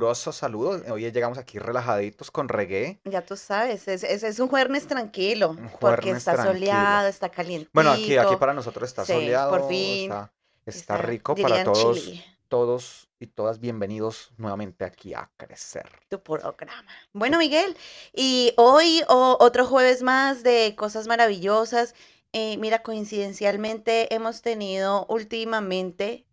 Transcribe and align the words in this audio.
Calurosos 0.00 0.34
saludos. 0.34 0.80
Hoy 0.90 1.02
llegamos 1.12 1.36
aquí 1.36 1.58
relajaditos 1.58 2.30
con 2.30 2.48
reggae. 2.48 3.02
Ya 3.04 3.20
tú 3.20 3.36
sabes, 3.36 3.86
es, 3.86 4.02
es, 4.02 4.22
es 4.22 4.38
un 4.40 4.48
jueves 4.48 4.86
tranquilo, 4.86 5.50
Un 5.50 5.70
porque 5.78 6.08
está 6.12 6.32
tranquilo. 6.32 6.54
soleado, 6.54 7.06
está 7.08 7.28
caliente. 7.28 7.68
Bueno, 7.74 7.90
aquí, 7.92 8.16
aquí 8.16 8.34
para 8.36 8.54
nosotros 8.54 8.88
está 8.88 9.04
Sí, 9.04 9.12
soleado. 9.12 9.50
por 9.50 9.68
fin. 9.68 10.04
Está, 10.10 10.32
está 10.64 10.94
Está, 10.94 10.96
rico 10.96 11.34
para 11.34 11.64
todos, 11.64 12.00
todos 12.48 13.10
y 13.18 13.26
todas 13.26 13.60
bienvenidos 13.60 14.32
nuevamente 14.38 14.86
aquí 14.86 15.12
a 15.12 15.30
Crecer. 15.36 15.90
tu 16.08 16.22
programa. 16.22 16.82
Bueno, 17.12 17.36
Miguel, 17.36 17.76
y 18.14 18.54
hoy 18.56 19.02
o- 19.06 19.36
otro 19.38 19.66
jueves 19.66 20.02
más 20.02 20.42
de 20.42 20.74
cosas 20.78 21.08
maravillosas. 21.08 21.94
Eh, 22.32 22.56
mira, 22.56 22.82
coincidencialmente 22.82 24.14
hemos 24.14 24.40
tenido 24.40 25.04
últimamente 25.10 26.26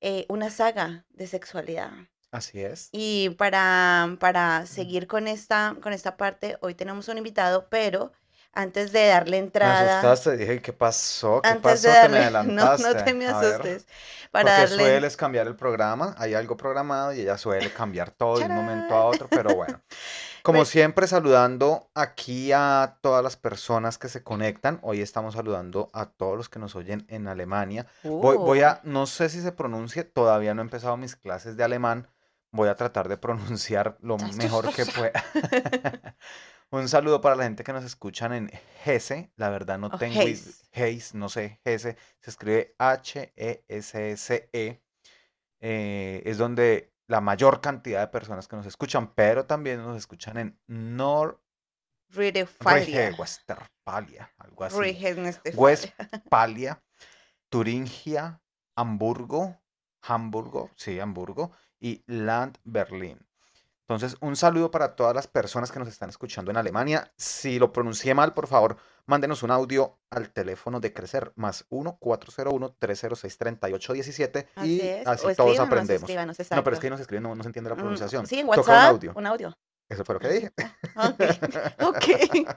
eh, 0.00 0.24
una 0.30 0.48
saga 0.48 1.04
de 1.10 1.26
sexualidad. 1.26 1.90
Así 2.32 2.60
es. 2.62 2.92
Y 2.92 3.30
para, 3.30 4.16
para 4.20 4.66
seguir 4.66 5.06
con 5.06 5.28
esta, 5.28 5.76
con 5.82 5.92
esta 5.92 6.16
parte, 6.16 6.58
hoy 6.60 6.74
tenemos 6.74 7.08
un 7.08 7.18
invitado, 7.18 7.68
pero 7.70 8.12
antes 8.52 8.92
de 8.92 9.06
darle 9.08 9.38
Me 9.62 9.70
entrada, 9.70 9.72
asustaste, 9.72 10.36
dije, 10.38 10.62
¿qué 10.62 10.72
pasó? 10.72 11.42
¿Qué 11.42 11.54
antes 11.54 11.56
pasó? 11.56 11.88
de 11.92 11.98
que 11.98 12.08
me 12.08 12.18
darle, 12.18 12.40
no, 12.42 12.68
adelantaste. 12.68 12.76
no 12.76 12.96
te 12.96 13.14
me 13.14 13.26
asustes, 13.26 13.86
para 14.30 14.52
Porque 14.52 14.66
darle, 14.66 14.98
sueles 14.98 15.16
cambiar 15.16 15.46
el 15.48 15.56
programa, 15.56 16.14
hay 16.18 16.34
algo 16.34 16.56
programado 16.56 17.12
y 17.14 17.20
ella 17.22 17.38
suele 17.38 17.72
cambiar 17.72 18.10
todo 18.12 18.38
de 18.40 18.46
un 18.46 18.52
momento 18.54 18.96
a 18.96 19.04
otro, 19.06 19.30
pero 19.32 19.54
bueno. 19.54 19.82
Como 20.42 20.64
Bueno. 20.64 20.66
siempre, 20.66 21.06
saludando 21.08 21.90
aquí 21.94 22.52
a 22.52 22.98
todas 23.02 23.22
las 23.24 23.36
personas 23.36 23.98
que 23.98 24.08
se 24.08 24.24
conectan. 24.24 24.80
Hoy 24.82 25.00
estamos 25.02 25.34
saludando 25.34 25.90
a 25.94 26.06
todos 26.06 26.36
los 26.38 26.48
que 26.48 26.58
nos 26.60 26.76
oyen 26.76 27.06
en 27.08 27.28
Alemania. 27.28 27.86
Voy, 28.20 28.38
voy 28.38 28.60
Uh, 28.60 28.62
a, 28.62 28.80
no 28.84 29.06
sé 29.06 29.28
si 29.30 29.42
se 29.42 29.52
pronuncie, 29.52 30.04
todavía 30.04 30.54
no 30.54 30.62
he 30.62 30.64
empezado 30.64 30.96
mis 30.96 31.16
clases 31.16 31.56
de 31.56 31.64
alemán. 31.64 32.08
Voy 32.52 32.68
a 32.68 32.74
tratar 32.74 33.08
de 33.08 33.16
pronunciar 33.16 33.96
lo 34.00 34.18
mejor 34.18 34.74
que 34.74 34.84
pueda. 34.86 35.22
Un 36.72 36.88
saludo 36.88 37.20
para 37.20 37.34
la 37.34 37.44
gente 37.44 37.64
que 37.64 37.72
nos 37.72 37.84
escuchan 37.84 38.32
en 38.32 38.50
Hesse. 38.84 39.32
La 39.36 39.50
verdad 39.50 39.78
no 39.78 39.90
tengo. 39.90 40.20
Hesse, 40.20 41.14
no 41.14 41.28
sé, 41.28 41.60
Hesse. 41.64 41.96
Se 42.20 42.30
escribe 42.30 42.74
H-E-S-S-E. 42.78 44.50
Eh, 45.62 46.22
es 46.24 46.38
donde 46.38 46.92
la 47.06 47.20
mayor 47.20 47.60
cantidad 47.60 48.00
de 48.00 48.06
personas 48.08 48.46
que 48.46 48.56
nos 48.56 48.66
escuchan, 48.66 49.12
pero 49.14 49.46
también 49.46 49.82
nos 49.82 49.96
escuchan 49.96 50.38
en 50.38 50.58
Rheinland-Pfalz. 50.68 51.38
Nordrhein-Westfalia, 52.58 54.32
algo 54.38 54.64
así. 54.64 54.76
Westfalia, 55.54 56.82
Turingia, 57.48 58.40
Hamburgo, 58.76 59.60
Hamburgo, 60.02 60.70
sí, 60.76 61.00
Hamburgo, 61.00 61.52
y 61.80 62.02
Land 62.06 62.58
Berlin. 62.64 63.18
Entonces, 63.88 64.16
un 64.20 64.36
saludo 64.36 64.70
para 64.70 64.94
todas 64.94 65.16
las 65.16 65.26
personas 65.26 65.72
que 65.72 65.80
nos 65.80 65.88
están 65.88 66.10
escuchando 66.10 66.52
en 66.52 66.56
Alemania. 66.56 67.12
Si 67.16 67.58
lo 67.58 67.72
pronuncié 67.72 68.14
mal, 68.14 68.34
por 68.34 68.46
favor, 68.46 68.76
mándenos 69.06 69.42
un 69.42 69.50
audio 69.50 69.98
al 70.10 70.30
teléfono 70.30 70.78
de 70.78 70.92
Crecer, 70.94 71.32
más 71.34 71.68
1-401-306-3817 71.70 74.46
Así 74.54 74.76
y 74.76 74.80
es. 74.80 75.04
así 75.06 75.26
o 75.26 75.34
todos 75.34 75.58
aprendemos. 75.58 76.08
No, 76.08 76.62
pero 76.64 76.74
es 76.74 76.80
que 76.80 76.86
ahí 76.86 76.90
nos 76.90 77.00
escriben, 77.00 77.24
no, 77.24 77.34
no 77.34 77.42
se 77.42 77.48
entiende 77.48 77.70
la 77.70 77.76
Mm, 77.76 77.80
pronunciación. 77.80 78.26
Sí, 78.28 78.38
en 78.38 78.46
Toca 78.46 78.60
WhatsApp. 78.60 78.76
un 78.76 78.84
audio. 78.96 79.12
Un 79.16 79.26
audio. 79.26 79.58
Eso 79.88 80.04
fue 80.04 80.14
lo 80.14 80.20
que 80.20 80.28
dije. 80.28 80.52
Ok, 80.96 81.20
ok. 81.88 82.04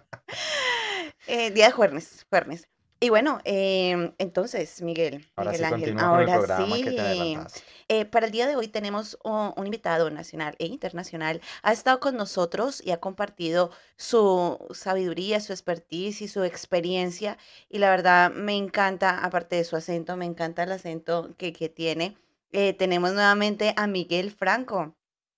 Eh, 1.26 1.52
día 1.52 1.68
de 1.68 1.72
jueves, 1.72 2.26
jueves. 2.30 2.68
Y 3.04 3.10
bueno, 3.10 3.40
em, 3.44 4.14
entonces, 4.18 4.82
Miguel, 4.82 5.26
Ahora 5.36 5.52
Miguel 5.52 5.58
sí, 5.60 5.64
Ángel, 5.66 5.80
continúa 5.80 6.10
con 6.10 6.20
el 6.22 6.26
ahora 6.26 6.38
programa 6.38 6.80
que 6.82 6.92
te 6.94 7.02
sí. 7.50 7.64
Eh, 7.90 8.06
para 8.06 8.26
el 8.28 8.32
día 8.32 8.48
de 8.48 8.56
hoy 8.56 8.68
tenemos 8.70 9.18
un, 9.26 9.54
un 9.58 9.66
invitado 9.66 10.10
nacional 10.10 10.56
e 10.58 10.68
internacional. 10.68 11.42
Ha 11.64 11.74
estado 11.74 12.00
con 12.00 12.16
nosotros 12.16 12.82
y 12.86 12.92
ha 12.92 13.02
compartido 13.02 13.72
su 13.98 14.58
sabiduría, 14.74 15.42
su 15.42 15.52
expertise 15.52 16.22
y 16.22 16.28
su 16.30 16.44
experiencia. 16.46 17.38
Y 17.70 17.80
la 17.80 17.90
verdad 17.90 18.32
me 18.32 18.56
encanta, 18.56 19.20
aparte 19.26 19.58
de 19.58 19.66
su 19.66 19.76
acento, 19.76 20.16
me 20.16 20.26
encanta 20.26 20.64
el 20.64 20.72
acento 20.72 21.36
que, 21.38 21.52
que 21.52 21.68
tiene. 21.70 22.16
Eh, 22.54 22.74
tenemos 22.74 23.12
nuevamente 23.14 23.74
a 23.76 23.86
Miguel 23.88 24.32
Franco. 24.32 24.96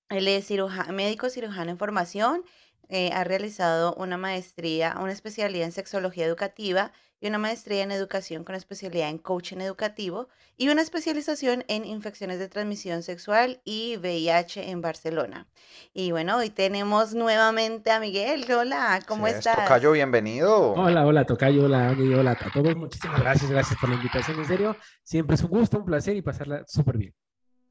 Él 0.10 0.28
es 0.28 0.46
ciruja- 0.50 0.92
médico 0.92 1.30
cirujano 1.30 1.72
en 1.72 1.78
formación. 1.78 2.44
eh, 2.90 3.12
ha 3.14 3.24
realizado 3.24 3.96
una 3.96 4.16
maestría, 4.18 4.96
una 5.02 5.12
especialidad 5.12 5.66
en 5.66 5.72
sexología 5.72 6.26
educativa 6.26 6.92
y 7.26 7.28
una 7.28 7.40
maestría 7.40 7.82
en 7.82 7.92
educación 7.92 8.44
con 8.44 8.54
especialidad 8.54 9.10
en 9.10 9.18
coaching 9.18 9.58
educativo 9.58 10.30
y 10.58 10.70
una 10.70 10.84
especialización 10.84 11.66
en 11.68 11.84
infecciones 11.84 12.38
de 12.38 12.48
transmisión 12.48 13.02
sexual 13.02 13.62
y 13.66 13.98
VIH 13.98 14.70
en 14.70 14.82
Barcelona. 14.82 15.48
Y 15.92 16.12
bueno, 16.12 16.38
hoy 16.38 16.52
tenemos 16.52 17.16
nuevamente 17.16 17.90
a 17.90 18.00
Miguel. 18.00 18.46
Hola, 18.52 19.02
¿cómo 19.08 19.26
es, 19.26 19.38
estás? 19.38 19.56
Tocayo, 19.56 19.94
bienvenido. 19.94 20.74
Hola, 20.74 21.04
hola, 21.04 21.26
Tocayo, 21.26 21.66
hola, 21.66 21.90
Agui, 21.90 22.14
hola 22.14 22.38
a 22.40 22.52
todos. 22.52 22.76
Muchísimas 22.76 23.20
gracias, 23.20 23.50
gracias 23.50 23.80
por 23.80 23.90
la 23.90 23.96
invitación. 23.96 24.38
En 24.38 24.46
serio, 24.46 24.78
siempre 25.02 25.34
es 25.34 25.42
un 25.42 25.50
gusto, 25.50 25.80
un 25.80 25.86
placer 25.86 26.16
y 26.16 26.22
pasarla 26.22 26.64
súper 26.68 27.00
bien. 27.00 27.16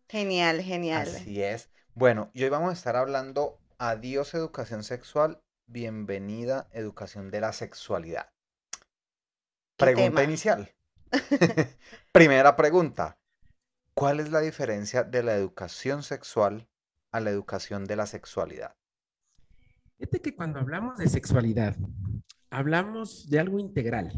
Genial, 0.09 0.63
genial. 0.63 1.07
Así 1.07 1.41
es. 1.41 1.71
Bueno, 1.95 2.29
y 2.35 2.43
hoy 2.43 2.51
vamos 2.51 2.71
a 2.71 2.73
estar 2.73 2.97
hablando 2.97 3.61
Adiós 3.79 4.35
educación 4.35 4.83
sexual, 4.83 5.41
bienvenida 5.67 6.67
educación 6.73 7.31
de 7.31 7.41
la 7.41 7.53
sexualidad. 7.53 8.34
¿Qué 9.77 9.87
Pregunta 9.87 10.21
tema? 10.21 10.25
inicial. 10.25 10.73
Primera 12.13 12.57
pregunta. 12.57 13.19
¿Cuál 13.95 14.21
es 14.21 14.31
la 14.31 14.41
diferencia 14.41 15.03
de 15.05 15.23
la 15.23 15.35
educación 15.35 16.03
sexual 16.03 16.69
a 17.13 17.21
la 17.21 17.31
educación 17.31 17.85
de 17.85 17.97
la 17.97 18.07
sexualidad? 18.07 18.75
Fíjate 19.99 20.21
que 20.21 20.35
cuando 20.35 20.59
hablamos 20.59 20.99
de 20.99 21.09
sexualidad, 21.09 21.77
hablamos 22.51 23.29
de 23.31 23.39
algo 23.39 23.59
integral, 23.61 24.13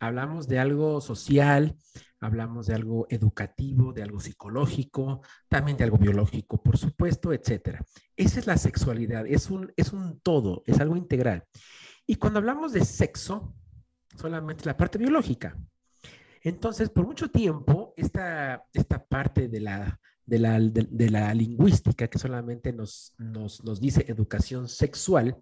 hablamos 0.00 0.48
de 0.48 0.58
algo 0.58 1.00
social, 1.00 1.76
hablamos 2.20 2.66
de 2.66 2.74
algo 2.74 3.06
educativo, 3.08 3.92
de 3.92 4.02
algo 4.02 4.18
psicológico, 4.20 5.22
también 5.48 5.76
de 5.76 5.84
algo 5.84 5.98
biológico, 5.98 6.62
por 6.62 6.76
supuesto, 6.76 7.32
etcétera. 7.32 7.84
Esa 8.16 8.40
es 8.40 8.46
la 8.46 8.56
sexualidad, 8.56 9.26
es 9.26 9.50
un, 9.50 9.72
es 9.76 9.92
un 9.92 10.20
todo, 10.20 10.62
es 10.66 10.80
algo 10.80 10.96
integral. 10.96 11.44
Y 12.06 12.16
cuando 12.16 12.38
hablamos 12.40 12.72
de 12.72 12.84
sexo, 12.84 13.54
solamente 14.16 14.64
la 14.66 14.76
parte 14.76 14.98
biológica. 14.98 15.56
Entonces, 16.42 16.90
por 16.90 17.06
mucho 17.06 17.30
tiempo, 17.30 17.94
esta, 17.96 18.66
esta 18.72 19.04
parte 19.04 19.48
de 19.48 19.60
la, 19.60 20.00
de 20.26 20.38
la, 20.38 20.60
de 20.60 21.10
la 21.10 21.32
lingüística 21.32 22.08
que 22.08 22.18
solamente 22.18 22.72
nos, 22.72 23.14
nos, 23.18 23.64
nos 23.64 23.80
dice 23.80 24.04
educación 24.08 24.68
sexual, 24.68 25.36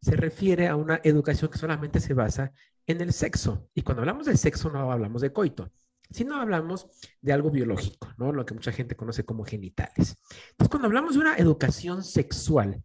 se 0.00 0.16
refiere 0.16 0.68
a 0.68 0.76
una 0.76 1.00
educación 1.04 1.50
que 1.50 1.58
solamente 1.58 2.00
se 2.00 2.12
basa 2.12 2.52
en 2.86 3.00
el 3.00 3.12
sexo. 3.12 3.68
Y 3.74 3.82
cuando 3.82 4.02
hablamos 4.02 4.26
de 4.26 4.36
sexo 4.36 4.70
no 4.70 4.90
hablamos 4.90 5.22
de 5.22 5.32
coito, 5.32 5.70
sino 6.10 6.36
hablamos 6.36 6.86
de 7.20 7.32
algo 7.32 7.50
biológico, 7.50 8.08
¿no? 8.18 8.32
Lo 8.32 8.44
que 8.44 8.54
mucha 8.54 8.72
gente 8.72 8.96
conoce 8.96 9.24
como 9.24 9.44
genitales. 9.44 10.16
Entonces, 10.50 10.68
cuando 10.68 10.86
hablamos 10.86 11.14
de 11.14 11.20
una 11.20 11.36
educación 11.36 12.02
sexual, 12.02 12.82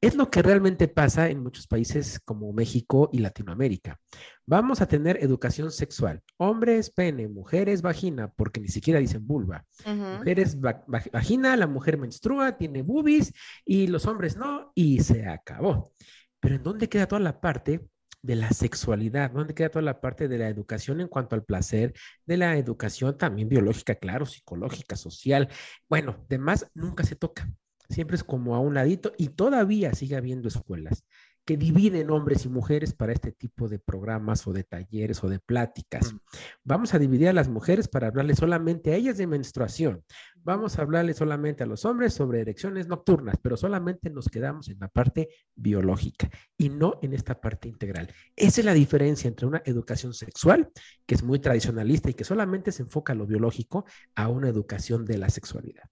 es 0.00 0.14
lo 0.14 0.30
que 0.30 0.42
realmente 0.42 0.86
pasa 0.88 1.28
en 1.28 1.42
muchos 1.42 1.66
países 1.66 2.20
como 2.24 2.52
México 2.52 3.10
y 3.12 3.18
Latinoamérica. 3.18 3.98
Vamos 4.46 4.80
a 4.80 4.86
tener 4.86 5.22
educación 5.22 5.72
sexual. 5.72 6.22
Hombres, 6.36 6.90
pene, 6.90 7.26
mujeres, 7.28 7.82
vagina, 7.82 8.28
porque 8.32 8.60
ni 8.60 8.68
siquiera 8.68 9.00
dicen 9.00 9.26
vulva. 9.26 9.64
Ujú. 9.84 9.94
Mujeres, 10.18 10.56
va- 10.58 10.84
va- 10.92 11.02
vagina, 11.12 11.56
la 11.56 11.66
mujer 11.66 11.98
menstrua, 11.98 12.56
tiene 12.56 12.82
boobies 12.82 13.32
y 13.64 13.88
los 13.88 14.06
hombres 14.06 14.36
no, 14.36 14.70
y 14.74 15.00
se 15.00 15.26
acabó. 15.26 15.92
Pero 16.40 16.54
¿en 16.54 16.62
dónde 16.62 16.88
queda 16.88 17.08
toda 17.08 17.20
la 17.20 17.40
parte 17.40 17.88
de 18.22 18.36
la 18.36 18.50
sexualidad? 18.50 19.30
¿Dónde 19.32 19.54
queda 19.54 19.68
toda 19.70 19.82
la 19.82 20.00
parte 20.00 20.28
de 20.28 20.38
la 20.38 20.48
educación 20.48 21.00
en 21.00 21.08
cuanto 21.08 21.34
al 21.34 21.44
placer, 21.44 21.92
de 22.24 22.36
la 22.36 22.56
educación 22.56 23.18
también 23.18 23.48
biológica, 23.48 23.96
claro, 23.96 24.26
psicológica, 24.26 24.94
social? 24.96 25.48
Bueno, 25.88 26.24
demás 26.28 26.70
nunca 26.74 27.02
se 27.04 27.16
toca. 27.16 27.50
Siempre 27.88 28.16
es 28.16 28.24
como 28.24 28.54
a 28.54 28.60
un 28.60 28.74
ladito 28.74 29.12
y 29.16 29.28
todavía 29.28 29.94
sigue 29.94 30.16
habiendo 30.16 30.48
escuelas 30.48 31.04
que 31.48 31.56
dividen 31.56 32.10
hombres 32.10 32.44
y 32.44 32.50
mujeres 32.50 32.92
para 32.92 33.14
este 33.14 33.32
tipo 33.32 33.70
de 33.70 33.78
programas 33.78 34.46
o 34.46 34.52
de 34.52 34.64
talleres 34.64 35.24
o 35.24 35.30
de 35.30 35.38
pláticas. 35.38 36.12
Mm. 36.12 36.18
Vamos 36.62 36.92
a 36.92 36.98
dividir 36.98 37.30
a 37.30 37.32
las 37.32 37.48
mujeres 37.48 37.88
para 37.88 38.08
hablarles 38.08 38.36
solamente 38.36 38.92
a 38.92 38.96
ellas 38.96 39.16
de 39.16 39.26
menstruación. 39.26 40.04
Vamos 40.34 40.78
a 40.78 40.82
hablarles 40.82 41.16
solamente 41.16 41.62
a 41.62 41.66
los 41.66 41.86
hombres 41.86 42.12
sobre 42.12 42.42
erecciones 42.42 42.86
nocturnas, 42.86 43.36
pero 43.40 43.56
solamente 43.56 44.10
nos 44.10 44.28
quedamos 44.28 44.68
en 44.68 44.78
la 44.78 44.88
parte 44.88 45.30
biológica 45.54 46.28
y 46.58 46.68
no 46.68 46.98
en 47.00 47.14
esta 47.14 47.40
parte 47.40 47.66
integral. 47.66 48.12
Esa 48.36 48.60
es 48.60 48.66
la 48.66 48.74
diferencia 48.74 49.26
entre 49.26 49.46
una 49.46 49.62
educación 49.64 50.12
sexual, 50.12 50.68
que 51.06 51.14
es 51.14 51.22
muy 51.22 51.38
tradicionalista 51.38 52.10
y 52.10 52.14
que 52.14 52.24
solamente 52.24 52.72
se 52.72 52.82
enfoca 52.82 53.14
a 53.14 53.16
lo 53.16 53.26
biológico, 53.26 53.86
a 54.14 54.28
una 54.28 54.50
educación 54.50 55.06
de 55.06 55.16
la 55.16 55.30
sexualidad. 55.30 55.84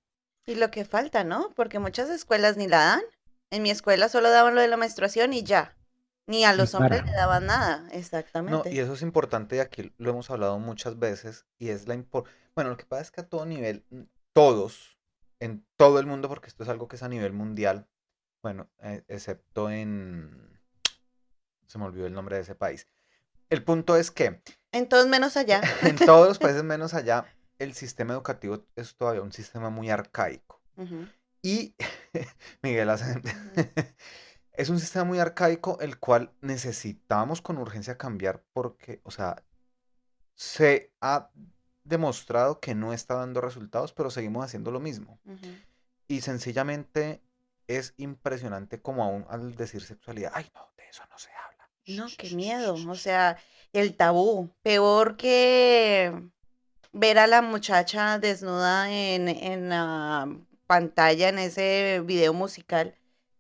Y 0.47 0.55
lo 0.55 0.71
que 0.71 0.85
falta, 0.85 1.25
¿no? 1.25 1.51
Porque 1.57 1.79
muchas 1.81 2.09
escuelas 2.09 2.57
ni 2.57 2.69
la 2.69 2.79
dan. 2.79 3.03
En 3.51 3.63
mi 3.63 3.71
escuela 3.71 4.09
solo 4.09 4.31
daban 4.31 4.55
lo 4.55 4.61
de 4.61 4.69
la 4.69 4.77
menstruación 4.77 5.33
y 5.33 5.43
ya. 5.43 5.77
Ni 6.29 6.45
a 6.45 6.53
los 6.53 6.75
hombres 6.75 7.05
le 7.05 7.13
daban 7.13 7.47
nada, 7.47 7.83
No, 7.83 7.89
exactamente. 7.93 8.73
y 8.73 8.81
eso 8.81 8.95
es 8.95 9.03
importante 9.03 9.57
y 9.57 9.59
aquí 9.61 9.93
lo 9.99 10.11
hemos 10.11 10.29
hablado 10.31 10.59
muchas 10.59 10.99
veces 10.99 11.47
y 11.59 11.69
es 11.69 11.87
la 11.87 11.95
impor- 11.95 12.25
Bueno, 12.57 12.71
lo 12.71 12.77
que 12.77 12.85
pasa 12.85 13.03
es 13.03 13.11
que 13.13 13.21
a 13.21 13.29
todo 13.29 13.47
nivel, 13.47 13.85
mm, 13.91 14.03
todos, 14.33 14.99
en 15.39 15.65
todo 15.77 16.01
el 16.01 16.07
mundo, 16.07 16.29
porque 16.29 16.49
esto 16.49 16.65
es 16.65 16.69
algo 16.69 16.89
que 16.89 16.97
es 16.97 17.05
a 17.05 17.09
nivel 17.09 17.33
mundial, 17.33 17.87
bueno, 18.43 18.69
eh, 18.83 19.05
excepto 19.07 19.71
en... 19.71 20.59
Se 21.69 21.79
me 21.79 21.85
olvidó 21.85 22.07
el 22.07 22.13
nombre 22.13 22.37
de 22.37 22.43
ese 22.43 22.57
país. 22.57 22.89
El 23.49 23.63
punto 23.63 23.97
es 23.97 24.11
que 24.11 24.43
En 24.73 24.89
todos 24.89 25.07
menos 25.07 25.37
allá. 25.37 25.61
en 25.83 25.97
todos 25.97 26.27
los 26.27 26.39
países 26.41 26.65
menos 26.65 26.93
allá, 26.93 27.25
el 27.59 27.75
sistema 27.75 28.15
educativo 28.15 28.67
es 28.77 28.97
todavía 28.97 29.23
un 29.23 29.33
sistema 29.33 29.71
muy 29.71 29.91
arcaico. 29.91 30.61
Y 31.43 31.75
Miguel 32.63 32.91
es 34.53 34.69
un 34.69 34.81
sistema 34.81 35.05
muy 35.05 35.19
arcaico 35.19 35.79
el 35.81 35.99
cual 35.99 36.33
necesitamos 36.41 37.41
con 37.41 37.59
urgencia 37.59 37.97
cambiar 37.97 38.45
porque, 38.53 39.01
o 39.05 39.11
sea, 39.11 39.43
se 40.35 40.93
ha 41.01 41.31
demostrado 41.85 42.61
que 42.61 42.75
no 42.75 42.93
está 42.93 43.15
dando 43.15 43.41
resultados, 43.41 43.93
pero 43.93 44.11
seguimos 44.11 44.45
haciendo 44.45 44.71
lo 44.71 44.81
mismo. 44.81 45.21
Y 46.09 46.21
sencillamente 46.21 47.23
es 47.69 47.95
impresionante 47.97 48.81
como 48.81 49.03
aún 49.03 49.27
al 49.29 49.55
decir 49.55 49.83
sexualidad, 49.83 50.33
ay 50.35 50.51
no, 50.55 50.69
de 50.77 50.89
eso 50.89 51.03
no 51.11 51.19
se 51.19 51.31
habla. 51.31 51.71
No, 51.87 52.07
qué 52.19 52.35
miedo. 52.35 52.75
O 52.75 52.95
sea, 52.95 53.39
el 53.73 53.97
tabú. 53.97 54.51
Peor 54.63 55.17
que 55.17 56.31
ver 56.97 57.19
a 57.19 57.27
la 57.27 57.43
muchacha 57.43 58.19
desnuda 58.19 58.91
en, 58.91 59.29
en 59.29 59.69
la 59.69 60.29
pantalla, 60.67 61.29
en 61.29 61.39
ese 61.39 62.03
video 62.05 62.33
musical. 62.33 62.95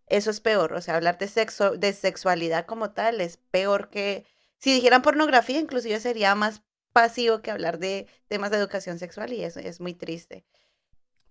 Eso 0.06 0.30
es 0.30 0.40
peor. 0.40 0.74
O 0.74 0.80
sea, 0.80 0.96
hablar 0.96 1.18
de 1.18 1.26
sexo, 1.26 1.76
de 1.76 1.92
sexualidad 1.92 2.66
como 2.66 2.90
tal 2.90 3.20
es 3.20 3.38
peor 3.50 3.88
que. 3.88 4.24
Si 4.58 4.72
dijeran 4.72 5.02
pornografía, 5.02 5.58
inclusive 5.60 6.00
sería 6.00 6.34
más 6.34 6.62
pasivo 6.92 7.42
que 7.42 7.50
hablar 7.50 7.78
de 7.78 8.06
temas 8.26 8.50
de 8.50 8.56
educación 8.56 8.98
sexual 8.98 9.32
y 9.32 9.44
eso 9.44 9.60
es 9.60 9.80
muy 9.80 9.92
triste. 9.92 10.46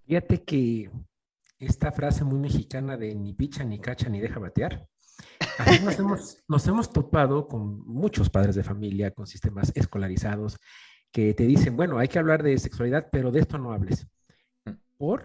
Fíjate 0.05 0.43
que 0.43 0.91
esta 1.57 1.91
frase 1.91 2.23
muy 2.23 2.37
mexicana 2.37 2.97
de 2.97 3.15
ni 3.15 3.33
picha, 3.33 3.63
ni 3.63 3.79
cacha, 3.79 4.09
ni 4.09 4.19
deja 4.19 4.39
batear. 4.39 4.87
Así 5.57 5.83
nos 5.83 5.97
hemos, 5.99 6.43
nos 6.47 6.67
hemos 6.67 6.91
topado 6.91 7.47
con 7.47 7.79
muchos 7.87 8.29
padres 8.29 8.55
de 8.55 8.63
familia, 8.63 9.11
con 9.11 9.25
sistemas 9.25 9.71
escolarizados, 9.73 10.57
que 11.15 11.33
te 11.33 11.45
dicen, 11.45 11.77
bueno, 11.77 11.97
hay 11.97 12.09
que 12.09 12.19
hablar 12.19 12.43
de 12.43 12.57
sexualidad, 12.57 13.07
pero 13.09 13.31
de 13.31 13.39
esto 13.39 13.57
no 13.57 13.71
hables. 13.71 14.05
¿Por? 14.97 15.23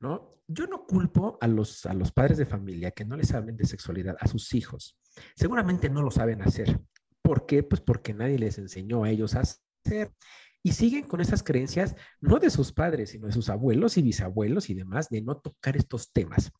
¿No? 0.00 0.34
Yo 0.48 0.66
no 0.66 0.84
culpo 0.84 1.38
a 1.40 1.46
los, 1.46 1.86
a 1.86 1.94
los 1.94 2.10
padres 2.10 2.38
de 2.38 2.44
familia 2.44 2.90
que 2.90 3.04
no 3.04 3.16
les 3.16 3.32
hablen 3.32 3.56
de 3.56 3.64
sexualidad 3.64 4.16
a 4.18 4.26
sus 4.26 4.52
hijos. 4.52 4.98
Seguramente 5.36 5.88
no 5.88 6.02
lo 6.02 6.10
saben 6.10 6.42
hacer. 6.42 6.80
¿Por 7.22 7.46
qué? 7.46 7.62
Pues 7.62 7.80
porque 7.80 8.12
nadie 8.12 8.36
les 8.36 8.58
enseñó 8.58 9.04
a 9.04 9.10
ellos 9.10 9.36
a 9.36 9.42
hacer. 9.42 10.12
Y 10.60 10.72
siguen 10.72 11.04
con 11.04 11.20
esas 11.20 11.44
creencias, 11.44 11.94
no 12.20 12.40
de 12.40 12.50
sus 12.50 12.72
padres, 12.72 13.10
sino 13.10 13.28
de 13.28 13.32
sus 13.32 13.48
abuelos 13.48 13.98
y 13.98 14.02
bisabuelos 14.02 14.70
y 14.70 14.74
demás, 14.74 15.08
de 15.08 15.22
no 15.22 15.36
tocar 15.36 15.76
estos 15.76 16.12
temas. 16.12 16.50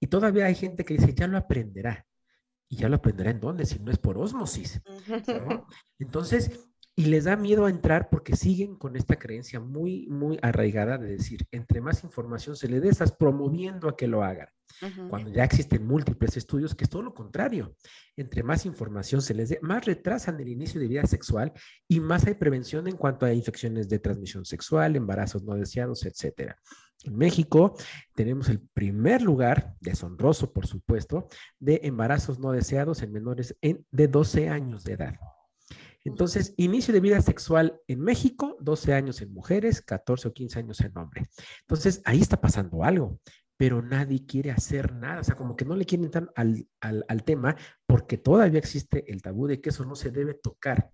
Y 0.00 0.08
todavía 0.08 0.44
hay 0.44 0.54
gente 0.54 0.84
que 0.84 0.98
dice, 0.98 1.14
ya 1.14 1.28
lo 1.28 1.38
aprenderá. 1.38 2.04
¿Y 2.68 2.76
ya 2.76 2.90
lo 2.90 2.96
aprenderá 2.96 3.30
en 3.30 3.40
dónde? 3.40 3.64
Si 3.64 3.78
no 3.78 3.90
es 3.90 3.96
por 3.96 4.18
osmosis. 4.18 4.82
¿no? 5.46 5.66
Entonces, 5.98 6.71
y 6.94 7.06
les 7.06 7.24
da 7.24 7.36
miedo 7.36 7.64
a 7.66 7.70
entrar 7.70 8.10
porque 8.10 8.36
siguen 8.36 8.76
con 8.76 8.96
esta 8.96 9.16
creencia 9.16 9.60
muy, 9.60 10.06
muy 10.08 10.38
arraigada 10.42 10.98
de 10.98 11.12
decir, 11.12 11.46
entre 11.50 11.80
más 11.80 12.04
información 12.04 12.54
se 12.56 12.68
le 12.68 12.80
dé, 12.80 12.88
estás 12.90 13.12
promoviendo 13.12 13.88
a 13.88 13.96
que 13.96 14.06
lo 14.06 14.22
hagan. 14.22 14.48
Cuando 15.10 15.30
ya 15.30 15.44
existen 15.44 15.86
múltiples 15.86 16.36
estudios 16.36 16.74
que 16.74 16.84
es 16.84 16.90
todo 16.90 17.02
lo 17.02 17.14
contrario. 17.14 17.74
Entre 18.16 18.42
más 18.42 18.66
información 18.66 19.22
se 19.22 19.32
les 19.34 19.50
dé, 19.50 19.58
más 19.62 19.84
retrasan 19.84 20.40
el 20.40 20.48
inicio 20.48 20.80
de 20.80 20.88
vida 20.88 21.06
sexual 21.06 21.52
y 21.88 22.00
más 22.00 22.26
hay 22.26 22.34
prevención 22.34 22.86
en 22.88 22.96
cuanto 22.96 23.24
a 23.26 23.32
infecciones 23.32 23.88
de 23.88 23.98
transmisión 23.98 24.44
sexual, 24.44 24.96
embarazos 24.96 25.44
no 25.44 25.54
deseados, 25.54 26.04
etcétera. 26.04 26.58
En 27.04 27.16
México 27.16 27.74
tenemos 28.14 28.48
el 28.48 28.60
primer 28.60 29.22
lugar, 29.22 29.74
deshonroso 29.80 30.52
por 30.52 30.66
supuesto, 30.66 31.28
de 31.58 31.80
embarazos 31.84 32.38
no 32.38 32.52
deseados 32.52 33.02
en 33.02 33.12
menores 33.12 33.56
en- 33.60 33.84
de 33.90 34.08
12 34.08 34.48
años 34.48 34.84
de 34.84 34.92
edad. 34.94 35.14
Entonces, 36.04 36.54
inicio 36.56 36.92
de 36.92 37.00
vida 37.00 37.20
sexual 37.20 37.80
en 37.86 38.00
México, 38.00 38.56
12 38.60 38.94
años 38.94 39.20
en 39.22 39.32
mujeres, 39.32 39.82
14 39.82 40.28
o 40.28 40.32
15 40.32 40.58
años 40.58 40.80
en 40.80 40.96
hombres. 40.98 41.28
Entonces, 41.60 42.02
ahí 42.04 42.20
está 42.20 42.40
pasando 42.40 42.84
algo, 42.84 43.20
pero 43.56 43.80
nadie 43.80 44.26
quiere 44.26 44.50
hacer 44.50 44.92
nada, 44.92 45.20
o 45.20 45.24
sea, 45.24 45.36
como 45.36 45.54
que 45.54 45.64
no 45.64 45.76
le 45.76 45.84
quieren 45.84 46.06
entrar 46.06 46.32
al, 46.34 46.66
al, 46.80 47.04
al 47.06 47.22
tema 47.22 47.56
porque 47.86 48.18
todavía 48.18 48.58
existe 48.58 49.04
el 49.12 49.22
tabú 49.22 49.46
de 49.46 49.60
que 49.60 49.68
eso 49.68 49.84
no 49.84 49.94
se 49.94 50.10
debe 50.10 50.34
tocar. 50.34 50.90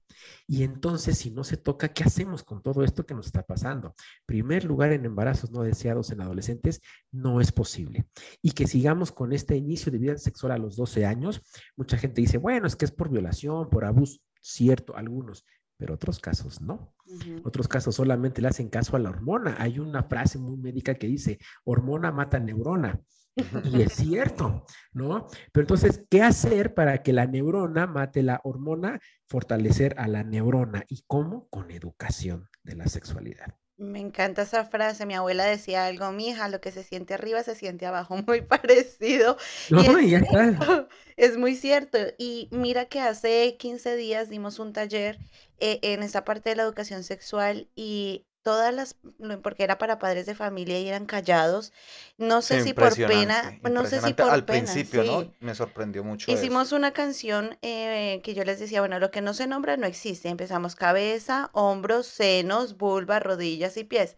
Y 0.47 0.65
entonces, 0.65 1.17
si 1.17 1.31
no 1.31 1.45
se 1.45 1.57
toca, 1.57 1.89
¿qué 1.89 2.05
hacemos 2.05 2.43
con 2.43 2.61
todo 2.61 2.85
esto 2.85 3.07
que 3.07 3.15
nos 3.15 3.25
está 3.25 3.43
pasando? 3.43 3.95
Primer 4.27 4.65
lugar 4.65 4.93
en 4.93 5.07
embarazos 5.07 5.51
no 5.51 5.63
deseados 5.63 6.11
en 6.11 6.21
adolescentes, 6.21 6.83
no 7.11 7.41
es 7.41 7.53
posible. 7.53 8.07
Y 8.43 8.51
que 8.51 8.67
sigamos 8.67 9.13
con 9.13 9.33
este 9.33 9.57
inicio 9.57 9.91
de 9.91 9.99
vida 9.99 10.19
sexual 10.19 10.53
a 10.53 10.59
los 10.59 10.77
12 10.77 11.07
años, 11.07 11.41
mucha 11.77 11.97
gente 11.97 12.21
dice, 12.21 12.37
bueno, 12.37 12.67
es 12.67 12.77
que 12.77 12.85
es 12.85 12.93
por 12.93 13.09
violación, 13.09 13.71
por 13.71 13.87
abuso, 13.87 14.19
cierto, 14.53 14.97
algunos, 14.97 15.45
pero 15.77 15.95
otros 15.95 16.19
casos 16.19 16.61
no. 16.61 16.95
Otros 17.45 17.69
casos 17.69 17.95
solamente 17.95 18.43
le 18.43 18.49
hacen 18.49 18.69
caso 18.69 18.97
a 18.97 18.99
la 18.99 19.11
hormona. 19.11 19.57
Hay 19.59 19.79
una 19.79 20.03
frase 20.03 20.39
muy 20.39 20.57
médica 20.57 20.95
que 20.95 21.07
dice, 21.07 21.39
hormona 21.65 22.13
mata 22.13 22.39
neurona. 22.39 23.01
Y 23.65 23.83
es 23.83 23.93
cierto, 23.95 24.65
¿no? 24.93 25.29
Pero 25.53 25.63
entonces, 25.63 26.05
¿qué 26.11 26.23
hacer 26.23 26.75
para 26.75 27.03
que 27.03 27.13
la 27.13 27.27
neurona 27.27 27.87
mate 27.87 28.23
la 28.23 28.41
hormona? 28.45 29.01
Fortalecer 29.27 29.95
a 29.99 30.09
la 30.09 30.25
neurona. 30.25 30.85
¿Y 30.89 31.05
cómo? 31.07 31.49
Con 31.49 31.71
educación 31.71 32.49
de 32.65 32.75
la 32.77 32.87
sexualidad. 32.89 33.55
Me 33.79 34.01
encanta 34.01 34.43
esa 34.43 34.65
frase. 34.65 35.07
Mi 35.07 35.15
abuela 35.15 35.45
decía 35.47 35.87
algo, 35.87 36.11
mija, 36.13 36.49
lo 36.49 36.61
que 36.61 36.73
se 36.73 36.85
siente 36.85 37.15
arriba 37.15 37.43
se 37.45 37.55
siente 37.55 37.87
abajo, 37.87 38.17
muy 38.27 38.43
parecido. 38.43 39.37
No, 39.71 39.81
Y 39.81 39.87
es 39.87 39.99
ya 40.11 40.19
está. 40.19 40.89
es 41.17 41.37
muy 41.39 41.57
cierto. 41.57 41.99
Y 42.19 42.49
mira 42.53 42.87
que 42.87 43.01
hace 43.01 43.57
15 43.59 43.97
días 43.97 44.29
dimos 44.31 44.59
un 44.59 44.73
taller 44.73 45.21
eh, 45.59 45.81
en 45.83 46.03
esta 46.03 46.25
parte 46.25 46.51
de 46.51 46.57
la 46.57 46.65
educación 46.65 47.05
sexual 47.05 47.71
y 47.77 48.28
todas 48.49 48.73
las, 48.73 48.97
porque 49.43 49.63
era 49.63 49.77
para 49.77 49.99
padres 49.99 50.25
de 50.25 50.35
familia 50.35 50.81
y 50.81 50.89
eran 50.89 51.05
callados. 51.05 51.75
No 52.17 52.41
sé 52.41 52.63
si 52.63 52.73
por 52.73 52.97
pena, 52.97 53.59
no 53.71 53.85
sé 53.85 54.01
si 54.01 54.15
por 54.15 54.31
Al 54.31 54.47
pena, 54.47 54.61
principio, 54.73 55.03
sí. 55.03 55.09
¿no? 55.11 55.35
Me 55.41 55.55
sorprendió 55.55 56.03
mucho 56.03 56.33
eso. 56.33 56.41
Hicimos 56.41 56.73
una 56.73 56.93
canción 56.95 57.59
eh, 57.61 58.23
que 58.25 58.33
yo 58.33 58.45
les 58.45 58.59
decía, 58.59 58.81
bueno, 58.81 58.99
lo 59.01 59.11
que 59.11 59.21
no 59.21 59.35
se 59.35 59.47
nombra 59.47 59.77
no 59.77 59.87
existe. 59.87 60.31
Empezamos 60.31 60.77
cabeza, 60.77 61.51
hombros, 61.53 62.07
senos, 62.07 62.79
vulva, 62.79 63.21
rodillas 63.21 63.77
y 63.77 63.85
pies. 63.85 64.17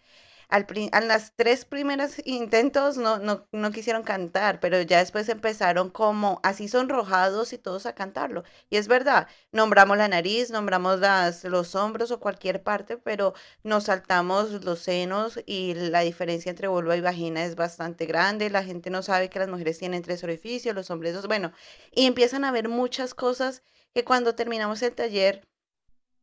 Al 0.51 0.67
a 0.93 1.01
las 1.01 1.33
tres 1.37 1.65
primeras 1.65 2.21
intentos 2.25 2.97
no, 2.97 3.19
no, 3.19 3.47
no 3.53 3.71
quisieron 3.71 4.03
cantar, 4.03 4.59
pero 4.61 4.83
ya 4.83 4.99
después 4.99 5.29
empezaron 5.29 5.91
como 5.91 6.41
así 6.43 6.67
sonrojados 6.69 7.53
y 7.53 7.59
todos 7.59 7.87
a 7.87 7.95
cantarlo. 7.95 8.43
Y 8.69 8.77
es 8.77 8.89
verdad, 8.89 9.29
nombramos 9.53 9.97
la 9.97 10.09
nariz, 10.09 10.51
nombramos 10.51 10.99
las, 10.99 11.45
los 11.45 11.75
hombros 11.77 12.11
o 12.11 12.19
cualquier 12.19 12.63
parte, 12.63 12.97
pero 12.97 13.33
nos 13.63 13.85
saltamos 13.85 14.65
los 14.65 14.81
senos 14.81 15.39
y 15.47 15.75
la 15.75 16.01
diferencia 16.01 16.51
entre 16.51 16.69
vulva 16.69 16.97
y 16.97 17.01
vagina 17.01 17.45
es 17.45 17.55
bastante 17.55 18.07
grande. 18.07 18.51
La 18.51 18.65
gente 18.65 18.91
no 18.91 19.03
sabe 19.03 19.31
que 19.31 19.39
las 19.39 19.49
mujeres 19.49 19.79
tienen 19.79 20.03
tres 20.03 20.25
orificios, 20.25 20.75
los 20.75 20.91
hombres 20.91 21.15
dos. 21.15 21.27
Bueno, 21.29 21.53
y 21.93 22.07
empiezan 22.07 22.45
a 22.45 22.53
ver 22.53 22.69
muchas 22.69 23.15
cosas 23.15 23.63
que 23.95 24.05
cuando 24.05 24.35
terminamos 24.35 24.83
el 24.83 24.93
taller, 24.95 25.43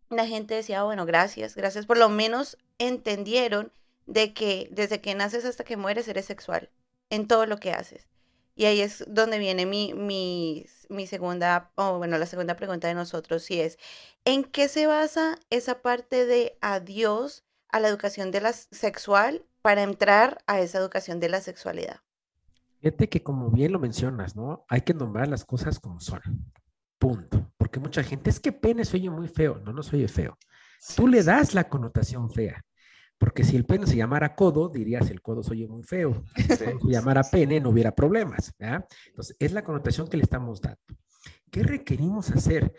la 0.09 0.25
gente 0.25 0.55
decía, 0.55 0.81
"Ah, 0.81 0.83
bueno, 0.83 1.05
gracias, 1.05 1.55
gracias, 1.55 1.85
por 1.85 1.97
lo 1.97 2.09
menos 2.09 2.57
entendieron 2.77 3.71
de 4.07 4.33
que 4.33 4.67
desde 4.71 5.01
que 5.01 5.13
naces 5.13 5.45
hasta 5.45 5.63
que 5.63 5.77
mueres 5.77 6.07
eres 6.07 6.25
sexual 6.25 6.71
en 7.09 7.27
todo 7.27 7.45
lo 7.45 7.57
que 7.57 7.71
haces. 7.71 8.07
Y 8.55 8.65
ahí 8.65 8.81
es 8.81 9.05
donde 9.07 9.37
viene 9.37 9.67
mi, 9.67 9.93
mi, 9.93 10.65
mi 10.89 11.05
segunda, 11.05 11.71
o 11.75 11.99
bueno, 11.99 12.17
la 12.17 12.25
segunda 12.25 12.55
pregunta 12.55 12.87
de 12.87 12.95
nosotros, 12.95 13.51
y 13.51 13.61
es, 13.61 13.77
¿en 14.25 14.43
qué 14.43 14.67
se 14.67 14.87
basa 14.87 15.37
esa 15.51 15.83
parte 15.83 16.25
de 16.25 16.57
adiós 16.61 17.45
a 17.69 17.79
la 17.79 17.87
educación 17.87 18.31
de 18.31 18.41
la 18.41 18.53
sexual 18.53 19.45
para 19.61 19.83
entrar 19.83 20.39
a 20.47 20.59
esa 20.59 20.79
educación 20.79 21.19
de 21.19 21.29
la 21.29 21.41
sexualidad? 21.41 22.01
Fíjate 22.81 23.09
que 23.09 23.21
como 23.21 23.51
bien 23.51 23.73
lo 23.73 23.79
mencionas, 23.79 24.35
¿no? 24.35 24.65
Hay 24.69 24.81
que 24.81 24.93
nombrar 24.93 25.27
las 25.27 25.45
cosas 25.45 25.79
como 25.79 25.99
son. 25.99 26.21
Punto. 26.97 27.51
Porque 27.57 27.79
mucha 27.79 28.03
gente, 28.03 28.29
es 28.29 28.39
que 28.39 28.51
pene 28.51 28.85
se 28.85 28.97
oye 28.97 29.09
muy 29.09 29.27
feo. 29.27 29.59
No, 29.59 29.73
no 29.73 29.83
se 29.83 29.97
oye 29.97 30.07
feo. 30.07 30.37
Tú 30.95 31.07
le 31.07 31.23
das 31.23 31.53
la 31.53 31.69
connotación 31.69 32.29
fea. 32.29 32.63
Porque 33.17 33.43
si 33.43 33.55
el 33.55 33.65
pene 33.65 33.87
se 33.87 33.97
llamara 33.97 34.35
codo, 34.35 34.69
dirías 34.69 35.09
el 35.09 35.21
codo 35.21 35.43
se 35.43 35.51
oye 35.51 35.67
muy 35.67 35.83
feo. 35.83 36.23
Si 36.35 36.43
se 36.43 36.77
llamara 36.83 37.23
pene, 37.23 37.59
no 37.59 37.69
hubiera 37.69 37.93
problemas. 37.95 38.53
¿verdad? 38.59 38.87
Entonces, 39.07 39.35
es 39.39 39.51
la 39.53 39.63
connotación 39.63 40.07
que 40.07 40.17
le 40.17 40.23
estamos 40.23 40.61
dando. 40.61 40.79
¿Qué 41.51 41.63
requerimos 41.63 42.29
hacer? 42.31 42.73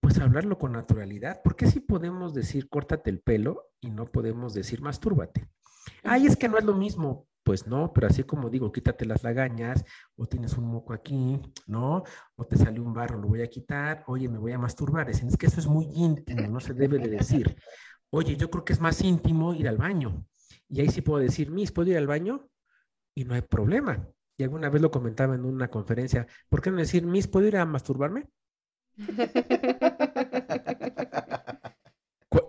Pues 0.00 0.18
hablarlo 0.18 0.58
con 0.58 0.72
naturalidad. 0.72 1.42
¿Por 1.42 1.56
qué 1.56 1.66
si 1.66 1.80
podemos 1.80 2.32
decir 2.34 2.68
córtate 2.68 3.10
el 3.10 3.20
pelo 3.20 3.70
y 3.80 3.90
no 3.90 4.04
podemos 4.04 4.54
decir 4.54 4.80
mastúrbate? 4.80 5.48
Ay, 6.04 6.26
es 6.26 6.36
que 6.36 6.48
no 6.48 6.58
es 6.58 6.64
lo 6.64 6.74
mismo. 6.74 7.26
Pues 7.42 7.66
no, 7.68 7.92
pero 7.92 8.08
así 8.08 8.24
como 8.24 8.50
digo, 8.50 8.72
quítate 8.72 9.06
las 9.06 9.22
lagañas, 9.22 9.84
o 10.16 10.26
tienes 10.26 10.58
un 10.58 10.64
moco 10.64 10.92
aquí, 10.92 11.40
¿no? 11.68 12.02
O 12.34 12.44
te 12.44 12.56
salió 12.56 12.82
un 12.82 12.92
barro, 12.92 13.20
lo 13.20 13.28
voy 13.28 13.40
a 13.40 13.46
quitar, 13.46 14.02
oye, 14.08 14.28
me 14.28 14.38
voy 14.38 14.50
a 14.50 14.58
masturbar. 14.58 15.08
Es 15.10 15.36
que 15.36 15.46
eso 15.46 15.60
es 15.60 15.68
muy 15.68 15.86
íntimo, 15.94 16.48
no 16.48 16.58
se 16.58 16.74
debe 16.74 16.98
de 16.98 17.08
decir. 17.08 17.56
Oye, 18.16 18.34
yo 18.34 18.50
creo 18.50 18.64
que 18.64 18.72
es 18.72 18.80
más 18.80 19.02
íntimo 19.02 19.52
ir 19.52 19.68
al 19.68 19.76
baño. 19.76 20.26
Y 20.70 20.80
ahí 20.80 20.88
sí 20.88 21.02
puedo 21.02 21.22
decir, 21.22 21.50
Miss, 21.50 21.70
¿puedo 21.70 21.90
ir 21.90 21.98
al 21.98 22.06
baño? 22.06 22.48
Y 23.14 23.26
no 23.26 23.34
hay 23.34 23.42
problema. 23.42 24.08
Y 24.38 24.42
alguna 24.42 24.70
vez 24.70 24.80
lo 24.80 24.90
comentaba 24.90 25.34
en 25.34 25.44
una 25.44 25.68
conferencia, 25.68 26.26
¿por 26.48 26.62
qué 26.62 26.70
no 26.70 26.78
decir, 26.78 27.04
Miss, 27.04 27.28
¿puedo 27.28 27.46
ir 27.46 27.58
a 27.58 27.66
masturbarme? 27.66 28.26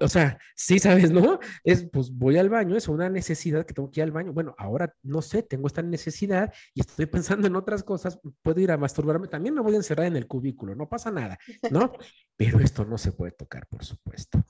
O 0.02 0.08
sea, 0.08 0.38
sí 0.56 0.80
sabes, 0.80 1.12
¿no? 1.12 1.40
Es, 1.64 1.88
pues 1.90 2.12
voy 2.12 2.38
al 2.38 2.50
baño, 2.50 2.76
es 2.76 2.88
una 2.88 3.10
necesidad 3.10 3.66
que 3.66 3.74
tengo 3.74 3.90
que 3.90 4.02
ir 4.02 4.04
al 4.04 4.12
baño. 4.12 4.34
Bueno, 4.34 4.56
ahora 4.58 4.94
no 5.04 5.22
sé, 5.22 5.44
tengo 5.44 5.68
esta 5.68 5.82
necesidad 5.82 6.54
y 6.74 6.82
estoy 6.82 7.06
pensando 7.06 7.48
en 7.48 7.56
otras 7.56 7.84
cosas, 7.84 8.20
puedo 8.42 8.60
ir 8.60 8.72
a 8.72 8.78
masturbarme, 8.78 9.28
también 9.28 9.56
me 9.56 9.62
voy 9.62 9.74
a 9.74 9.78
encerrar 9.78 10.08
en 10.08 10.16
el 10.16 10.28
cubículo, 10.28 10.76
no 10.76 10.90
pasa 10.90 11.12
nada, 11.12 11.38
¿no? 11.72 11.94
Pero 12.38 12.60
esto 12.60 12.86
no 12.86 12.98
se 12.98 13.12
puede 13.12 13.32
tocar, 13.32 13.68
por 13.68 13.84
supuesto. 13.84 14.44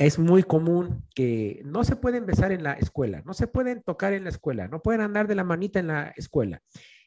Es 0.00 0.18
muy 0.18 0.42
común 0.44 1.06
que 1.14 1.60
no 1.66 1.84
se 1.84 1.94
pueden 1.94 2.24
besar 2.24 2.52
en 2.52 2.62
la 2.62 2.72
escuela, 2.72 3.20
no 3.26 3.34
se 3.34 3.46
pueden 3.46 3.82
tocar 3.82 4.14
en 4.14 4.24
la 4.24 4.30
escuela, 4.30 4.66
no 4.66 4.80
pueden 4.80 5.02
andar 5.02 5.28
de 5.28 5.34
la 5.34 5.44
manita 5.44 5.78
en 5.78 5.88
la 5.88 6.14
escuela. 6.16 6.62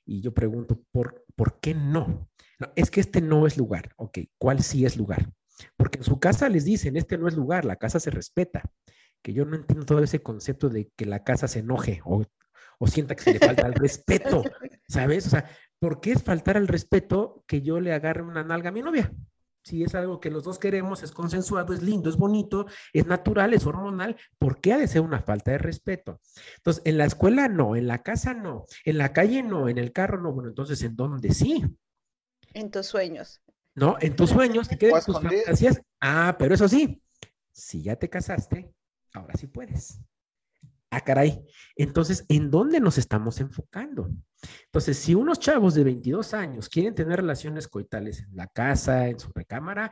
Y 0.06 0.22
yo 0.22 0.32
pregunto, 0.32 0.80
¿por, 0.92 1.26
¿por 1.36 1.60
qué 1.60 1.74
no? 1.74 2.30
No, 2.60 2.72
es 2.76 2.92
que 2.92 3.00
este 3.02 3.20
no 3.20 3.48
es 3.48 3.58
lugar. 3.58 3.94
Ok, 3.96 4.20
¿cuál 4.38 4.62
sí 4.62 4.86
es 4.86 4.96
lugar? 4.96 5.28
Porque 5.76 5.98
en 5.98 6.04
su 6.04 6.20
casa 6.20 6.50
les 6.50 6.66
dicen, 6.66 6.96
este 6.96 7.18
no 7.18 7.28
es 7.28 7.34
lugar, 7.34 7.66
la 7.66 7.78
casa 7.78 8.00
se 8.00 8.12
respeta. 8.12 8.62
Que 9.24 9.34
yo 9.34 9.44
no 9.44 9.56
entiendo 9.56 9.88
todo 9.88 10.04
ese 10.04 10.22
concepto 10.22 10.70
de 10.70 10.92
que 10.96 11.08
la 11.08 11.24
casa 11.24 11.48
se 11.48 11.60
enoje 11.60 12.00
o, 12.06 12.24
o 12.78 12.86
sienta 12.86 13.16
que 13.16 13.24
se 13.24 13.34
le 13.34 13.40
falta 13.40 13.66
el 13.66 13.74
respeto, 13.74 14.44
¿sabes? 14.88 15.26
O 15.26 15.32
sea, 15.32 15.50
¿por 15.80 16.00
qué 16.00 16.12
es 16.12 16.22
faltar 16.22 16.58
al 16.58 16.68
respeto 16.68 17.44
que 17.48 17.64
yo 17.64 17.80
le 17.80 17.92
agarre 17.92 18.22
una 18.22 18.44
nalga 18.44 18.70
a 18.70 18.72
mi 18.72 18.84
novia? 18.84 19.12
Si 19.64 19.82
es 19.84 19.96
algo 19.96 20.20
que 20.20 20.30
los 20.30 20.44
dos 20.44 20.60
queremos, 20.60 21.04
es 21.04 21.12
consensuado, 21.12 21.74
es 21.74 21.82
lindo, 21.82 22.10
es 22.10 22.18
bonito, 22.18 22.66
es 22.92 23.08
natural, 23.08 23.54
es 23.54 23.66
hormonal, 23.66 24.18
¿por 24.38 24.60
qué 24.60 24.74
ha 24.74 24.78
de 24.78 24.88
ser 24.88 25.02
una 25.02 25.22
falta 25.22 25.52
de 25.52 25.58
respeto? 25.58 26.20
Entonces, 26.58 26.84
en 26.86 26.98
la 26.98 27.06
escuela 27.06 27.48
no, 27.48 27.76
en 27.78 27.88
la 27.88 28.04
casa 28.04 28.34
no, 28.34 28.66
en 28.84 28.98
la 28.98 29.14
calle 29.14 29.42
no, 29.42 29.70
en 29.70 29.78
el 29.78 29.94
carro 29.94 30.22
no, 30.22 30.34
bueno, 30.34 30.50
entonces, 30.50 30.82
¿en 30.84 30.96
dónde 30.98 31.34
sí? 31.34 31.64
En 32.54 32.72
tus 32.72 32.88
sueños. 32.88 33.42
¿no? 33.76 33.98
En 34.00 34.16
tus 34.16 34.30
sueños, 34.30 34.68
quedan 34.68 34.98
a 34.98 35.02
tus 35.02 35.20
fantasías. 35.20 35.82
Ah, 36.00 36.36
pero 36.38 36.56
eso 36.56 36.68
sí, 36.68 37.02
si 37.52 37.82
ya 37.84 37.96
te 37.96 38.10
casaste, 38.10 38.72
ahora 39.14 39.36
sí 39.36 39.48
puedes. 39.48 40.00
Ah, 40.90 41.02
caray. 41.02 41.44
Entonces, 41.76 42.26
¿en 42.30 42.52
dónde 42.52 42.80
nos 42.80 42.98
estamos 42.98 43.40
enfocando? 43.40 44.10
Entonces, 44.66 44.98
si 44.98 45.16
unos 45.16 45.40
chavos 45.40 45.74
de 45.74 45.84
22 45.84 46.34
años 46.34 46.70
quieren 46.70 46.96
tener 46.96 47.18
relaciones 47.18 47.68
coitales 47.68 48.22
en 48.22 48.36
la 48.36 48.48
casa, 48.48 49.08
en 49.08 49.20
su 49.20 49.32
recámara, 49.34 49.92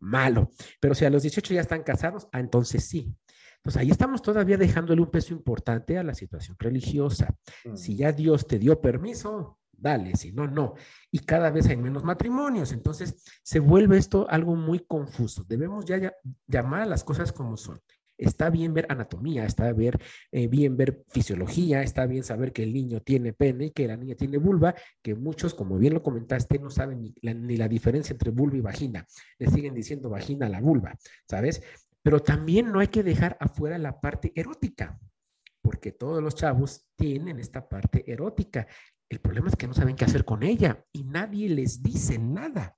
malo. 0.00 0.50
Pero 0.80 0.94
si 0.94 1.04
a 1.04 1.10
los 1.10 1.22
18 1.22 1.54
ya 1.54 1.60
están 1.60 1.82
casados, 1.82 2.28
ah, 2.32 2.40
entonces 2.40 2.84
sí. 2.84 3.14
Entonces, 3.56 3.80
ahí 3.80 3.90
estamos 3.90 4.22
todavía 4.22 4.56
dejándole 4.56 5.02
un 5.02 5.10
peso 5.10 5.32
importante 5.32 5.98
a 5.98 6.04
la 6.04 6.14
situación 6.14 6.56
religiosa. 6.58 7.34
Si 7.74 7.96
ya 7.96 8.12
Dios 8.12 8.46
te 8.46 8.58
dio 8.58 8.80
permiso, 8.80 9.58
dale, 9.72 10.14
si 10.16 10.32
no, 10.32 10.46
no. 10.46 10.74
Y 11.10 11.20
cada 11.20 11.50
vez 11.50 11.66
hay 11.66 11.76
menos 11.76 12.04
matrimonios, 12.04 12.72
entonces 12.72 13.24
se 13.42 13.58
vuelve 13.58 13.98
esto 13.98 14.26
algo 14.30 14.54
muy 14.54 14.80
confuso. 14.80 15.44
Debemos 15.44 15.84
ya, 15.84 15.98
ya 15.98 16.14
llamar 16.46 16.82
a 16.82 16.86
las 16.86 17.02
cosas 17.02 17.32
como 17.32 17.56
son. 17.56 17.80
Está 18.18 18.48
bien 18.48 18.72
ver 18.72 18.86
anatomía, 18.88 19.44
está 19.44 19.70
eh, 19.70 20.46
bien 20.48 20.76
ver 20.76 21.04
fisiología, 21.08 21.82
está 21.82 22.06
bien 22.06 22.24
saber 22.24 22.52
que 22.52 22.62
el 22.62 22.72
niño 22.72 23.00
tiene 23.00 23.32
pene, 23.32 23.72
que 23.72 23.86
la 23.86 23.96
niña 23.96 24.14
tiene 24.14 24.38
vulva, 24.38 24.74
que 25.02 25.14
muchos, 25.14 25.54
como 25.54 25.78
bien 25.78 25.94
lo 25.94 26.02
comentaste, 26.02 26.58
no 26.58 26.70
saben 26.70 27.02
ni 27.02 27.14
la, 27.20 27.34
ni 27.34 27.56
la 27.56 27.68
diferencia 27.68 28.14
entre 28.14 28.30
vulva 28.30 28.56
y 28.56 28.60
vagina. 28.60 29.06
Le 29.38 29.48
siguen 29.48 29.74
diciendo 29.74 30.08
vagina 30.08 30.46
a 30.46 30.48
la 30.48 30.60
vulva, 30.60 30.96
¿sabes? 31.28 31.62
Pero 32.02 32.20
también 32.20 32.72
no 32.72 32.80
hay 32.80 32.88
que 32.88 33.02
dejar 33.02 33.36
afuera 33.40 33.76
la 33.76 34.00
parte 34.00 34.32
erótica, 34.34 34.98
porque 35.60 35.92
todos 35.92 36.22
los 36.22 36.34
chavos 36.34 36.88
tienen 36.96 37.38
esta 37.38 37.68
parte 37.68 38.10
erótica. 38.10 38.66
El 39.08 39.20
problema 39.20 39.48
es 39.48 39.56
que 39.56 39.66
no 39.66 39.74
saben 39.74 39.94
qué 39.94 40.04
hacer 40.04 40.24
con 40.24 40.42
ella 40.42 40.84
y 40.92 41.04
nadie 41.04 41.48
les 41.48 41.82
dice 41.82 42.18
nada. 42.18 42.76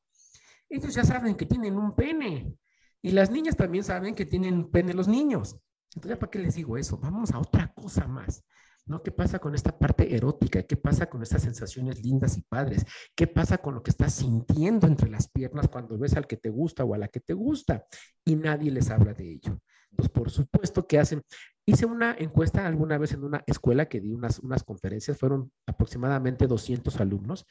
Ellos 0.68 0.94
ya 0.94 1.04
saben 1.04 1.36
que 1.36 1.46
tienen 1.46 1.76
un 1.76 1.94
pene 1.94 2.58
y 3.02 3.12
las 3.12 3.30
niñas 3.30 3.56
también 3.56 3.84
saben 3.84 4.14
que 4.14 4.26
tienen 4.26 4.70
pene 4.70 4.94
los 4.94 5.08
niños. 5.08 5.56
Entonces, 5.94 6.18
¿para 6.18 6.30
qué 6.30 6.38
les 6.38 6.54
digo 6.54 6.76
eso? 6.76 6.98
Vamos 6.98 7.32
a 7.32 7.38
otra 7.38 7.72
cosa 7.74 8.06
más. 8.06 8.44
¿No? 8.86 9.02
¿Qué 9.02 9.12
pasa 9.12 9.38
con 9.38 9.54
esta 9.54 9.76
parte 9.76 10.16
erótica? 10.16 10.62
¿Qué 10.62 10.76
pasa 10.76 11.10
con 11.10 11.22
estas 11.22 11.42
sensaciones 11.42 12.02
lindas 12.02 12.38
y 12.38 12.42
padres? 12.42 12.86
¿Qué 13.14 13.26
pasa 13.26 13.58
con 13.58 13.74
lo 13.74 13.82
que 13.82 13.90
estás 13.90 14.14
sintiendo 14.14 14.86
entre 14.86 15.10
las 15.10 15.28
piernas 15.28 15.68
cuando 15.68 15.98
ves 15.98 16.16
al 16.16 16.26
que 16.26 16.38
te 16.38 16.48
gusta 16.48 16.84
o 16.84 16.94
a 16.94 16.98
la 16.98 17.08
que 17.08 17.20
te 17.20 17.34
gusta? 17.34 17.84
Y 18.24 18.34
nadie 18.34 18.70
les 18.70 18.88
habla 18.88 19.12
de 19.12 19.30
ello. 19.30 19.60
Pues 19.94 20.08
por 20.08 20.30
supuesto 20.30 20.86
que 20.86 20.98
hacen. 20.98 21.22
Hice 21.66 21.84
una 21.84 22.16
encuesta 22.18 22.66
alguna 22.66 22.96
vez 22.96 23.12
en 23.12 23.24
una 23.24 23.44
escuela 23.46 23.90
que 23.90 24.00
di 24.00 24.14
unas, 24.14 24.38
unas 24.38 24.64
conferencias, 24.64 25.18
fueron 25.18 25.52
aproximadamente 25.66 26.46
200 26.46 26.98
alumnos, 26.98 27.46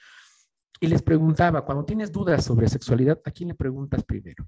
y 0.80 0.88
les 0.88 1.02
preguntaba, 1.02 1.66
cuando 1.66 1.86
tienes 1.86 2.12
dudas 2.12 2.46
sobre 2.46 2.68
sexualidad, 2.68 3.20
¿a 3.26 3.32
quién 3.32 3.50
le 3.50 3.56
preguntas 3.56 4.04
primero? 4.04 4.48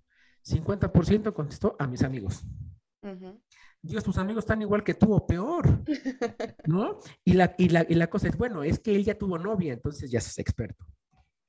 50% 0.50 1.34
contestó 1.34 1.76
a 1.80 1.88
mis 1.88 2.04
amigos. 2.04 2.44
Dios, 3.82 4.04
tus 4.04 4.18
amigos 4.18 4.44
están 4.44 4.62
igual 4.62 4.84
que 4.84 4.94
tú 4.94 5.14
o 5.14 5.26
peor, 5.26 5.84
¿no? 6.66 7.00
Y 7.24 7.34
la, 7.34 7.56
y, 7.58 7.70
la, 7.70 7.86
y 7.88 7.96
la 7.96 8.10
cosa 8.10 8.28
es, 8.28 8.38
bueno, 8.38 8.64
es 8.64 8.80
que 8.80 8.96
él 8.96 9.06
ya 9.06 9.18
tuvo 9.18 9.38
novia, 9.38 9.74
entonces 9.74 10.12
ya 10.12 10.20
es 10.20 10.38
experto. 10.38 10.86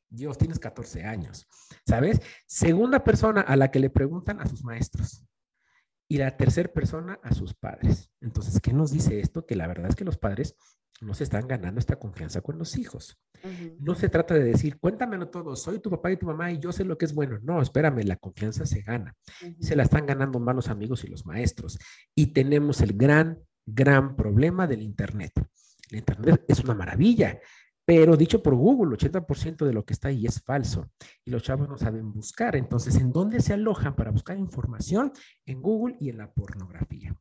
Dios, 0.08 0.38
tienes 0.38 0.58
14 0.58 1.04
años, 1.04 1.46
¿sabes? 1.86 2.20
Segunda 2.46 3.02
persona 3.02 3.40
a 3.40 3.56
la 3.56 3.70
que 3.70 3.78
le 3.78 3.90
preguntan 3.90 4.40
a 4.40 4.46
sus 4.46 4.64
maestros. 4.64 5.24
Y 6.08 6.18
la 6.18 6.36
tercera 6.36 6.72
persona 6.72 7.20
a 7.22 7.32
sus 7.32 7.54
padres. 7.54 8.10
Entonces, 8.20 8.60
¿qué 8.60 8.72
nos 8.72 8.90
dice 8.90 9.20
esto? 9.20 9.46
Que 9.46 9.54
la 9.54 9.68
verdad 9.68 9.88
es 9.88 9.94
que 9.94 10.04
los 10.04 10.18
padres 10.18 10.56
no 11.00 11.14
se 11.14 11.24
están 11.24 11.48
ganando 11.48 11.80
esta 11.80 11.96
confianza 11.96 12.42
con 12.42 12.58
los 12.58 12.76
hijos. 12.76 13.18
No 13.78 13.94
se 13.94 14.10
trata 14.10 14.34
de 14.34 14.44
decir, 14.44 14.78
cuéntamelo 14.78 15.28
todo, 15.28 15.56
soy 15.56 15.78
tu 15.78 15.90
papá 15.90 16.12
y 16.12 16.18
tu 16.18 16.26
mamá 16.26 16.52
y 16.52 16.58
yo 16.58 16.72
sé 16.72 16.84
lo 16.84 16.98
que 16.98 17.06
es 17.06 17.14
bueno. 17.14 17.38
No, 17.42 17.62
espérame, 17.62 18.04
la 18.04 18.16
confianza 18.16 18.66
se 18.66 18.82
gana. 18.82 19.16
Se 19.60 19.74
la 19.76 19.84
están 19.84 20.06
ganando 20.06 20.38
más 20.38 20.54
los 20.54 20.68
amigos 20.68 21.04
y 21.04 21.08
los 21.08 21.24
maestros. 21.24 21.78
Y 22.14 22.28
tenemos 22.28 22.82
el 22.82 22.92
gran, 22.92 23.38
gran 23.64 24.14
problema 24.14 24.66
del 24.66 24.82
Internet. 24.82 25.32
El 25.90 25.98
Internet 25.98 26.44
es 26.46 26.60
una 26.60 26.74
maravilla, 26.74 27.40
pero 27.84 28.16
dicho 28.16 28.42
por 28.42 28.54
Google, 28.54 28.96
80% 28.96 29.66
de 29.66 29.72
lo 29.72 29.84
que 29.84 29.94
está 29.94 30.08
ahí 30.08 30.26
es 30.26 30.42
falso. 30.42 30.90
Y 31.24 31.30
los 31.30 31.42
chavos 31.42 31.68
no 31.68 31.78
saben 31.78 32.12
buscar. 32.12 32.56
Entonces, 32.56 32.96
¿en 32.96 33.10
dónde 33.10 33.40
se 33.40 33.54
alojan 33.54 33.96
para 33.96 34.10
buscar 34.10 34.38
información? 34.38 35.12
En 35.46 35.62
Google 35.62 35.96
y 35.98 36.10
en 36.10 36.18
la 36.18 36.30
pornografía. 36.30 37.16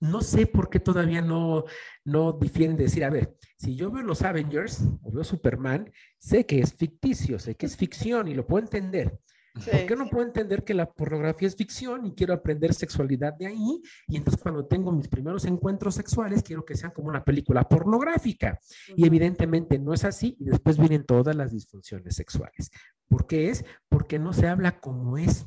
No 0.00 0.20
sé 0.20 0.46
por 0.46 0.70
qué 0.70 0.78
todavía 0.80 1.20
no, 1.20 1.64
no 2.04 2.32
difieren 2.32 2.76
de 2.76 2.84
decir, 2.84 3.04
a 3.04 3.10
ver, 3.10 3.34
si 3.56 3.74
yo 3.74 3.90
veo 3.90 4.02
los 4.02 4.22
Avengers 4.22 4.82
o 5.02 5.10
veo 5.10 5.24
Superman, 5.24 5.90
sé 6.18 6.46
que 6.46 6.60
es 6.60 6.74
ficticio, 6.74 7.38
sé 7.38 7.56
que 7.56 7.66
es 7.66 7.76
ficción 7.76 8.28
y 8.28 8.34
lo 8.34 8.46
puedo 8.46 8.64
entender. 8.64 9.18
Sí. 9.60 9.70
¿Por 9.70 9.86
qué 9.86 9.96
no 9.96 10.08
puedo 10.08 10.24
entender 10.24 10.62
que 10.62 10.74
la 10.74 10.88
pornografía 10.92 11.48
es 11.48 11.56
ficción 11.56 12.06
y 12.06 12.14
quiero 12.14 12.32
aprender 12.32 12.72
sexualidad 12.74 13.34
de 13.34 13.46
ahí? 13.46 13.82
Y 14.06 14.16
entonces 14.16 14.40
cuando 14.40 14.66
tengo 14.66 14.92
mis 14.92 15.08
primeros 15.08 15.44
encuentros 15.46 15.96
sexuales, 15.96 16.44
quiero 16.44 16.64
que 16.64 16.76
sean 16.76 16.92
como 16.92 17.08
una 17.08 17.24
película 17.24 17.68
pornográfica. 17.68 18.60
Y 18.96 19.04
evidentemente 19.04 19.78
no 19.78 19.92
es 19.94 20.04
así 20.04 20.36
y 20.38 20.44
después 20.44 20.78
vienen 20.78 21.04
todas 21.04 21.34
las 21.34 21.50
disfunciones 21.50 22.14
sexuales. 22.14 22.70
¿Por 23.08 23.26
qué 23.26 23.50
es? 23.50 23.64
Porque 23.88 24.20
no 24.20 24.32
se 24.32 24.46
habla 24.46 24.78
como 24.80 25.18
es, 25.18 25.46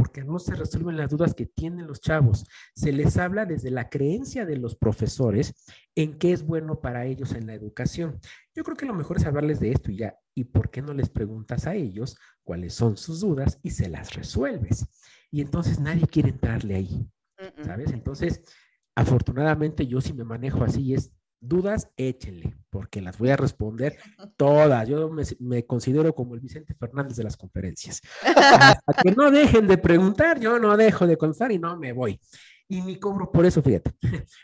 porque 0.00 0.24
no 0.24 0.38
se 0.38 0.54
resuelven 0.54 0.96
las 0.96 1.10
dudas 1.10 1.34
que 1.34 1.44
tienen 1.44 1.86
los 1.86 2.00
chavos. 2.00 2.46
Se 2.74 2.90
les 2.90 3.18
habla 3.18 3.44
desde 3.44 3.70
la 3.70 3.90
creencia 3.90 4.46
de 4.46 4.56
los 4.56 4.74
profesores 4.74 5.52
en 5.94 6.18
qué 6.18 6.32
es 6.32 6.42
bueno 6.42 6.80
para 6.80 7.04
ellos 7.04 7.32
en 7.32 7.46
la 7.46 7.52
educación. 7.52 8.18
Yo 8.54 8.64
creo 8.64 8.78
que 8.78 8.86
lo 8.86 8.94
mejor 8.94 9.18
es 9.18 9.26
hablarles 9.26 9.60
de 9.60 9.72
esto 9.72 9.90
y 9.90 9.98
ya. 9.98 10.18
¿Y 10.34 10.44
por 10.44 10.70
qué 10.70 10.80
no 10.80 10.94
les 10.94 11.10
preguntas 11.10 11.66
a 11.66 11.74
ellos 11.74 12.16
cuáles 12.42 12.72
son 12.72 12.96
sus 12.96 13.20
dudas 13.20 13.58
y 13.62 13.72
se 13.72 13.90
las 13.90 14.14
resuelves? 14.14 14.86
Y 15.30 15.42
entonces 15.42 15.78
nadie 15.78 16.06
quiere 16.06 16.30
entrarle 16.30 16.76
ahí. 16.76 17.06
Mm, 17.38 17.60
mm. 17.60 17.64
¿sabes? 17.66 17.92
Entonces, 17.92 18.40
afortunadamente 18.94 19.86
yo 19.86 20.00
sí 20.00 20.14
me 20.14 20.24
manejo 20.24 20.64
así, 20.64 20.94
es 20.94 21.12
dudas, 21.40 21.88
échenle, 21.96 22.54
porque 22.68 23.00
las 23.00 23.18
voy 23.18 23.30
a 23.30 23.36
responder 23.36 23.98
todas. 24.36 24.88
Yo 24.88 25.10
me, 25.40 25.64
considero 25.66 26.14
como 26.14 26.34
el 26.34 26.40
Vicente 26.40 26.74
Fernández 26.74 27.16
de 27.16 27.24
las 27.24 27.36
conferencias. 27.36 28.00
Hasta 28.22 28.92
que 29.02 29.12
no 29.12 29.30
dejen 29.30 29.66
de 29.66 29.78
preguntar, 29.78 30.38
yo 30.38 30.58
no 30.58 30.76
dejo 30.76 31.06
de 31.06 31.16
contar 31.16 31.50
y 31.52 31.58
no 31.58 31.76
me 31.76 31.92
voy. 31.92 32.20
Y 32.68 32.82
ni 32.82 32.98
cobro 32.98 33.32
por 33.32 33.46
eso, 33.46 33.62
fíjate. 33.62 33.92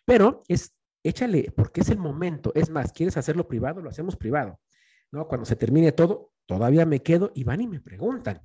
Pero 0.05 0.43
es, 0.49 0.75
échale, 1.03 1.53
porque 1.55 1.83
es 1.83 1.91
el 1.91 1.99
momento. 1.99 2.53
Es 2.55 2.71
más, 2.71 2.93
¿quieres 2.93 3.17
hacerlo 3.17 3.47
privado? 3.47 3.81
Lo 3.81 3.91
hacemos 3.91 4.17
privado. 4.17 4.59
¿No? 5.13 5.29
Cuando 5.29 5.47
se 5.47 5.55
termine 5.55 5.93
todo, 5.93 6.33
todavía 6.47 6.85
me 6.85 7.03
quedo 7.03 7.31
y 7.35 7.45
van 7.45 7.61
y 7.61 7.69
me 7.69 7.81
preguntan. 7.81 8.43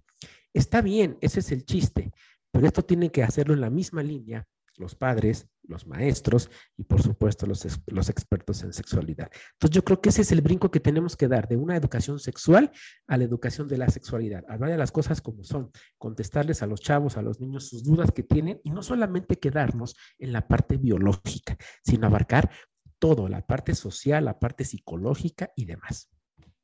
Está 0.54 0.82
bien, 0.82 1.18
ese 1.22 1.40
es 1.40 1.52
el 1.52 1.66
chiste, 1.66 2.12
pero 2.52 2.68
esto 2.68 2.84
tiene 2.84 3.10
que 3.10 3.24
hacerlo 3.24 3.54
en 3.54 3.62
la 3.62 3.70
misma 3.70 4.04
línea 4.04 4.46
los 4.78 4.96
padres, 4.96 5.48
los 5.64 5.88
maestros 5.88 6.50
y 6.78 6.84
por 6.84 7.02
supuesto 7.02 7.46
los, 7.46 7.66
los, 7.88 8.10
expertos 8.10 8.64
en 8.64 8.74
sexualidad. 8.74 9.30
Entonces 9.54 9.76
yo 9.76 9.84
creo 9.84 10.02
que 10.02 10.10
ese 10.10 10.22
es 10.22 10.32
el 10.32 10.42
brinco 10.42 10.72
que 10.72 10.80
tenemos 10.80 11.16
que 11.16 11.28
dar 11.28 11.48
de 11.48 11.58
una 11.58 11.76
educación 11.76 12.20
sexual 12.20 12.72
a 13.08 13.18
la 13.18 13.24
educación 13.24 13.68
de 13.68 13.78
la 13.78 13.90
sexualidad, 13.90 14.44
hablar 14.48 14.72
de 14.72 14.78
las 14.78 14.92
cosas 14.92 15.22
como 15.22 15.44
son, 15.44 15.72
contestarles 15.98 16.62
a 16.62 16.68
los 16.68 16.82
chavos, 16.82 17.18
a 17.18 17.22
los 17.22 17.40
niños 17.40 17.70
sus 17.70 17.84
dudas 17.84 18.12
que 18.12 18.24
tienen 18.24 18.60
y 18.64 18.72
no 18.72 18.84
solamente 18.84 19.38
quedarnos 19.38 19.96
en 20.20 20.34
la 20.34 20.48
parte 20.48 20.78
biológica, 20.78 21.58
sino 21.84 22.08
abarcar 22.08 22.52
todo, 23.00 23.28
la 23.28 23.46
parte 23.46 23.74
social, 23.74 24.26
la 24.26 24.40
parte 24.40 24.64
psicológica 24.64 25.52
y 25.56 25.66
demás. 25.66 26.10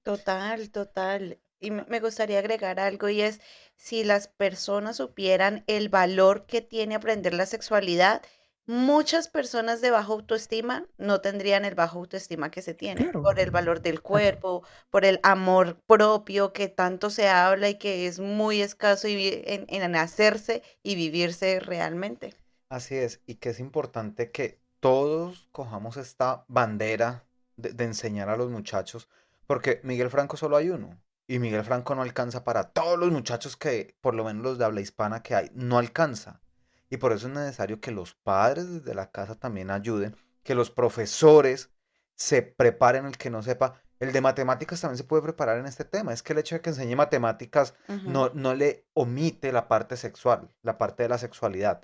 Total, 0.04 0.70
total. 0.72 1.40
Y 1.60 1.72
me 1.72 2.00
gustaría 2.00 2.38
agregar 2.38 2.80
algo 2.80 3.10
y 3.10 3.22
es, 3.22 3.42
si 3.76 4.04
las 4.04 4.28
personas 4.28 4.98
supieran 4.98 5.64
el 5.66 5.90
valor 5.90 6.46
que 6.46 6.62
tiene 6.62 6.94
aprender 6.96 7.34
la 7.34 7.48
sexualidad, 7.48 8.22
muchas 8.68 9.30
personas 9.30 9.82
de 9.82 9.92
baja 9.92 10.12
autoestima 10.12 10.86
no 10.98 11.22
tendrían 11.22 11.66
el 11.66 11.74
bajo 11.74 12.00
autoestima 12.00 12.52
que 12.52 12.62
se 12.62 12.74
tiene 12.74 13.06
por 13.12 13.40
el 13.40 13.50
valor 13.50 13.82
del 13.82 14.02
cuerpo, 14.02 14.64
por 14.92 15.06
el 15.06 15.20
amor 15.24 15.80
propio 15.88 16.54
que 16.54 16.68
tanto 16.68 17.10
se 17.10 17.30
habla 17.30 17.70
y 17.70 17.80
que 17.80 18.08
es 18.08 18.20
muy 18.20 18.62
escaso 18.62 19.08
en, 19.08 19.66
en 19.70 19.96
hacerse 19.96 20.62
y 20.84 20.96
vivirse 20.96 21.60
realmente. 21.60 22.36
Así 22.70 22.96
es, 22.96 23.22
y 23.26 23.36
que 23.36 23.50
es 23.50 23.60
importante 23.60 24.32
que 24.32 24.60
todos 24.82 25.48
cojamos 25.54 25.96
esta 25.96 26.44
bandera 26.50 27.26
de, 27.56 27.72
de 27.72 27.86
enseñar 27.86 28.30
a 28.30 28.38
los 28.38 28.52
muchachos, 28.52 29.08
porque 29.48 29.80
Miguel 29.84 30.10
Franco 30.10 30.36
solo 30.36 30.58
hay 30.58 30.70
uno. 30.70 31.00
Y 31.30 31.40
Miguel 31.40 31.64
Franco 31.64 31.94
no 31.96 32.04
alcanza 32.04 32.44
para 32.44 32.72
todos 32.72 32.98
los 32.98 33.12
muchachos 33.12 33.58
que, 33.58 33.96
por 34.00 34.14
lo 34.14 34.24
menos 34.24 34.44
los 34.44 34.58
de 34.58 34.66
habla 34.66 34.82
hispana 34.82 35.24
que 35.24 35.36
hay, 35.36 35.52
no 35.54 35.78
alcanza. 35.78 36.42
Y 36.90 36.98
por 36.98 37.12
eso 37.12 37.28
es 37.28 37.34
necesario 37.34 37.80
que 37.80 37.92
los 37.92 38.16
padres 38.16 38.72
desde 38.72 38.96
la 38.96 39.12
casa 39.12 39.36
también 39.36 39.72
ayuden, 39.72 40.16
que 40.44 40.56
los 40.56 40.72
profesores 40.72 41.70
se 42.16 42.42
preparen, 42.42 43.06
el 43.06 43.18
que 43.18 43.30
no 43.30 43.44
sepa. 43.44 43.82
El 44.00 44.12
de 44.12 44.22
matemáticas 44.22 44.80
también 44.80 44.98
se 44.98 45.04
puede 45.04 45.24
preparar 45.24 45.58
en 45.58 45.66
este 45.66 45.84
tema. 45.84 46.14
Es 46.14 46.22
que 46.24 46.34
el 46.34 46.40
hecho 46.40 46.56
de 46.56 46.62
que 46.62 46.70
enseñe 46.70 46.96
matemáticas 46.96 47.74
no, 48.06 48.30
no 48.34 48.54
le 48.54 48.86
omite 48.94 49.52
la 49.52 49.68
parte 49.68 49.98
sexual, 49.98 50.50
la 50.62 50.78
parte 50.78 51.04
de 51.04 51.10
la 51.10 51.18
sexualidad. 51.18 51.82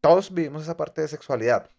Todos 0.00 0.32
vivimos 0.32 0.62
esa 0.62 0.76
parte 0.76 1.02
de 1.02 1.08
sexualidad. 1.08 1.70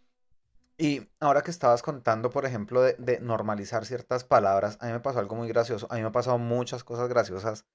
Y 0.77 1.07
ahora 1.19 1.41
que 1.41 1.51
estabas 1.51 1.81
contando, 1.83 2.29
por 2.29 2.45
ejemplo, 2.45 2.81
de, 2.81 3.19
normalizar 3.21 3.85
ciertas 3.85 4.23
palabras, 4.23 4.77
a 4.79 4.87
mí 4.87 4.91
me 4.91 4.99
pasó 4.99 5.19
algo 5.19 5.35
muy 5.35 5.47
gracioso. 5.47 5.87
A 5.89 5.95
mí 5.95 6.01
me 6.01 6.07
han 6.07 6.13
pasado 6.13 6.37
muchas 6.37 6.83
cosas 6.83 7.09
graciosas 7.09 7.65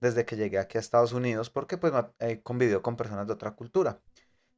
desde 0.00 0.24
que 0.24 0.36
llegué 0.36 0.58
aquí 0.58 0.78
a 0.78 0.80
Estados 0.80 1.12
Unidos, 1.12 1.50
porque 1.50 1.76
pues 1.76 1.92
he 2.18 2.42
convivido 2.42 2.82
con 2.82 2.96
personas 2.96 3.26
de 3.26 3.32
otra 3.32 3.52
cultura. 3.52 4.00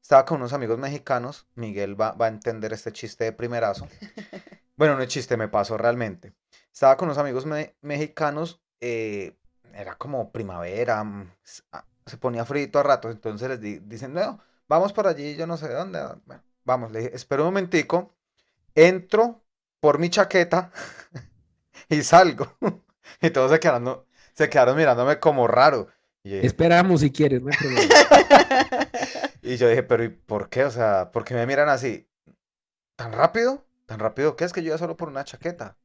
Estaba 0.00 0.24
con 0.24 0.38
unos 0.38 0.52
amigos 0.52 0.78
mexicanos, 0.78 1.46
Miguel 1.54 2.00
va, 2.00 2.16
a 2.18 2.28
entender 2.28 2.72
este 2.72 2.92
chiste 2.92 3.24
de 3.24 3.32
primerazo. 3.32 3.86
Bueno, 4.76 4.96
no 4.96 5.02
es 5.02 5.08
chiste, 5.08 5.36
me 5.36 5.46
pasó 5.46 5.76
realmente. 5.76 6.32
Estaba 6.72 6.96
con 6.96 7.08
unos 7.08 7.18
amigos 7.18 7.44
mexicanos, 7.82 8.62
eh, 8.80 9.36
era 9.74 9.96
como 9.96 10.32
primavera, 10.32 11.04
mm, 11.04 11.34
ah, 11.72 11.84
se 12.06 12.16
ponía 12.16 12.46
frito 12.46 12.78
a 12.78 12.82
ratos, 12.82 13.12
entonces 13.12 13.60
les 13.60 13.86
dicen, 13.86 14.14
no, 14.14 14.40
vamos 14.68 14.94
por 14.94 15.06
allí, 15.06 15.36
yo 15.36 15.46
no 15.46 15.58
sé 15.58 15.68
dónde. 15.68 16.00
Bueno, 16.24 16.42
Vamos, 16.64 16.92
le 16.92 17.00
dije, 17.00 17.16
espera 17.16 17.42
un 17.42 17.48
momentico, 17.48 18.14
entro 18.74 19.42
por 19.80 19.98
mi 19.98 20.10
chaqueta 20.10 20.70
y 21.88 22.02
salgo. 22.02 22.56
y 23.20 23.30
todos 23.30 23.50
se 23.50 23.60
quedaron, 23.60 24.04
se 24.34 24.48
quedaron 24.48 24.76
mirándome 24.76 25.18
como 25.18 25.46
raro. 25.46 25.88
Esperamos 26.24 27.00
si 27.00 27.10
quieres, 27.10 27.42
no 27.42 27.50
y 29.42 29.56
yo 29.56 29.68
dije, 29.68 29.82
pero 29.82 30.04
¿y 30.04 30.08
por 30.08 30.48
qué? 30.50 30.64
O 30.64 30.70
sea, 30.70 31.10
¿por 31.12 31.24
qué 31.24 31.34
me 31.34 31.46
miran 31.46 31.68
así? 31.68 32.08
¿Tan 32.96 33.12
rápido? 33.12 33.64
¿Tan 33.86 33.98
rápido? 33.98 34.36
¿Qué 34.36 34.44
es 34.44 34.52
que 34.52 34.62
yo 34.62 34.70
ya 34.70 34.78
solo 34.78 34.96
por 34.96 35.08
una 35.08 35.24
chaqueta? 35.24 35.78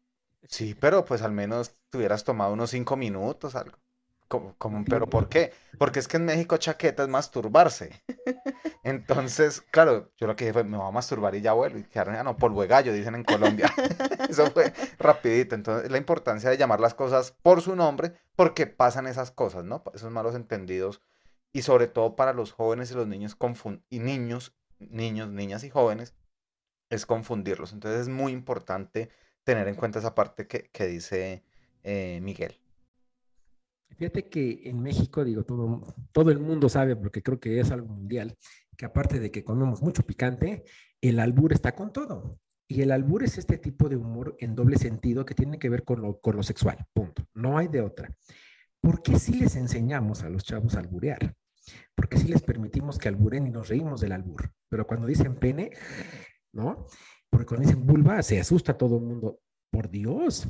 Sí, 0.47 0.75
pero 0.75 1.05
pues 1.05 1.21
al 1.21 1.31
menos 1.31 1.75
te 1.89 1.97
hubieras 1.97 2.23
tomado 2.23 2.53
unos 2.53 2.69
cinco 2.69 2.97
minutos, 2.97 3.55
algo. 3.55 3.77
Como, 4.27 4.55
pero 4.89 5.07
¿por 5.07 5.29
qué? 5.29 5.53
Porque 5.77 5.99
es 5.99 6.07
que 6.07 6.17
en 6.17 6.25
México 6.25 6.57
chaqueta 6.57 7.03
es 7.03 7.09
masturbarse. 7.09 8.03
Entonces, 8.83 9.61
claro, 9.61 10.11
yo 10.17 10.27
lo 10.27 10.35
que 10.35 10.45
dije 10.45 10.53
fue, 10.53 10.63
me 10.63 10.77
voy 10.77 10.87
a 10.87 10.91
masturbar 10.91 11.35
y 11.35 11.41
ya 11.41 11.53
vuelvo. 11.53 11.79
Y 11.79 11.83
quedaron, 11.83 12.15
ah, 12.15 12.23
no, 12.23 12.37
polvo 12.37 12.61
de 12.61 12.67
gallo, 12.67 12.93
dicen 12.93 13.15
en 13.15 13.23
Colombia. 13.23 13.71
Eso 14.29 14.49
fue 14.51 14.73
rapidito. 14.99 15.55
Entonces, 15.55 15.91
la 15.91 15.97
importancia 15.97 16.49
de 16.49 16.57
llamar 16.57 16.79
las 16.79 16.93
cosas 16.93 17.31
por 17.41 17.61
su 17.61 17.75
nombre, 17.75 18.13
porque 18.35 18.67
pasan 18.67 19.07
esas 19.07 19.31
cosas, 19.31 19.63
¿no? 19.63 19.83
Esos 19.93 20.11
malos 20.11 20.35
entendidos. 20.35 21.01
Y 21.51 21.61
sobre 21.61 21.87
todo 21.87 22.15
para 22.15 22.33
los 22.33 22.51
jóvenes 22.51 22.91
y 22.91 22.95
los 22.95 23.07
niños, 23.07 23.37
y 23.89 23.99
niños, 23.99 24.55
niños, 24.79 25.29
niñas 25.29 25.63
y 25.63 25.69
jóvenes, 25.69 26.13
es 26.89 27.05
confundirlos. 27.05 27.73
Entonces, 27.73 28.01
es 28.01 28.09
muy 28.09 28.31
importante 28.31 29.09
tener 29.43 29.67
en 29.67 29.75
cuenta 29.75 29.99
esa 29.99 30.15
parte 30.15 30.47
que, 30.47 30.69
que 30.71 30.87
dice 30.87 31.43
eh, 31.83 32.19
Miguel. 32.21 32.59
Fíjate 33.97 34.27
que 34.27 34.61
en 34.65 34.81
México, 34.81 35.23
digo, 35.23 35.43
todo, 35.43 35.95
todo 36.11 36.31
el 36.31 36.39
mundo 36.39 36.67
sabe, 36.67 36.95
porque 36.95 37.21
creo 37.21 37.39
que 37.39 37.59
es 37.59 37.71
algo 37.71 37.87
mundial, 37.87 38.35
que 38.75 38.85
aparte 38.85 39.19
de 39.19 39.31
que 39.31 39.43
comemos 39.43 39.81
mucho 39.81 40.03
picante, 40.03 40.65
el 41.01 41.19
albur 41.19 41.53
está 41.53 41.75
con 41.75 41.93
todo. 41.93 42.37
Y 42.67 42.81
el 42.81 42.91
albur 42.91 43.23
es 43.23 43.37
este 43.37 43.57
tipo 43.57 43.87
de 43.89 43.95
humor 43.95 44.35
en 44.39 44.55
doble 44.55 44.77
sentido 44.77 45.23
que 45.23 45.35
tiene 45.35 45.59
que 45.59 45.69
ver 45.69 45.83
con 45.83 46.01
lo, 46.01 46.19
con 46.19 46.35
lo 46.35 46.43
sexual, 46.43 46.83
punto. 46.93 47.23
No 47.33 47.57
hay 47.57 47.67
de 47.67 47.81
otra. 47.81 48.09
¿Por 48.81 49.01
qué 49.01 49.17
si 49.19 49.33
les 49.33 49.55
enseñamos 49.55 50.23
a 50.23 50.29
los 50.29 50.43
chavos 50.43 50.75
a 50.75 50.79
alburear? 50.79 51.35
Porque 51.95 52.17
si 52.17 52.27
les 52.27 52.41
permitimos 52.41 52.97
que 52.97 53.07
alburen 53.07 53.47
y 53.47 53.51
nos 53.51 53.69
reímos 53.69 54.01
del 54.01 54.11
albur. 54.11 54.51
Pero 54.69 54.85
cuando 54.85 55.07
dicen 55.07 55.35
pene, 55.35 55.71
¿no? 56.53 56.87
Porque 57.29 57.45
cuando 57.45 57.67
dicen 57.67 57.85
vulva, 57.85 58.21
se 58.23 58.39
asusta 58.39 58.77
todo 58.77 58.97
el 58.97 59.03
mundo. 59.03 59.39
Por 59.71 59.89
Dios, 59.89 60.47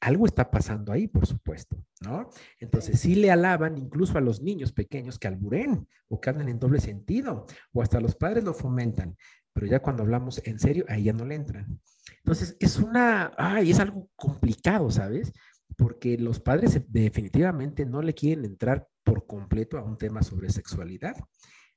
algo 0.00 0.26
está 0.26 0.50
pasando 0.50 0.92
ahí, 0.92 1.06
por 1.06 1.26
supuesto, 1.26 1.76
¿no? 2.00 2.30
Entonces, 2.58 2.98
sí 2.98 3.14
le 3.14 3.30
alaban 3.30 3.76
incluso 3.76 4.16
a 4.16 4.22
los 4.22 4.40
niños 4.40 4.72
pequeños 4.72 5.18
que 5.18 5.28
alburen 5.28 5.86
o 6.08 6.20
que 6.20 6.30
en 6.30 6.58
doble 6.58 6.80
sentido, 6.80 7.46
o 7.72 7.82
hasta 7.82 8.00
los 8.00 8.16
padres 8.16 8.42
lo 8.44 8.54
fomentan, 8.54 9.16
pero 9.52 9.66
ya 9.66 9.80
cuando 9.80 10.02
hablamos 10.02 10.40
en 10.44 10.58
serio, 10.58 10.84
ahí 10.88 11.04
ya 11.04 11.12
no 11.12 11.24
le 11.24 11.34
entran. 11.34 11.80
Entonces, 12.18 12.56
es 12.60 12.78
una, 12.78 13.32
ay, 13.36 13.70
es 13.70 13.78
algo 13.78 14.08
complicado, 14.16 14.90
¿sabes? 14.90 15.32
Porque 15.76 16.16
los 16.18 16.40
padres 16.40 16.80
definitivamente 16.88 17.84
no 17.84 18.02
le 18.02 18.14
quieren 18.14 18.44
entrar 18.44 18.88
por 19.04 19.26
completo 19.26 19.78
a 19.78 19.82
un 19.82 19.98
tema 19.98 20.22
sobre 20.22 20.50
sexualidad. 20.50 21.16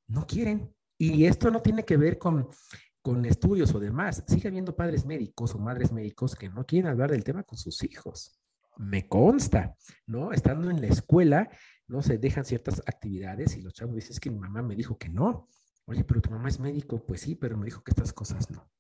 No 0.08 0.26
quieren. 0.26 0.74
Y 0.98 1.26
esto 1.26 1.52
no 1.52 1.62
tiene 1.62 1.84
que 1.84 1.98
ver 1.98 2.18
con 2.18 2.48
con 3.04 3.26
estudios 3.26 3.76
o 3.76 3.80
demás, 3.82 4.24
sigue 4.28 4.48
habiendo 4.48 4.76
padres 4.76 5.06
médicos 5.06 5.54
o 5.54 5.60
madres 5.60 5.92
médicos 5.92 6.36
que 6.36 6.50
no 6.50 6.66
quieren 6.66 6.90
hablar 6.90 7.12
del 7.12 7.26
tema 7.26 7.44
con 7.44 7.58
sus 7.58 7.84
hijos. 7.84 8.40
Me 8.78 9.08
consta, 9.10 9.76
¿no? 10.08 10.32
Estando 10.32 10.72
en 10.72 10.80
la 10.80 10.88
escuela, 10.88 11.50
no 11.88 12.02
se 12.02 12.18
dejan 12.18 12.46
ciertas 12.46 12.82
actividades 12.88 13.58
y 13.58 13.62
los 13.62 13.74
chavos 13.74 13.96
dicen, 13.96 14.14
es 14.14 14.20
que 14.22 14.32
mi 14.32 14.40
mamá 14.40 14.64
me 14.64 14.76
dijo 14.76 14.98
que 14.98 15.10
no. 15.10 15.50
Oye, 15.86 16.06
pero 16.06 16.22
tu 16.22 16.32
mamá 16.32 16.48
es 16.48 16.62
médico, 16.62 17.06
pues 17.06 17.20
sí, 17.22 17.36
pero 17.36 17.58
me 17.58 17.66
dijo 17.66 17.84
que 17.84 17.92
estas 17.92 18.14
cosas 18.14 18.50
no. 18.50 18.72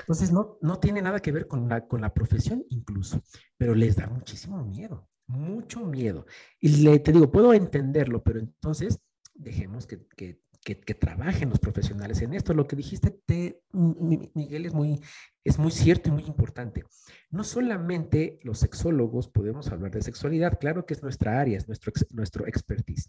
Entonces, 0.00 0.30
no, 0.30 0.58
no 0.60 0.78
tiene 0.78 1.00
nada 1.00 1.20
que 1.20 1.32
ver 1.32 1.48
con 1.48 1.66
la, 1.66 1.86
con 1.86 2.02
la 2.02 2.12
profesión 2.12 2.64
incluso, 2.68 3.22
pero 3.56 3.74
les 3.74 3.96
da 3.96 4.06
muchísimo 4.08 4.62
miedo, 4.62 5.08
mucho 5.26 5.86
miedo. 5.86 6.26
Y 6.60 6.82
le, 6.82 6.98
te 6.98 7.12
digo, 7.12 7.30
puedo 7.30 7.54
entenderlo, 7.54 8.22
pero 8.22 8.40
entonces 8.40 9.00
dejemos 9.34 9.86
que, 9.86 10.06
que 10.16 10.42
que, 10.64 10.94
trabajen 10.94 11.50
los 11.50 11.58
profesionales 11.58 12.22
en 12.22 12.32
esto. 12.32 12.54
Lo 12.54 12.66
que 12.66 12.74
dijiste, 12.74 13.10
te, 13.10 13.62
Miguel, 13.72 14.66
es 14.66 14.72
muy, 14.72 15.00
es 15.44 15.58
muy 15.58 15.70
cierto 15.70 16.08
y 16.08 16.12
muy 16.12 16.24
importante. 16.24 16.84
No 17.30 17.44
solamente 17.44 18.38
los 18.42 18.58
sexólogos 18.58 19.28
podemos 19.28 19.70
hablar 19.70 19.90
de 19.90 20.02
sexualidad, 20.02 20.58
claro 20.58 20.86
que 20.86 20.94
es 20.94 21.02
nuestra 21.02 21.38
área, 21.38 21.58
es 21.58 21.68
nuestro, 21.68 21.92
nuestro 22.10 22.46
expertise, 22.46 23.08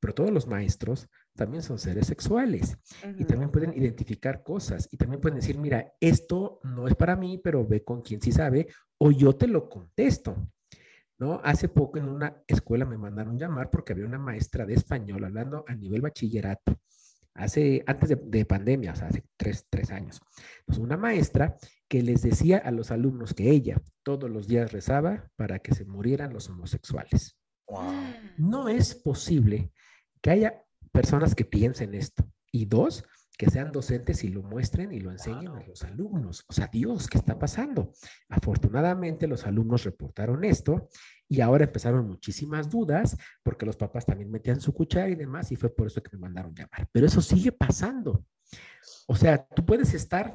pero 0.00 0.14
todos 0.14 0.32
los 0.32 0.46
maestros 0.48 1.08
también 1.34 1.62
son 1.62 1.78
seres 1.78 2.08
sexuales 2.08 2.76
y 3.18 3.24
también 3.24 3.50
pueden 3.50 3.72
identificar 3.76 4.42
cosas 4.42 4.88
y 4.90 4.96
también 4.96 5.20
pueden 5.20 5.38
decir, 5.38 5.58
mira, 5.58 5.92
esto 6.00 6.60
no 6.64 6.88
es 6.88 6.96
para 6.96 7.14
mí, 7.16 7.38
pero 7.38 7.66
ve 7.66 7.84
con 7.84 8.02
quien 8.02 8.20
sí 8.20 8.32
sabe 8.32 8.66
o 8.98 9.12
yo 9.12 9.34
te 9.34 9.46
lo 9.46 9.68
contesto. 9.68 10.50
¿no? 11.18 11.40
Hace 11.44 11.68
poco 11.68 11.98
en 11.98 12.08
una 12.08 12.42
escuela 12.46 12.84
me 12.84 12.98
mandaron 12.98 13.38
llamar 13.38 13.70
porque 13.70 13.94
había 13.94 14.04
una 14.04 14.18
maestra 14.18 14.66
de 14.66 14.74
español 14.74 15.24
hablando 15.24 15.64
a 15.66 15.74
nivel 15.74 16.02
bachillerato 16.02 16.78
hace, 17.36 17.82
antes 17.86 18.16
de, 18.22 18.44
pandemia, 18.44 18.92
o 18.92 18.96
sea, 18.96 19.08
hace 19.08 19.24
tres, 19.36 19.66
tres 19.70 19.90
años. 19.90 20.20
Pues 20.64 20.78
una 20.78 20.96
maestra 20.96 21.56
que 21.88 22.02
les 22.02 22.22
decía 22.22 22.58
a 22.58 22.70
los 22.70 22.90
alumnos 22.90 23.34
que 23.34 23.50
ella 23.50 23.80
todos 24.02 24.30
los 24.30 24.48
días 24.48 24.72
rezaba 24.72 25.30
para 25.36 25.58
que 25.60 25.74
se 25.74 25.84
murieran 25.84 26.32
los 26.32 26.48
homosexuales. 26.48 27.38
No 28.36 28.68
es 28.68 28.94
posible 28.94 29.72
que 30.20 30.30
haya 30.30 30.62
personas 30.92 31.34
que 31.34 31.44
piensen 31.44 31.94
esto. 31.94 32.24
Y 32.52 32.66
dos, 32.66 33.04
que 33.36 33.50
sean 33.50 33.70
docentes 33.70 34.24
y 34.24 34.28
lo 34.28 34.42
muestren 34.42 34.92
y 34.92 35.00
lo 35.00 35.10
enseñen 35.10 35.48
a 35.48 35.62
los 35.66 35.82
alumnos. 35.84 36.44
O 36.48 36.52
sea, 36.52 36.68
Dios, 36.68 37.06
¿qué 37.06 37.18
está 37.18 37.38
pasando? 37.38 37.92
Afortunadamente 38.28 39.26
los 39.26 39.46
alumnos 39.46 39.84
reportaron 39.84 40.44
esto 40.44 40.88
y 41.28 41.40
ahora 41.40 41.64
empezaron 41.64 42.06
muchísimas 42.06 42.70
dudas 42.70 43.16
porque 43.42 43.66
los 43.66 43.76
papás 43.76 44.06
también 44.06 44.30
metían 44.30 44.60
su 44.60 44.72
cuchara 44.72 45.08
y 45.08 45.14
demás 45.14 45.50
y 45.52 45.56
fue 45.56 45.74
por 45.74 45.88
eso 45.88 46.02
que 46.02 46.10
me 46.12 46.20
mandaron 46.20 46.54
llamar. 46.54 46.88
Pero 46.92 47.06
eso 47.06 47.20
sigue 47.20 47.52
pasando. 47.52 48.24
O 49.06 49.16
sea, 49.16 49.46
tú 49.46 49.64
puedes 49.64 49.94
estar, 49.94 50.34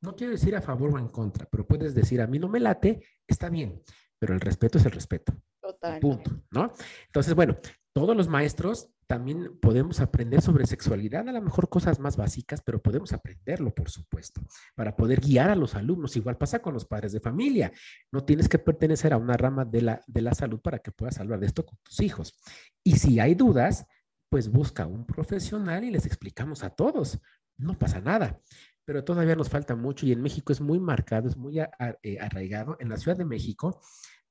no 0.00 0.16
quiero 0.16 0.32
decir 0.32 0.54
a 0.56 0.62
favor 0.62 0.94
o 0.94 0.98
en 0.98 1.08
contra, 1.08 1.46
pero 1.50 1.66
puedes 1.66 1.94
decir 1.94 2.20
a 2.20 2.26
mí 2.26 2.38
no 2.38 2.48
me 2.48 2.60
late, 2.60 3.04
está 3.26 3.48
bien, 3.48 3.82
pero 4.18 4.34
el 4.34 4.40
respeto 4.40 4.78
es 4.78 4.84
el 4.84 4.92
respeto. 4.92 5.34
Total. 5.60 6.00
Punto, 6.00 6.30
¿no? 6.50 6.72
Entonces, 7.06 7.34
bueno, 7.34 7.56
todos 7.92 8.16
los 8.16 8.28
maestros 8.28 8.90
también 9.06 9.58
podemos 9.60 10.00
aprender 10.00 10.42
sobre 10.42 10.66
sexualidad, 10.66 11.28
a 11.28 11.32
lo 11.32 11.40
mejor 11.40 11.68
cosas 11.68 12.00
más 12.00 12.16
básicas, 12.16 12.60
pero 12.60 12.82
podemos 12.82 13.12
aprenderlo, 13.12 13.74
por 13.74 13.88
supuesto, 13.88 14.42
para 14.74 14.96
poder 14.96 15.20
guiar 15.20 15.48
a 15.48 15.54
los 15.54 15.74
alumnos. 15.74 16.16
Igual 16.16 16.36
pasa 16.36 16.58
con 16.58 16.74
los 16.74 16.84
padres 16.84 17.12
de 17.12 17.20
familia. 17.20 17.72
No 18.12 18.24
tienes 18.24 18.48
que 18.48 18.58
pertenecer 18.58 19.12
a 19.12 19.16
una 19.16 19.36
rama 19.36 19.64
de 19.64 19.82
la, 19.82 20.02
de 20.06 20.22
la 20.22 20.34
salud 20.34 20.60
para 20.60 20.80
que 20.80 20.90
puedas 20.90 21.18
hablar 21.20 21.40
de 21.40 21.46
esto 21.46 21.64
con 21.64 21.78
tus 21.82 22.00
hijos. 22.00 22.38
Y 22.84 22.96
si 22.96 23.20
hay 23.20 23.34
dudas, 23.34 23.86
pues 24.28 24.50
busca 24.50 24.86
un 24.86 25.06
profesional 25.06 25.84
y 25.84 25.90
les 25.90 26.04
explicamos 26.04 26.64
a 26.64 26.70
todos. 26.70 27.20
No 27.56 27.74
pasa 27.74 28.00
nada. 28.00 28.40
Pero 28.86 29.04
todavía 29.04 29.36
nos 29.36 29.50
falta 29.50 29.76
mucho 29.76 30.06
y 30.06 30.12
en 30.12 30.22
México 30.22 30.52
es 30.52 30.62
muy 30.62 30.80
marcado, 30.80 31.28
es 31.28 31.36
muy 31.36 31.60
eh, 31.60 32.18
arraigado. 32.18 32.78
En 32.80 32.88
la 32.88 32.96
Ciudad 32.96 33.18
de 33.18 33.26
México 33.26 33.80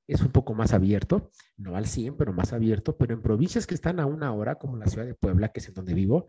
es 0.08 0.20
un 0.22 0.32
poco 0.32 0.54
más 0.54 0.72
abierto, 0.72 1.30
no 1.56 1.76
al 1.76 1.86
100, 1.86 2.16
pero 2.16 2.32
más 2.32 2.52
abierto, 2.52 2.96
pero 2.96 3.14
en 3.14 3.22
provincias 3.22 3.66
que 3.66 3.74
están 3.74 4.00
a 4.00 4.06
una 4.06 4.32
hora, 4.32 4.56
como 4.56 4.76
la 4.76 4.86
ciudad 4.86 5.06
de 5.06 5.14
Puebla, 5.14 5.50
que 5.50 5.60
es 5.60 5.68
en 5.68 5.74
donde 5.74 5.94
vivo, 5.94 6.26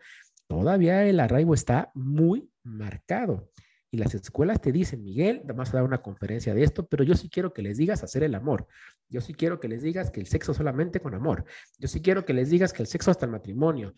todavía 0.48 1.04
el 1.06 1.20
arraigo 1.20 1.54
está 1.54 1.92
muy 1.96 2.52
marcado. 2.64 3.50
Y 3.90 3.98
las 3.98 4.14
escuelas 4.14 4.60
te 4.60 4.72
dicen, 4.74 5.02
Miguel, 5.02 5.42
vamos 5.46 5.70
a 5.70 5.78
dar 5.78 5.84
una 5.84 6.02
conferencia 6.02 6.54
de 6.54 6.64
esto, 6.64 6.88
pero 6.88 7.06
yo 7.06 7.16
sí 7.16 7.30
quiero 7.30 7.54
que 7.54 7.62
les 7.62 7.78
digas 7.78 8.04
hacer 8.04 8.24
el 8.24 8.36
amor. 8.36 8.68
Yo 9.08 9.22
sí 9.22 9.34
quiero 9.34 9.62
que 9.62 9.70
les 9.70 9.82
digas 9.82 10.12
que 10.12 10.20
el 10.20 10.28
sexo 10.28 10.54
solamente 10.54 11.00
con 11.00 11.14
amor. 11.14 11.46
Yo 11.78 11.88
sí 11.88 12.02
quiero 12.02 12.26
que 12.26 12.34
les 12.34 12.50
digas 12.50 12.74
que 12.74 12.82
el 12.82 12.88
sexo 12.88 13.12
hasta 13.12 13.26
el 13.26 13.32
matrimonio. 13.32 13.94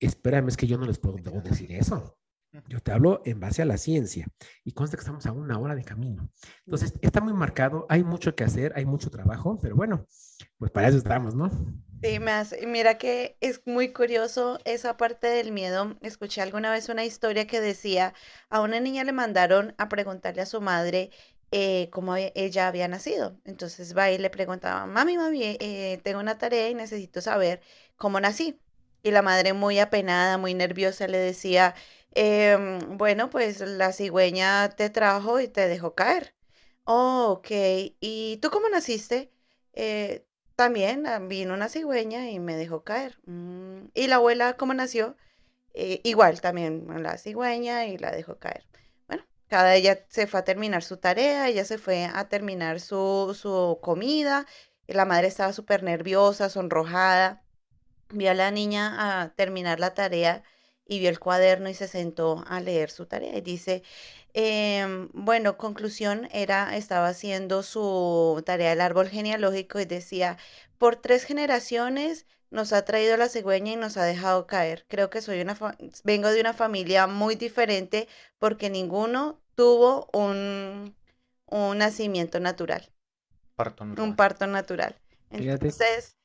Espérame, 0.00 0.48
es 0.48 0.56
que 0.56 0.66
yo 0.66 0.76
no 0.76 0.86
les 0.86 0.98
puedo 0.98 1.18
decir 1.42 1.70
eso. 1.70 2.18
Yo 2.68 2.80
te 2.80 2.92
hablo 2.92 3.22
en 3.24 3.40
base 3.40 3.62
a 3.62 3.64
la 3.64 3.78
ciencia 3.78 4.26
y 4.64 4.72
consta 4.72 4.96
que 4.96 5.00
estamos 5.00 5.24
a 5.26 5.32
una 5.32 5.58
hora 5.58 5.74
de 5.74 5.84
camino. 5.84 6.28
Entonces, 6.66 6.92
está 7.00 7.20
muy 7.20 7.32
marcado, 7.32 7.86
hay 7.88 8.04
mucho 8.04 8.34
que 8.34 8.44
hacer, 8.44 8.72
hay 8.76 8.84
mucho 8.84 9.10
trabajo, 9.10 9.58
pero 9.60 9.74
bueno, 9.74 10.06
pues 10.58 10.70
para 10.70 10.88
eso 10.88 10.98
estamos, 10.98 11.34
¿no? 11.34 11.50
Sí, 12.02 12.18
más. 12.18 12.54
Mira 12.66 12.98
que 12.98 13.36
es 13.40 13.62
muy 13.64 13.92
curioso 13.92 14.58
esa 14.64 14.96
parte 14.96 15.28
del 15.28 15.52
miedo. 15.52 15.96
Escuché 16.02 16.42
alguna 16.42 16.70
vez 16.72 16.88
una 16.88 17.04
historia 17.04 17.46
que 17.46 17.60
decía, 17.60 18.12
a 18.50 18.60
una 18.60 18.80
niña 18.80 19.04
le 19.04 19.12
mandaron 19.12 19.74
a 19.78 19.88
preguntarle 19.88 20.42
a 20.42 20.46
su 20.46 20.60
madre 20.60 21.10
eh, 21.52 21.88
cómo 21.90 22.16
ella 22.16 22.66
había 22.68 22.88
nacido. 22.88 23.38
Entonces 23.44 23.96
va 23.96 24.10
y 24.10 24.18
le 24.18 24.30
preguntaba, 24.30 24.86
mami, 24.86 25.16
mami, 25.16 25.42
eh, 25.60 26.00
tengo 26.02 26.18
una 26.20 26.38
tarea 26.38 26.68
y 26.68 26.74
necesito 26.74 27.20
saber 27.20 27.60
cómo 27.96 28.20
nací. 28.20 28.58
Y 29.04 29.10
la 29.10 29.22
madre 29.22 29.52
muy 29.52 29.78
apenada, 29.78 30.38
muy 30.38 30.54
nerviosa, 30.54 31.08
le 31.08 31.18
decía, 31.18 31.74
Em, 32.14 32.98
bueno, 32.98 33.30
pues 33.30 33.60
la 33.60 33.92
cigüeña 33.92 34.68
te 34.70 34.90
trajo 34.90 35.40
y 35.40 35.48
te 35.48 35.68
dejó 35.68 35.94
caer. 35.94 36.34
Oh, 36.84 37.28
ok. 37.38 37.48
¿Y 38.00 38.38
tú 38.42 38.50
cómo 38.50 38.68
naciste? 38.68 39.32
Eh, 39.72 40.26
también 40.56 41.06
ah, 41.06 41.18
vino 41.20 41.54
una 41.54 41.68
cigüeña 41.68 42.30
y 42.30 42.38
me 42.38 42.56
dejó 42.56 42.84
caer. 42.84 43.18
Mm, 43.26 43.86
¿Y 43.94 44.08
la 44.08 44.16
abuela 44.16 44.56
cómo 44.56 44.74
nació? 44.74 45.16
Eh, 45.74 46.00
igual, 46.04 46.40
también 46.40 46.86
la 47.02 47.18
cigüeña 47.18 47.86
y 47.86 47.98
la 47.98 48.12
dejó 48.12 48.38
caer. 48.38 48.66
Bueno, 49.08 49.24
cada 49.48 49.74
ella 49.76 50.04
se 50.08 50.26
fue 50.26 50.40
a 50.40 50.44
terminar 50.44 50.82
su 50.82 50.98
tarea, 50.98 51.48
ella 51.48 51.64
se 51.64 51.78
fue 51.78 52.06
a 52.06 52.28
terminar 52.28 52.80
su, 52.80 53.36
su 53.40 53.78
comida. 53.82 54.46
La 54.86 55.04
madre 55.06 55.28
estaba 55.28 55.52
súper 55.52 55.82
nerviosa, 55.82 56.50
sonrojada. 56.50 57.42
Vio 58.10 58.30
a 58.30 58.34
la 58.34 58.50
niña 58.50 59.22
a 59.22 59.34
terminar 59.34 59.80
la 59.80 59.94
tarea 59.94 60.44
y 60.86 60.98
vio 61.00 61.08
el 61.10 61.18
cuaderno 61.20 61.68
y 61.68 61.74
se 61.74 61.88
sentó 61.88 62.44
a 62.46 62.60
leer 62.60 62.90
su 62.90 63.06
tarea. 63.06 63.36
Y 63.36 63.40
dice, 63.40 63.82
em, 64.34 65.08
bueno, 65.12 65.56
conclusión 65.56 66.28
era, 66.32 66.76
estaba 66.76 67.08
haciendo 67.08 67.62
su 67.62 68.42
tarea 68.46 68.70
del 68.70 68.80
árbol 68.80 69.08
genealógico 69.08 69.80
y 69.80 69.84
decía, 69.84 70.38
por 70.78 70.96
tres 70.96 71.24
generaciones 71.24 72.26
nos 72.50 72.72
ha 72.72 72.84
traído 72.84 73.16
la 73.16 73.28
cigüeña 73.28 73.72
y 73.72 73.76
nos 73.76 73.96
ha 73.96 74.04
dejado 74.04 74.46
caer. 74.46 74.84
Creo 74.88 75.10
que 75.10 75.22
soy 75.22 75.40
una 75.40 75.56
vengo 76.04 76.28
de 76.30 76.40
una 76.40 76.52
familia 76.54 77.06
muy 77.06 77.34
diferente 77.36 78.08
porque 78.38 78.68
ninguno 78.70 79.40
tuvo 79.54 80.08
un, 80.12 80.94
un 81.46 81.78
nacimiento 81.78 82.40
natural. 82.40 82.90
Un 83.96 84.16
parto 84.16 84.46
natural. 84.46 84.96
Entonces, 85.30 86.16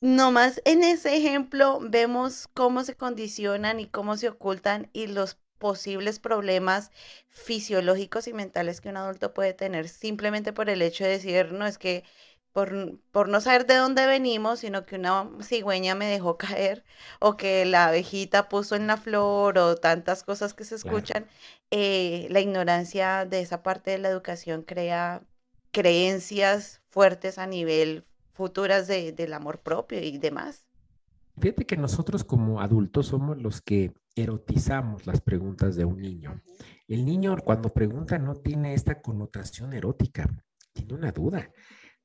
nomás 0.00 0.60
en 0.64 0.82
ese 0.82 1.16
ejemplo 1.16 1.78
vemos 1.82 2.48
cómo 2.54 2.84
se 2.84 2.96
condicionan 2.96 3.80
y 3.80 3.86
cómo 3.86 4.16
se 4.16 4.28
ocultan 4.28 4.90
y 4.92 5.06
los 5.06 5.38
posibles 5.58 6.18
problemas 6.18 6.90
fisiológicos 7.28 8.26
y 8.26 8.32
mentales 8.32 8.80
que 8.80 8.88
un 8.88 8.96
adulto 8.96 9.32
puede 9.32 9.54
tener 9.54 9.88
simplemente 9.88 10.52
por 10.52 10.68
el 10.68 10.82
hecho 10.82 11.04
de 11.04 11.10
decir, 11.10 11.52
no 11.52 11.66
es 11.66 11.78
que 11.78 12.04
por, 12.52 12.98
por, 13.12 13.28
no 13.28 13.40
saber 13.40 13.66
de 13.66 13.76
dónde 13.76 14.06
venimos, 14.06 14.60
sino 14.60 14.84
que 14.84 14.96
una 14.96 15.30
cigüeña 15.42 15.94
me 15.94 16.06
dejó 16.06 16.36
caer 16.38 16.84
o 17.20 17.36
que 17.36 17.64
la 17.64 17.86
abejita 17.86 18.48
puso 18.48 18.76
en 18.76 18.86
la 18.88 18.96
flor 18.98 19.58
o 19.58 19.76
tantas 19.76 20.24
cosas 20.24 20.52
que 20.52 20.64
se 20.64 20.74
escuchan, 20.74 21.26
eh, 21.70 22.26
la 22.30 22.40
ignorancia 22.40 23.24
de 23.24 23.40
esa 23.40 23.62
parte 23.62 23.92
de 23.92 23.98
la 23.98 24.08
educación 24.08 24.62
crea 24.62 25.22
creencias 25.70 26.82
fuertes 26.90 27.38
a 27.38 27.46
nivel 27.46 28.04
futuras 28.32 28.86
de, 28.86 29.12
del 29.12 29.32
amor 29.32 29.60
propio 29.60 30.00
y 30.00 30.18
demás. 30.18 30.64
Fíjate 31.40 31.64
que 31.64 31.76
nosotros 31.76 32.24
como 32.24 32.60
adultos 32.60 33.06
somos 33.06 33.40
los 33.40 33.62
que 33.62 33.92
erotizamos 34.14 35.06
las 35.06 35.20
preguntas 35.20 35.76
de 35.76 35.84
un 35.84 36.00
niño. 36.00 36.42
El 36.88 37.04
niño 37.04 37.36
cuando 37.42 37.72
pregunta 37.72 38.18
no 38.18 38.34
tiene 38.34 38.74
esta 38.74 39.00
connotación 39.00 39.72
erótica, 39.72 40.28
tiene 40.72 40.94
una 40.94 41.10
duda. 41.12 41.50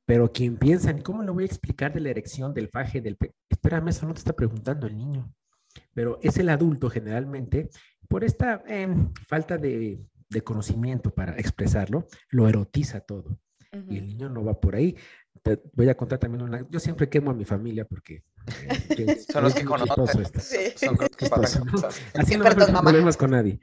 Pero 0.05 0.31
quien 0.31 0.55
piensa 0.55 0.89
en 0.89 1.01
cómo 1.01 1.21
le 1.23 1.31
voy 1.31 1.43
a 1.43 1.47
explicar 1.47 1.93
de 1.93 1.99
la 1.99 2.09
erección, 2.09 2.53
del 2.53 2.69
faje, 2.69 3.01
del... 3.01 3.17
Espérame, 3.49 3.89
eso 3.89 4.07
no 4.07 4.13
te 4.13 4.19
está 4.19 4.33
preguntando 4.33 4.87
el 4.87 4.95
niño. 4.95 5.33
Pero 5.93 6.17
es 6.21 6.37
el 6.37 6.47
adulto 6.47 6.89
generalmente, 6.89 7.69
por 8.07 8.23
esta 8.23 8.63
em, 8.67 9.13
falta 9.27 9.57
de, 9.57 9.99
de, 10.29 10.41
conocimiento 10.41 11.13
para 11.13 11.35
expresarlo, 11.37 12.07
lo 12.29 12.47
erotiza 12.47 13.01
todo. 13.01 13.37
Y 13.89 13.97
el 13.97 14.07
niño 14.07 14.29
no 14.29 14.45
va 14.45 14.59
por 14.59 14.75
ahí 14.75 14.95
voy 15.73 15.89
a 15.89 15.95
contar 15.95 16.19
también 16.19 16.43
una. 16.43 16.67
Yo 16.69 16.79
siempre 16.79 17.09
quemo 17.09 17.31
a 17.31 17.33
mi 17.33 17.45
familia 17.45 17.85
porque. 17.85 18.23
Eh, 18.89 19.17
son 19.31 19.43
los 19.43 19.53
que 19.55 19.65
conocen. 19.65 20.25
Son 20.75 20.97
los 20.99 21.09
que 21.09 21.29
pasan 21.29 21.67
Así 22.15 22.37
no 22.37 22.45
problemas 22.45 23.17
con 23.17 23.31
nadie. 23.31 23.59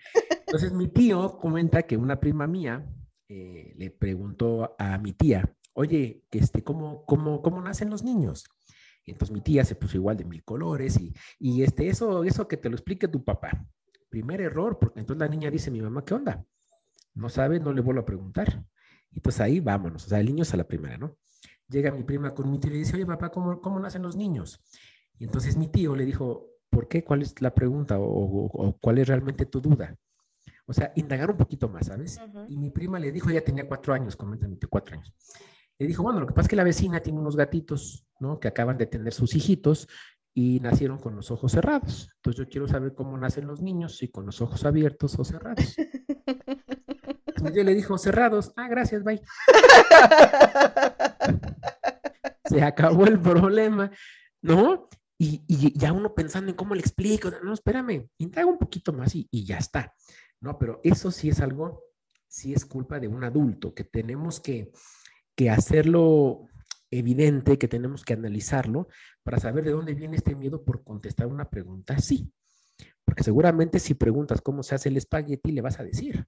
Entonces, 0.47 0.73
mi 0.73 0.89
tío 0.89 1.39
comenta 1.39 1.83
que 1.83 1.97
una 1.97 2.21
prima 2.21 2.47
mía 2.47 2.87
eh, 3.29 3.75
le 3.77 3.91
preguntó 3.91 4.77
a 4.79 4.99
mi 4.99 5.13
tía, 5.13 5.57
oye, 5.73 6.25
este, 6.31 6.63
¿cómo, 6.63 7.05
cómo, 7.07 7.43
¿cómo 7.43 7.61
nacen 7.61 7.91
los 7.91 8.05
niños? 8.05 8.45
Y 9.05 9.11
entonces 9.11 9.35
mi 9.35 9.41
tía 9.41 9.65
se 9.65 9.75
puso 9.75 9.97
igual 9.97 10.17
de 10.17 10.25
mil 10.25 10.45
colores 10.45 10.99
y, 10.99 11.13
y 11.39 11.63
este, 11.63 11.89
eso, 11.89 12.25
eso 12.25 12.49
que 12.49 12.57
te 12.57 12.69
lo 12.69 12.77
explique 12.77 13.09
tu 13.09 13.25
papá. 13.25 13.67
Primer 14.09 14.41
error, 14.41 14.79
porque 14.79 15.01
entonces 15.01 15.21
la 15.21 15.29
niña 15.29 15.51
dice, 15.51 15.71
mi 15.71 15.83
mamá, 15.83 16.05
¿qué 16.05 16.15
onda? 16.15 16.45
No 17.15 17.29
sabe, 17.29 17.61
no 17.61 17.73
le 17.73 17.81
vuelvo 17.81 18.01
a 18.01 18.07
preguntar. 18.07 18.65
Y 19.11 19.21
pues 19.21 19.41
ahí 19.41 19.61
vámonos, 19.61 20.07
o 20.07 20.09
sea, 20.09 20.21
el 20.21 20.27
niño 20.27 20.43
es 20.43 20.55
a 20.55 20.57
la 20.57 20.67
primera, 20.67 20.99
¿no? 20.99 21.17
Llega 21.69 21.91
mi 21.91 22.03
prima 22.03 22.35
con 22.35 22.51
mi 22.51 22.59
tío 22.59 22.71
y 22.71 22.75
le 22.75 22.79
dice, 22.81 22.97
oye, 22.97 23.07
papá, 23.07 23.31
¿cómo, 23.31 23.61
cómo 23.61 23.81
nacen 23.81 24.03
los 24.03 24.17
niños? 24.17 24.61
Y 25.19 25.25
entonces 25.25 25.57
mi 25.57 25.69
tío 25.69 25.95
le 25.95 26.05
dijo, 26.05 26.49
¿por 26.71 26.89
qué? 26.89 27.05
¿Cuál 27.05 27.23
es 27.23 27.41
la 27.41 27.55
pregunta? 27.55 27.97
¿O, 27.99 28.77
cuál 28.81 28.99
es 28.99 29.09
realmente 29.09 29.47
tu 29.47 29.61
duda? 29.61 29.95
O 30.67 30.73
sea, 30.73 30.93
indagar 30.97 31.31
un 31.31 31.37
poquito 31.37 31.69
más, 31.69 31.87
¿sabes? 31.87 32.21
Y 32.49 32.57
mi 32.57 32.71
prima 32.71 32.99
le 32.99 33.13
dijo, 33.13 33.31
ella 33.31 33.45
tenía 33.45 33.67
cuatro 33.69 33.95
años, 33.95 34.17
coméntame, 34.17 34.57
cuatro 34.69 34.95
años. 34.95 35.15
Le 35.79 35.87
dijo, 35.87 36.03
bueno, 36.03 36.21
lo 36.21 36.27
que 36.27 36.33
pasa 36.33 36.47
es 36.47 36.49
que 36.49 36.57
la 36.57 36.65
vecina 36.65 37.01
tiene 37.01 37.19
unos 37.19 37.37
gatitos, 37.37 38.07
¿no? 38.21 38.41
Que 38.41 38.49
acaban 38.49 38.79
de 38.79 38.87
tener 38.87 39.13
sus 39.13 39.35
hijitos 39.35 39.89
y 40.33 40.59
nacieron 40.61 40.99
con 40.99 41.15
los 41.15 41.31
ojos 41.31 41.53
cerrados. 41.53 42.09
Entonces 42.17 42.45
yo 42.45 42.49
quiero 42.49 42.67
saber 42.67 42.95
cómo 42.95 43.17
nacen 43.17 43.47
los 43.47 43.61
niños, 43.61 43.97
si 43.99 44.09
con 44.09 44.27
los 44.27 44.41
ojos 44.41 44.65
abiertos 44.65 45.19
o 45.19 45.25
cerrados. 45.25 45.77
Yo 47.53 47.65
le 47.65 47.75
dijo, 47.75 47.99
cerrados. 47.99 48.53
Ah, 48.57 48.69
gracias, 48.69 49.03
bye. 49.03 49.21
Se 52.45 52.63
acabó 52.63 53.07
el 53.07 53.19
problema, 53.19 53.91
¿no? 54.43 54.89
Y, 55.19 55.43
ya 55.79 55.93
uno 55.93 56.15
pensando 56.15 56.51
en 56.51 56.57
cómo 56.57 56.75
le 56.75 56.81
explico, 56.81 57.31
no, 57.43 57.55
espérame, 57.55 58.11
indaga 58.19 58.47
un 58.47 58.59
poquito 58.59 58.93
más 58.93 59.15
y, 59.15 59.27
y 59.31 59.47
ya 59.47 59.59
está, 59.59 59.95
¿no? 60.41 60.59
Pero 60.59 60.81
eso 60.83 61.11
sí 61.11 61.31
es 61.31 61.41
algo 61.41 61.85
sí 62.35 62.53
es 62.53 62.67
culpa 62.67 62.99
de 62.99 63.07
un 63.07 63.23
adulto, 63.23 63.75
que 63.75 63.85
tenemos 63.85 64.41
que, 64.41 64.73
que 65.37 65.51
hacerlo 65.51 66.49
evidente, 66.91 67.59
que 67.59 67.69
tenemos 67.69 68.05
que 68.05 68.15
analizarlo 68.15 68.89
para 69.23 69.39
saber 69.39 69.65
de 69.65 69.71
dónde 69.71 69.95
viene 69.95 70.17
este 70.17 70.35
miedo 70.35 70.65
por 70.65 70.83
contestar 70.83 71.29
una 71.29 71.49
pregunta 71.49 71.95
así. 71.95 72.33
Porque 73.05 73.23
seguramente 73.23 73.79
si 73.79 73.95
preguntas 73.95 74.41
cómo 74.41 74.65
se 74.65 74.75
hace 74.75 74.89
el 74.89 74.97
espagueti, 74.97 75.53
le 75.53 75.61
vas 75.61 75.79
a 75.79 75.85
decir. 75.85 76.27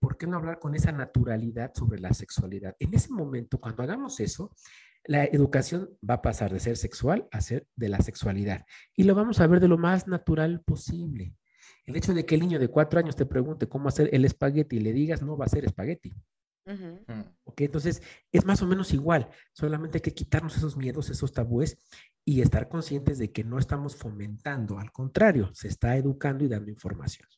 ¿Por 0.00 0.16
qué 0.16 0.26
no 0.26 0.38
hablar 0.38 0.58
con 0.58 0.74
esa 0.74 0.92
naturalidad 0.92 1.72
sobre 1.74 2.00
la 2.00 2.12
sexualidad? 2.14 2.74
En 2.78 2.94
ese 2.94 3.12
momento, 3.12 3.60
cuando 3.60 3.82
hagamos 3.82 4.18
eso, 4.18 4.50
la 5.04 5.24
educación 5.24 5.90
va 6.08 6.14
a 6.14 6.22
pasar 6.22 6.52
de 6.52 6.60
ser 6.60 6.76
sexual 6.76 7.28
a 7.30 7.40
ser 7.40 7.66
de 7.76 7.88
la 7.88 8.00
sexualidad. 8.00 8.64
Y 8.96 9.04
lo 9.04 9.14
vamos 9.14 9.40
a 9.40 9.46
ver 9.46 9.60
de 9.60 9.68
lo 9.68 9.78
más 9.78 10.08
natural 10.08 10.62
posible. 10.62 11.34
El 11.84 11.96
hecho 11.96 12.14
de 12.14 12.24
que 12.24 12.34
el 12.34 12.40
niño 12.40 12.58
de 12.58 12.68
cuatro 12.68 12.98
años 12.98 13.16
te 13.16 13.26
pregunte 13.26 13.68
cómo 13.68 13.88
hacer 13.88 14.08
el 14.12 14.24
espagueti 14.24 14.76
y 14.76 14.80
le 14.80 14.92
digas 14.92 15.22
no 15.22 15.36
va 15.36 15.44
a 15.44 15.48
ser 15.48 15.64
espagueti. 15.64 16.14
Mm. 16.66 17.22
¿Ok? 17.44 17.62
Entonces, 17.62 18.02
es 18.30 18.44
más 18.44 18.62
o 18.62 18.66
menos 18.66 18.92
igual. 18.92 19.28
Solamente 19.52 19.98
hay 19.98 20.02
que 20.02 20.14
quitarnos 20.14 20.56
esos 20.56 20.76
miedos, 20.76 21.10
esos 21.10 21.32
tabúes 21.32 21.78
y 22.24 22.42
estar 22.42 22.68
conscientes 22.68 23.18
de 23.18 23.32
que 23.32 23.44
no 23.44 23.58
estamos 23.58 23.96
fomentando. 23.96 24.78
Al 24.78 24.92
contrario, 24.92 25.50
se 25.54 25.68
está 25.68 25.96
educando 25.96 26.44
y 26.44 26.48
dando 26.48 26.70
información. 26.70 27.28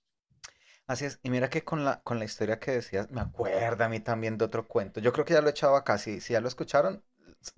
Así 0.87 1.05
es, 1.07 1.19
y 1.23 1.31
mira 1.31 1.49
que 1.49 1.65
con 1.65 1.85
la, 1.85 2.03
con 2.03 2.19
la 2.19 2.25
historia 2.25 2.59
que 2.61 2.73
decías, 2.73 3.11
me 3.11 3.21
acuerda 3.21 3.87
a 3.87 3.89
mí 3.89 4.01
también 4.01 4.37
de 4.39 4.45
otro 4.45 4.67
cuento. 4.69 5.01
Yo 5.01 5.13
creo 5.13 5.25
que 5.25 5.35
ya 5.35 5.41
lo 5.41 5.49
he 5.49 5.51
echado 5.51 5.77
acá, 5.77 5.99
si, 5.99 6.21
si 6.21 6.33
ya 6.35 6.41
lo 6.41 6.49
escucharon, 6.49 7.03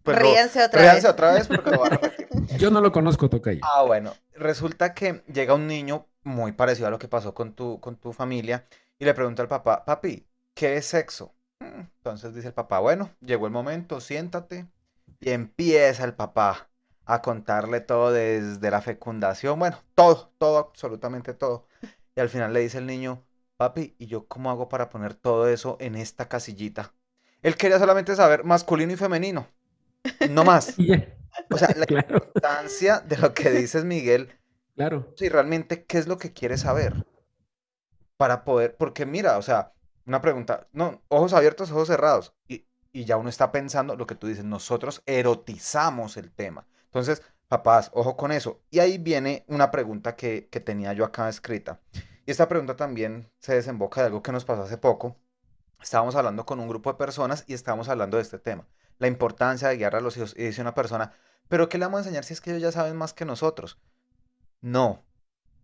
pues 0.02 0.18
lo- 0.18 0.28
Ríanse 0.28 0.62
otra 0.62 0.80
ríanse 0.80 1.06
vez. 1.06 1.08
otra 1.08 1.32
vez 1.32 1.48
porque 1.48 1.70
lo 1.70 1.78
voy 1.78 1.86
a 1.86 1.90
repetir. 1.90 2.28
Yo 2.58 2.70
no 2.70 2.80
lo 2.80 2.92
conozco, 2.92 3.28
Tocayo. 3.28 3.60
Ah, 3.60 3.82
bueno, 3.82 4.14
resulta 4.34 4.94
que 4.94 5.22
llega 5.32 5.54
un 5.54 5.66
niño 5.66 6.06
muy 6.22 6.52
parecido 6.52 6.88
a 6.88 6.90
lo 6.90 6.98
que 6.98 7.08
pasó 7.08 7.34
con 7.34 7.54
tu, 7.54 7.80
con 7.80 7.96
tu 7.96 8.12
familia 8.12 8.66
y 8.98 9.04
le 9.04 9.14
pregunta 9.14 9.42
al 9.42 9.48
papá, 9.48 9.84
papi, 9.84 10.26
¿qué 10.54 10.76
es 10.76 10.86
sexo? 10.86 11.34
Mm, 11.60 11.80
Entonces 11.98 12.34
dice 12.34 12.48
el 12.48 12.54
papá, 12.54 12.78
bueno, 12.80 13.10
llegó 13.20 13.46
el 13.46 13.52
momento, 13.52 14.00
siéntate. 14.00 14.66
Y 15.20 15.30
empieza 15.30 16.04
el 16.04 16.14
papá 16.14 16.68
a 17.06 17.22
contarle 17.22 17.80
todo 17.80 18.12
desde 18.12 18.70
la 18.70 18.82
fecundación, 18.82 19.58
bueno, 19.58 19.78
todo, 19.94 20.32
todo, 20.38 20.58
absolutamente 20.58 21.32
todo. 21.34 21.66
Y 22.16 22.20
al 22.20 22.28
final 22.28 22.52
le 22.52 22.60
dice 22.60 22.78
el 22.78 22.86
niño, 22.86 23.24
papi, 23.56 23.94
¿y 23.98 24.06
yo 24.06 24.26
cómo 24.28 24.50
hago 24.50 24.68
para 24.68 24.88
poner 24.90 25.14
todo 25.14 25.48
eso 25.48 25.76
en 25.80 25.94
esta 25.96 26.28
casillita? 26.28 26.94
Él 27.42 27.56
quería 27.56 27.78
solamente 27.78 28.16
saber 28.16 28.44
masculino 28.44 28.92
y 28.92 28.96
femenino, 28.96 29.48
no 30.22 30.44
más. 30.44 30.74
O 31.50 31.58
sea, 31.58 31.68
la 31.76 31.86
claro, 31.86 32.16
importancia 32.34 33.00
de 33.00 33.18
lo 33.18 33.34
que 33.34 33.50
dices, 33.50 33.84
Miguel, 33.84 34.30
claro. 34.76 35.06
si 35.16 35.28
realmente 35.28 35.84
qué 35.84 35.98
es 35.98 36.06
lo 36.08 36.18
que 36.18 36.32
quieres 36.32 36.62
saber 36.62 36.94
para 38.16 38.44
poder, 38.44 38.76
porque 38.76 39.06
mira, 39.06 39.38
o 39.38 39.42
sea, 39.42 39.72
una 40.06 40.20
pregunta, 40.20 40.68
no, 40.72 41.02
ojos 41.08 41.32
abiertos, 41.32 41.70
ojos 41.70 41.88
cerrados, 41.88 42.34
y, 42.48 42.66
y 42.92 43.04
ya 43.04 43.16
uno 43.16 43.28
está 43.28 43.52
pensando 43.52 43.96
lo 43.96 44.06
que 44.06 44.14
tú 44.14 44.26
dices, 44.26 44.44
nosotros 44.44 45.02
erotizamos 45.06 46.16
el 46.16 46.32
tema. 46.32 46.66
Entonces, 46.86 47.22
papás, 47.48 47.90
ojo 47.94 48.16
con 48.16 48.32
eso. 48.32 48.60
Y 48.70 48.80
ahí 48.80 48.98
viene 48.98 49.44
una 49.48 49.70
pregunta 49.70 50.16
que, 50.16 50.48
que 50.50 50.60
tenía 50.60 50.92
yo 50.92 51.04
acá 51.04 51.28
escrita. 51.28 51.80
Y 52.26 52.30
esta 52.30 52.48
pregunta 52.48 52.76
también 52.76 53.30
se 53.38 53.54
desemboca 53.54 54.00
de 54.00 54.06
algo 54.06 54.22
que 54.22 54.32
nos 54.32 54.44
pasó 54.44 54.62
hace 54.62 54.78
poco. 54.78 55.16
Estábamos 55.82 56.14
hablando 56.14 56.46
con 56.46 56.60
un 56.60 56.68
grupo 56.68 56.90
de 56.90 56.98
personas 56.98 57.44
y 57.46 57.54
estábamos 57.54 57.88
hablando 57.88 58.16
de 58.16 58.22
este 58.22 58.38
tema, 58.38 58.66
la 58.98 59.08
importancia 59.08 59.68
de 59.68 59.76
guiar 59.76 59.94
a 59.94 60.00
los 60.00 60.16
hijos. 60.16 60.34
Y 60.36 60.44
dice 60.44 60.62
una 60.62 60.74
persona, 60.74 61.12
pero 61.48 61.68
¿qué 61.68 61.78
le 61.78 61.84
vamos 61.84 61.98
a 61.98 62.00
enseñar 62.00 62.24
si 62.24 62.32
es 62.32 62.40
que 62.40 62.50
ellos 62.50 62.62
ya 62.62 62.72
saben 62.72 62.96
más 62.96 63.12
que 63.12 63.26
nosotros? 63.26 63.78
No, 64.62 65.04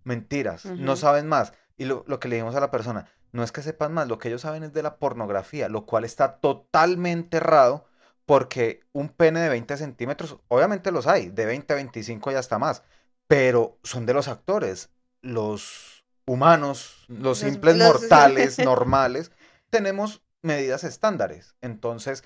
mentiras, 0.04 0.66
no 0.66 0.96
saben 0.96 1.26
más. 1.26 1.54
Y 1.78 1.86
lo, 1.86 2.04
lo 2.06 2.20
que 2.20 2.28
le 2.28 2.36
dijimos 2.36 2.54
a 2.54 2.60
la 2.60 2.70
persona, 2.70 3.06
no 3.32 3.42
es 3.42 3.52
que 3.52 3.62
sepan 3.62 3.94
más, 3.94 4.08
lo 4.08 4.18
que 4.18 4.28
ellos 4.28 4.42
saben 4.42 4.62
es 4.62 4.74
de 4.74 4.82
la 4.82 4.98
pornografía, 4.98 5.70
lo 5.70 5.86
cual 5.86 6.04
está 6.04 6.36
totalmente 6.36 7.38
errado 7.38 7.86
porque 8.26 8.80
un 8.92 9.08
pene 9.08 9.40
de 9.40 9.48
20 9.48 9.76
centímetros, 9.76 10.38
obviamente 10.48 10.92
los 10.92 11.06
hay, 11.06 11.30
de 11.30 11.46
20 11.46 11.72
a 11.72 11.76
25 11.76 12.30
y 12.30 12.34
hasta 12.34 12.58
más, 12.58 12.82
pero 13.26 13.78
son 13.82 14.06
de 14.06 14.14
los 14.14 14.28
actores, 14.28 14.90
los 15.22 16.04
humanos, 16.26 17.04
los 17.08 17.22
Los- 17.22 17.38
simples 17.38 17.76
los- 17.76 17.88
mortales, 18.02 18.58
normales, 18.58 19.32
tenemos 19.70 20.22
medidas 20.42 20.84
estándares. 20.84 21.54
Entonces, 21.60 22.24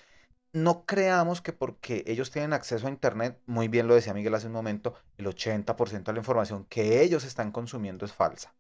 no 0.53 0.85
creamos 0.87 1.41
que 1.41 1.53
porque 1.53 2.05
ellos 2.07 2.31
tienen 2.31 2.53
acceso 2.53 2.87
a 2.87 2.91
Internet, 2.91 3.41
muy 3.47 3.67
bien 3.69 3.89
lo 3.89 3.95
decía 3.95 4.15
Miguel 4.15 4.35
hace 4.35 4.47
un 4.47 4.53
momento, 4.53 4.95
el 5.19 5.27
80% 5.27 6.13
de 6.13 6.13
la 6.13 6.21
información 6.21 6.65
que 6.67 7.03
ellos 7.03 7.25
están 7.25 7.51
consumiendo 7.51 8.05
es 8.05 8.13
falsa. 8.13 8.55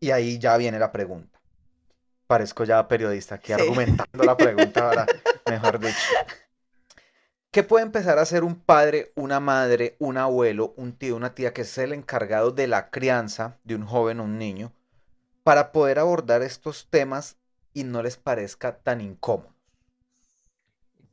Y 0.00 0.10
ahí 0.12 0.38
ya 0.38 0.56
viene 0.56 0.78
la 0.78 0.90
pregunta. 0.92 1.38
Parezco 2.26 2.64
ya 2.64 2.86
periodista 2.88 3.36
aquí 3.36 3.48
Sí. 3.48 3.52
argumentando 3.54 4.24
la 4.24 4.36
pregunta 4.36 4.88
ahora, 4.88 5.06
mejor 5.48 5.78
dicho. 5.80 5.92
¿Qué 7.50 7.62
puede 7.62 7.86
empezar 7.86 8.18
a 8.18 8.22
hacer 8.22 8.44
un 8.44 8.56
padre, 8.56 9.10
una 9.14 9.40
madre, 9.40 9.96
un 9.98 10.18
abuelo, 10.18 10.74
un 10.76 10.92
tío, 10.92 11.16
una 11.16 11.34
tía 11.34 11.54
que 11.54 11.62
es 11.62 11.78
el 11.78 11.94
encargado 11.94 12.50
de 12.50 12.66
la 12.66 12.90
crianza 12.90 13.58
de 13.64 13.74
un 13.74 13.86
joven 13.86 14.20
o 14.20 14.24
un 14.24 14.38
niño 14.38 14.74
para 15.44 15.72
poder 15.72 15.98
abordar 15.98 16.42
estos 16.42 16.88
temas 16.90 17.38
y 17.72 17.84
no 17.84 18.02
les 18.02 18.18
parezca 18.18 18.76
tan 18.76 19.00
incómodo? 19.00 19.54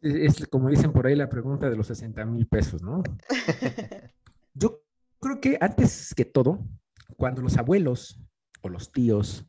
Es 0.02 0.46
como 0.48 0.70
dicen 0.70 0.92
por 0.92 1.08
ahí 1.08 1.16
la 1.16 1.30
pregunta 1.30 1.70
de 1.70 1.78
los 1.78 1.88
60 1.88 2.26
mil 2.26 2.46
pesos, 2.48 2.82
¿no? 2.82 3.02
Yo 4.54 4.82
creo 5.22 5.40
que 5.40 5.58
antes 5.62 6.14
que 6.14 6.26
todo, 6.26 6.60
cuando 7.16 7.42
los 7.42 7.58
abuelos 7.58 8.20
o 8.62 8.68
los 8.68 8.92
tíos 8.92 9.46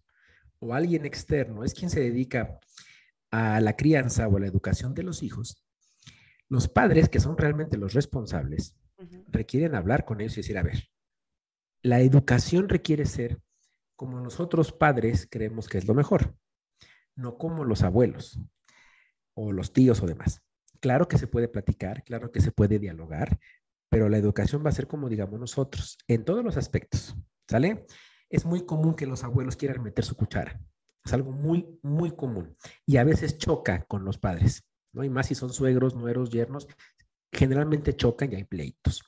o 0.60 0.72
alguien 0.72 1.04
externo 1.04 1.64
es 1.64 1.74
quien 1.74 1.90
se 1.90 1.98
dedica 1.98 2.60
a 3.32 3.60
la 3.60 3.74
crianza 3.74 4.28
o 4.28 4.36
a 4.36 4.40
la 4.40 4.46
educación 4.46 4.94
de 4.94 5.02
los 5.02 5.24
hijos, 5.24 5.65
los 6.48 6.68
padres, 6.68 7.08
que 7.08 7.20
son 7.20 7.36
realmente 7.36 7.76
los 7.76 7.92
responsables, 7.92 8.76
requieren 9.28 9.74
hablar 9.74 10.04
con 10.04 10.20
ellos 10.20 10.34
y 10.34 10.40
decir, 10.40 10.58
a 10.58 10.62
ver, 10.62 10.88
la 11.82 12.00
educación 12.00 12.68
requiere 12.68 13.06
ser 13.06 13.40
como 13.96 14.20
nosotros 14.20 14.72
padres 14.72 15.26
creemos 15.30 15.68
que 15.68 15.78
es 15.78 15.86
lo 15.86 15.94
mejor, 15.94 16.36
no 17.14 17.38
como 17.38 17.64
los 17.64 17.82
abuelos 17.82 18.38
o 19.34 19.52
los 19.52 19.72
tíos 19.72 20.02
o 20.02 20.06
demás. 20.06 20.42
Claro 20.80 21.08
que 21.08 21.18
se 21.18 21.26
puede 21.26 21.48
platicar, 21.48 22.04
claro 22.04 22.30
que 22.30 22.40
se 22.40 22.52
puede 22.52 22.78
dialogar, 22.78 23.38
pero 23.88 24.08
la 24.08 24.18
educación 24.18 24.64
va 24.64 24.70
a 24.70 24.74
ser 24.74 24.86
como 24.86 25.08
digamos 25.08 25.40
nosotros, 25.40 25.98
en 26.06 26.24
todos 26.24 26.44
los 26.44 26.56
aspectos, 26.56 27.16
¿sale? 27.48 27.86
Es 28.28 28.44
muy 28.44 28.66
común 28.66 28.94
que 28.94 29.06
los 29.06 29.24
abuelos 29.24 29.56
quieran 29.56 29.82
meter 29.82 30.04
su 30.04 30.16
cuchara. 30.16 30.60
Es 31.04 31.12
algo 31.12 31.30
muy, 31.30 31.78
muy 31.82 32.10
común. 32.10 32.56
Y 32.84 32.96
a 32.96 33.04
veces 33.04 33.38
choca 33.38 33.84
con 33.84 34.04
los 34.04 34.18
padres, 34.18 34.66
¿no? 34.96 35.04
Y 35.04 35.10
más 35.10 35.26
si 35.26 35.34
son 35.34 35.52
suegros, 35.52 35.94
nueros, 35.94 36.30
yernos, 36.30 36.66
generalmente 37.30 37.94
chocan 37.94 38.32
y 38.32 38.36
hay 38.36 38.44
pleitos. 38.44 39.04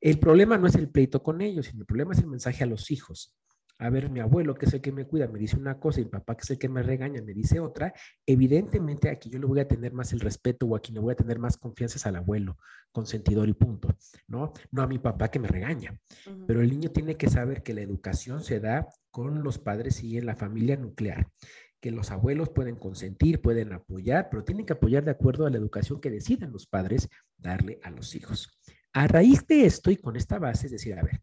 El 0.00 0.18
problema 0.18 0.58
no 0.58 0.66
es 0.66 0.74
el 0.74 0.90
pleito 0.90 1.22
con 1.22 1.40
ellos, 1.40 1.66
sino 1.66 1.80
el 1.80 1.86
problema 1.86 2.12
es 2.12 2.18
el 2.18 2.26
mensaje 2.26 2.64
a 2.64 2.66
los 2.66 2.90
hijos. 2.90 3.36
A 3.78 3.88
ver, 3.88 4.10
mi 4.10 4.20
abuelo, 4.20 4.54
que 4.54 4.66
es 4.66 4.74
el 4.74 4.82
que 4.82 4.92
me 4.92 5.06
cuida, 5.06 5.26
me 5.28 5.38
dice 5.38 5.56
una 5.56 5.78
cosa 5.78 6.00
y 6.00 6.04
mi 6.04 6.10
papá, 6.10 6.36
que 6.36 6.42
es 6.42 6.50
el 6.50 6.58
que 6.58 6.68
me 6.68 6.82
regaña, 6.82 7.22
me 7.22 7.32
dice 7.32 7.60
otra. 7.60 7.94
Evidentemente 8.26 9.08
aquí 9.08 9.30
yo 9.30 9.38
le 9.38 9.46
voy 9.46 9.60
a 9.60 9.68
tener 9.68 9.94
más 9.94 10.12
el 10.12 10.20
respeto 10.20 10.66
o 10.66 10.76
aquí 10.76 10.92
le 10.92 11.00
voy 11.00 11.12
a 11.12 11.16
tener 11.16 11.38
más 11.38 11.56
confianza 11.56 11.96
es 11.96 12.06
al 12.06 12.16
abuelo, 12.16 12.58
consentidor 12.92 13.48
y 13.48 13.54
punto, 13.54 13.88
¿no? 14.26 14.52
No 14.70 14.82
a 14.82 14.86
mi 14.86 14.98
papá 14.98 15.30
que 15.30 15.38
me 15.38 15.48
regaña. 15.48 15.98
Pero 16.46 16.60
el 16.60 16.68
niño 16.68 16.90
tiene 16.90 17.16
que 17.16 17.30
saber 17.30 17.62
que 17.62 17.72
la 17.72 17.80
educación 17.80 18.42
se 18.42 18.60
da 18.60 18.88
con 19.10 19.42
los 19.42 19.58
padres 19.58 20.02
y 20.02 20.18
en 20.18 20.26
la 20.26 20.36
familia 20.36 20.76
nuclear, 20.76 21.28
que 21.80 21.90
los 21.90 22.10
abuelos 22.10 22.50
pueden 22.50 22.76
consentir, 22.76 23.40
pueden 23.40 23.72
apoyar, 23.72 24.28
pero 24.30 24.44
tienen 24.44 24.66
que 24.66 24.74
apoyar 24.74 25.04
de 25.04 25.12
acuerdo 25.12 25.46
a 25.46 25.50
la 25.50 25.56
educación 25.56 26.00
que 26.00 26.10
decidan 26.10 26.52
los 26.52 26.66
padres 26.66 27.08
darle 27.38 27.80
a 27.82 27.90
los 27.90 28.14
hijos. 28.14 28.60
A 28.92 29.06
raíz 29.06 29.46
de 29.46 29.64
esto 29.64 29.90
y 29.90 29.96
con 29.96 30.16
esta 30.16 30.38
base, 30.38 30.66
es 30.66 30.72
decir, 30.72 30.98
a 30.98 31.02
ver, 31.02 31.22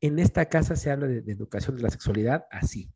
en 0.00 0.18
esta 0.18 0.46
casa 0.46 0.76
se 0.76 0.90
habla 0.90 1.06
de, 1.06 1.22
de 1.22 1.32
educación 1.32 1.76
de 1.76 1.82
la 1.82 1.90
sexualidad 1.90 2.44
así. 2.50 2.90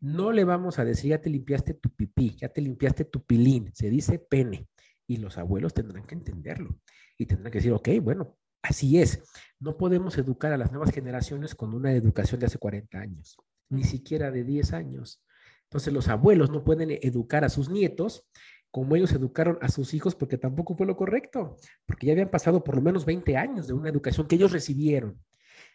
No 0.00 0.32
le 0.32 0.44
vamos 0.44 0.78
a 0.78 0.84
decir, 0.84 1.10
ya 1.10 1.20
te 1.20 1.28
limpiaste 1.28 1.74
tu 1.74 1.90
pipí, 1.90 2.36
ya 2.36 2.48
te 2.48 2.60
limpiaste 2.60 3.04
tu 3.04 3.22
pilín, 3.24 3.70
se 3.74 3.90
dice 3.90 4.18
pene. 4.18 4.68
Y 5.06 5.18
los 5.18 5.36
abuelos 5.36 5.74
tendrán 5.74 6.06
que 6.06 6.14
entenderlo 6.14 6.78
y 7.18 7.26
tendrán 7.26 7.52
que 7.52 7.58
decir, 7.58 7.72
ok, 7.72 7.88
bueno, 8.02 8.38
así 8.62 9.00
es. 9.00 9.22
No 9.60 9.76
podemos 9.76 10.16
educar 10.18 10.52
a 10.52 10.58
las 10.58 10.72
nuevas 10.72 10.90
generaciones 10.90 11.54
con 11.54 11.74
una 11.74 11.92
educación 11.92 12.40
de 12.40 12.46
hace 12.46 12.58
40 12.58 12.98
años, 12.98 13.36
ni 13.68 13.84
siquiera 13.84 14.30
de 14.30 14.44
10 14.44 14.72
años. 14.72 15.22
Entonces 15.74 15.92
los 15.92 16.06
abuelos 16.06 16.50
no 16.52 16.62
pueden 16.62 16.92
educar 17.02 17.44
a 17.44 17.48
sus 17.48 17.68
nietos 17.68 18.28
como 18.70 18.94
ellos 18.94 19.10
educaron 19.10 19.58
a 19.60 19.68
sus 19.68 19.92
hijos 19.92 20.14
porque 20.14 20.38
tampoco 20.38 20.76
fue 20.76 20.86
lo 20.86 20.96
correcto, 20.96 21.56
porque 21.84 22.06
ya 22.06 22.12
habían 22.12 22.30
pasado 22.30 22.62
por 22.62 22.76
lo 22.76 22.80
menos 22.80 23.04
20 23.04 23.36
años 23.36 23.66
de 23.66 23.72
una 23.72 23.88
educación 23.88 24.28
que 24.28 24.36
ellos 24.36 24.52
recibieron. 24.52 25.20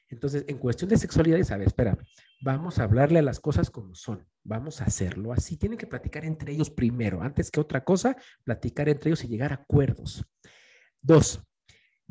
Entonces, 0.08 0.46
en 0.48 0.58
cuestión 0.58 0.90
de 0.90 0.96
sexualidad, 0.96 1.46
ver, 1.50 1.68
espera, 1.68 1.98
vamos 2.40 2.80
a 2.80 2.84
hablarle 2.84 3.20
a 3.20 3.24
las 3.24 3.42
cosas 3.42 3.70
como 3.70 3.94
son, 3.94 4.26
vamos 4.46 4.80
a 4.80 4.86
hacerlo 4.86 5.34
así. 5.34 5.58
Tienen 5.58 5.78
que 5.78 5.86
platicar 5.86 6.24
entre 6.24 6.54
ellos 6.54 6.70
primero, 6.70 7.22
antes 7.22 7.52
que 7.52 7.60
otra 7.60 7.84
cosa, 7.84 8.16
platicar 8.46 8.88
entre 8.88 9.10
ellos 9.10 9.26
y 9.26 9.28
llegar 9.28 9.52
a 9.52 9.56
acuerdos. 9.56 10.26
Dos, 11.02 11.44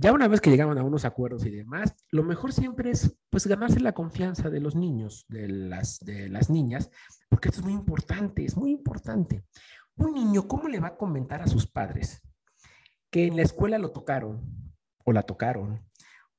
Ya 0.01 0.13
una 0.13 0.29
vez 0.29 0.41
que 0.41 0.51
llegaban 0.51 0.79
a 0.79 0.85
unos 0.85 1.05
acuerdos 1.05 1.45
y 1.45 1.51
demás, 1.51 1.93
lo 2.13 2.23
mejor 2.23 2.53
siempre 2.53 2.93
es 2.93 3.19
pues 3.31 3.49
ganarse 3.49 3.81
la 3.81 3.95
confianza 3.95 4.49
de 4.49 4.61
los 4.61 4.77
niños, 4.77 5.27
de 5.29 5.49
las, 5.49 5.99
de 5.99 6.29
las 6.29 6.51
niñas, 6.51 6.89
porque 7.29 7.49
esto 7.49 7.63
es 7.63 7.67
muy 7.67 7.75
importante, 7.75 8.45
es 8.45 8.57
muy 8.57 8.71
importante. 8.71 9.45
Un 9.97 10.15
niño, 10.15 10.47
¿cómo 10.47 10.69
le 10.69 10.79
va 10.79 10.89
a 10.89 10.97
comentar 10.97 11.43
a 11.43 11.49
sus 11.49 11.67
padres 11.67 12.23
que 13.11 13.27
en 13.27 13.35
la 13.35 13.43
escuela 13.43 13.77
lo 13.77 13.91
tocaron 13.91 14.73
o 15.05 15.13
la 15.13 15.25
tocaron 15.25 15.85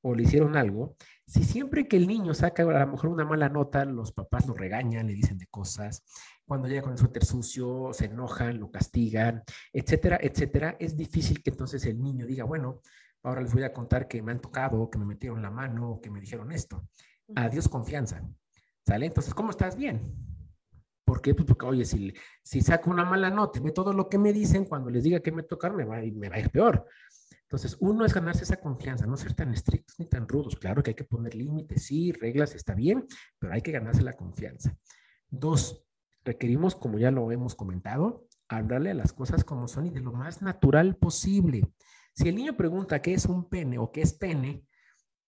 o 0.00 0.14
le 0.14 0.22
hicieron 0.22 0.56
algo? 0.56 0.96
Si 1.26 1.44
siempre 1.44 1.86
que 1.86 1.98
el 1.98 2.06
niño 2.06 2.32
saca 2.32 2.62
a 2.62 2.86
lo 2.86 2.92
mejor 2.92 3.10
una 3.10 3.26
mala 3.26 3.50
nota, 3.50 3.84
los 3.84 4.10
papás 4.12 4.46
lo 4.46 4.54
regañan, 4.54 5.06
le 5.06 5.12
dicen 5.12 5.36
de 5.36 5.46
cosas, 5.48 6.02
cuando 6.46 6.66
llega 6.66 6.80
con 6.80 6.92
el 6.92 6.98
suéter 6.98 7.26
sucio, 7.26 7.90
se 7.92 8.06
enojan, 8.06 8.58
lo 8.58 8.70
castigan, 8.70 9.42
etcétera, 9.70 10.18
etcétera, 10.18 10.76
es 10.80 10.96
difícil 10.96 11.42
que 11.42 11.50
entonces 11.50 11.84
el 11.84 12.00
niño 12.00 12.24
diga, 12.24 12.44
bueno, 12.44 12.80
ahora 13.22 13.42
les 13.42 13.52
voy 13.52 13.62
a 13.62 13.72
contar 13.72 14.08
que 14.08 14.22
me 14.22 14.32
han 14.32 14.40
tocado, 14.40 14.90
que 14.90 14.98
me 14.98 15.04
metieron 15.04 15.42
la 15.42 15.50
mano, 15.50 16.00
que 16.02 16.10
me 16.10 16.20
dijeron 16.20 16.52
esto. 16.52 16.88
Adiós 17.34 17.68
confianza. 17.68 18.22
¿Sale? 18.86 19.06
Entonces, 19.06 19.34
¿cómo 19.34 19.50
estás? 19.50 19.76
Bien. 19.76 20.00
¿Por 21.04 21.20
qué? 21.20 21.34
Pues 21.34 21.46
porque, 21.46 21.66
oye, 21.66 21.84
si, 21.84 22.14
si 22.42 22.60
saco 22.60 22.90
una 22.90 23.04
mala 23.04 23.30
nota, 23.30 23.60
ve 23.60 23.72
todo 23.72 23.92
lo 23.92 24.08
que 24.08 24.18
me 24.18 24.32
dicen, 24.32 24.64
cuando 24.64 24.90
les 24.90 25.04
diga 25.04 25.20
que 25.20 25.32
me 25.32 25.42
tocar, 25.42 25.72
me 25.74 25.84
va, 25.84 25.96
me 25.96 26.28
va 26.28 26.36
a 26.36 26.40
ir 26.40 26.50
peor. 26.50 26.86
Entonces, 27.42 27.76
uno 27.80 28.04
es 28.04 28.14
ganarse 28.14 28.44
esa 28.44 28.58
confianza, 28.58 29.06
no 29.06 29.16
ser 29.16 29.34
tan 29.34 29.52
estrictos 29.52 29.98
ni 29.98 30.06
tan 30.06 30.28
rudos. 30.28 30.54
Claro 30.54 30.84
que 30.84 30.90
hay 30.90 30.94
que 30.94 31.02
poner 31.02 31.34
límites, 31.34 31.84
sí, 31.84 32.12
reglas, 32.12 32.54
está 32.54 32.74
bien, 32.74 33.06
pero 33.40 33.52
hay 33.52 33.60
que 33.60 33.72
ganarse 33.72 34.02
la 34.02 34.12
confianza. 34.12 34.76
Dos, 35.28 35.84
requerimos, 36.24 36.76
como 36.76 36.98
ya 37.00 37.10
lo 37.10 37.32
hemos 37.32 37.56
comentado, 37.56 38.28
hablarle 38.48 38.92
a 38.92 38.94
las 38.94 39.12
cosas 39.12 39.42
como 39.42 39.66
son 39.66 39.86
y 39.86 39.90
de 39.90 40.00
lo 40.00 40.12
más 40.12 40.42
natural 40.42 40.94
posible. 40.96 41.62
Si 42.14 42.28
el 42.28 42.36
niño 42.36 42.56
pregunta 42.56 43.00
qué 43.00 43.14
es 43.14 43.26
un 43.26 43.48
pene 43.48 43.78
o 43.78 43.90
qué 43.90 44.02
es 44.02 44.14
pene, 44.14 44.64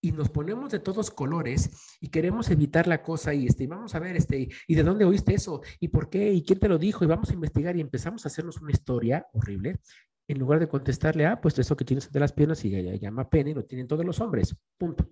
y 0.04 0.10
nos 0.10 0.28
ponemos 0.28 0.70
de 0.72 0.80
todos 0.80 1.12
colores 1.12 1.96
y 2.00 2.08
queremos 2.08 2.50
evitar 2.50 2.88
la 2.88 3.02
cosa 3.02 3.32
y 3.34 3.46
este, 3.46 3.68
vamos 3.68 3.94
a 3.94 4.00
ver, 4.00 4.16
este, 4.16 4.48
¿y 4.66 4.74
de 4.74 4.82
dónde 4.82 5.04
oíste 5.04 5.32
eso? 5.32 5.62
¿Y 5.78 5.88
por 5.88 6.10
qué? 6.10 6.32
¿Y 6.32 6.42
quién 6.42 6.58
te 6.58 6.68
lo 6.68 6.76
dijo? 6.76 7.04
Y 7.04 7.06
vamos 7.06 7.30
a 7.30 7.34
investigar 7.34 7.76
y 7.76 7.80
empezamos 7.80 8.24
a 8.24 8.28
hacernos 8.28 8.60
una 8.60 8.72
historia 8.72 9.28
horrible, 9.32 9.78
en 10.26 10.38
lugar 10.38 10.58
de 10.58 10.66
contestarle, 10.66 11.26
ah, 11.26 11.40
pues 11.40 11.56
eso 11.58 11.76
que 11.76 11.84
tienes 11.84 12.10
de 12.10 12.20
las 12.20 12.32
piernas 12.32 12.64
y 12.64 12.70
ya 12.70 12.80
llama 12.96 13.30
pene, 13.30 13.54
lo 13.54 13.64
tienen 13.64 13.86
todos 13.86 14.04
los 14.04 14.20
hombres, 14.20 14.56
punto. 14.76 15.08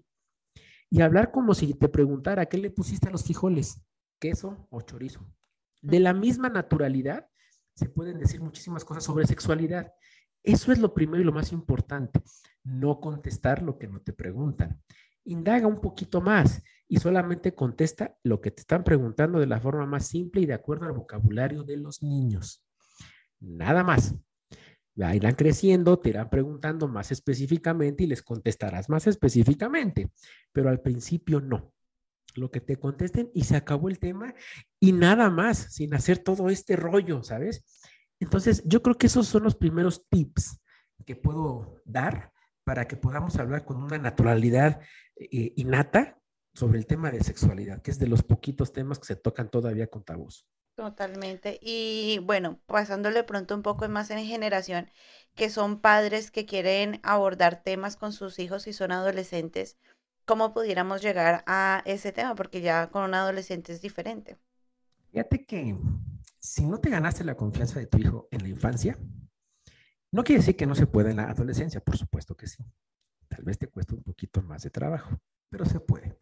Y 0.91 1.03
hablar 1.03 1.31
como 1.31 1.55
si 1.55 1.73
te 1.75 1.89
preguntara, 1.89 2.47
¿qué 2.47 2.59
le 2.59 2.71
pusiste 2.71 3.09
a 3.09 3.13
los 3.13 3.23
frijoles? 3.23 3.81
¿Queso 4.19 4.67
o 4.71 4.81
chorizo? 4.81 5.25
De 5.83 6.01
la 6.01 6.13
misma 6.13 6.49
naturalidad 6.49 7.29
se 7.75 7.89
pueden 7.89 8.19
decir 8.19 8.41
muchísimas 8.41 8.85
cosas 8.85 9.05
sobre 9.05 9.27
sexualidad. 9.27 9.93
Eso 10.43 10.73
es 10.73 10.79
lo 10.79 10.95
primero 10.95 11.23
y 11.23 11.27
lo 11.27 11.33
más 11.33 11.53
importante, 11.53 12.21
no 12.65 13.01
contestar 13.01 13.63
lo 13.63 13.79
que 13.79 13.89
no 13.89 14.01
te 14.01 14.13
preguntan. 14.13 14.81
Indaga 15.25 15.67
un 15.67 15.81
poquito 15.81 16.21
más 16.21 16.63
y 16.89 16.99
solamente 16.99 17.55
contesta 17.55 18.17
lo 18.23 18.41
que 18.41 18.51
te 18.51 18.63
están 18.63 18.83
preguntando 18.85 19.39
de 19.39 19.47
la 19.47 19.61
forma 19.61 19.87
más 19.87 20.07
simple 20.07 20.41
y 20.41 20.47
de 20.47 20.55
acuerdo 20.55 20.87
al 20.87 20.93
vocabulario 20.93 21.63
de 21.63 21.77
los 21.77 22.03
niños. 22.03 22.65
Nada 23.39 23.85
más. 23.85 24.15
Irán 25.15 25.35
creciendo, 25.35 25.99
te 25.99 26.11
irán 26.11 26.29
preguntando 26.29 26.87
más 26.87 27.11
específicamente 27.11 28.05
y 28.05 28.07
les 28.07 28.23
contestarás 28.23 28.91
más 28.91 29.07
específicamente, 29.07 30.11
pero 30.53 30.69
al 30.69 30.81
principio 30.81 31.41
no. 31.41 31.73
Lo 32.35 32.51
que 32.51 32.61
te 32.61 32.77
contesten 32.77 33.31
y 33.35 33.45
se 33.45 33.57
acabó 33.57 33.89
el 33.89 33.99
tema 33.99 34.35
y 34.79 34.93
nada 34.93 35.31
más, 35.31 35.59
sin 35.75 35.95
hacer 35.95 36.19
todo 36.19 36.51
este 36.51 36.77
rollo, 36.77 37.23
¿sabes? 37.23 37.65
Entonces, 38.21 38.63
yo 38.67 38.83
creo 38.83 38.97
que 38.97 39.07
esos 39.07 39.27
son 39.27 39.43
los 39.43 39.57
primeros 39.57 40.07
tips 40.09 40.61
que 41.07 41.17
puedo 41.17 41.81
dar 41.85 42.33
para 42.65 42.87
que 42.87 42.97
podamos 42.97 43.37
hablar 43.37 43.65
con 43.65 43.83
una 43.83 43.99
naturalidad 43.99 44.81
eh, 45.17 45.53
innata 45.57 46.21
sobre 46.55 46.79
el 46.79 46.87
tema 46.87 47.11
de 47.11 47.25
sexualidad, 47.25 47.81
que 47.83 47.91
es 47.91 47.99
de 47.99 48.07
los 48.07 48.23
poquitos 48.23 48.73
temas 48.73 48.99
que 48.99 49.07
se 49.07 49.17
tocan 49.17 49.51
todavía 49.51 49.87
con 49.87 50.05
tabús. 50.05 50.47
Totalmente. 50.75 51.59
Y 51.63 52.21
bueno, 52.23 52.61
pasándole 52.67 53.25
pronto 53.25 53.55
un 53.55 53.63
poco 53.63 53.89
más 53.89 54.11
en 54.11 54.25
generación, 54.25 54.89
que 55.35 55.51
son 55.51 55.81
padres 55.81 56.31
que 56.31 56.47
quieren 56.47 57.01
abordar 57.03 57.63
temas 57.63 57.97
con 57.97 58.13
sus 58.13 58.39
hijos 58.39 58.67
y 58.67 58.73
son 58.73 58.93
adolescentes, 58.93 59.79
¿cómo 60.25 60.53
pudiéramos 60.55 61.03
llegar 61.03 61.45
a 61.47 61.83
ese 61.87 62.13
tema? 62.13 62.35
Porque 62.35 62.61
ya 62.61 62.91
con 62.91 63.05
un 63.05 63.15
adolescente 63.15 63.73
es 63.73 63.83
diferente. 63.83 64.39
Fíjate 65.11 65.45
que 65.45 65.77
si 66.41 66.65
no 66.67 66.79
te 66.79 66.91
ganaste 66.91 67.23
la 67.23 67.37
confianza 67.37 67.79
de 67.79 67.87
tu 67.87 67.99
hijo 67.99 68.29
en 68.31 68.43
la 68.43 68.49
infancia, 68.49 68.99
no 70.13 70.25
quiere 70.25 70.41
decir 70.41 70.57
que 70.57 70.67
no 70.67 70.75
se 70.75 70.87
pueda 70.87 71.11
en 71.11 71.19
la 71.19 71.31
adolescencia, 71.31 71.81
por 71.81 71.97
supuesto 71.97 72.37
que 72.37 72.47
sí. 72.47 72.65
Tal 73.29 73.45
vez 73.45 73.59
te 73.59 73.69
cueste 73.69 73.95
un 73.95 74.03
poquito 74.03 74.43
más 74.43 74.63
de 74.63 74.71
trabajo, 74.71 75.21
pero 75.49 75.65
se 75.65 75.79
puede. 75.79 76.19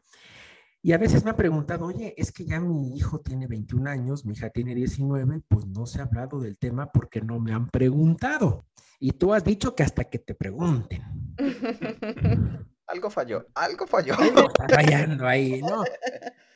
Y 0.82 0.92
a 0.92 0.98
veces 0.98 1.24
me 1.24 1.30
han 1.30 1.36
preguntado, 1.36 1.86
oye, 1.86 2.14
es 2.16 2.32
que 2.32 2.44
ya 2.44 2.60
mi 2.60 2.96
hijo 2.96 3.20
tiene 3.20 3.46
21 3.46 3.88
años, 3.88 4.24
mi 4.24 4.34
hija 4.34 4.50
tiene 4.50 4.74
19, 4.74 5.42
pues 5.48 5.66
no 5.66 5.86
se 5.86 6.00
ha 6.00 6.04
hablado 6.04 6.40
del 6.40 6.58
tema 6.58 6.92
porque 6.92 7.20
no 7.20 7.40
me 7.40 7.52
han 7.52 7.68
preguntado. 7.68 8.66
Y 9.00 9.12
tú 9.12 9.32
has 9.32 9.44
dicho 9.44 9.74
que 9.74 9.84
hasta 9.84 10.04
que 10.04 10.18
te 10.18 10.34
pregunten. 10.34 11.02
Algo 12.86 13.10
falló, 13.10 13.46
algo 13.54 13.86
falló. 13.86 14.14
Algo 14.18 14.48
está 14.48 14.66
fallando 14.66 15.26
ahí, 15.26 15.60
¿no? 15.60 15.84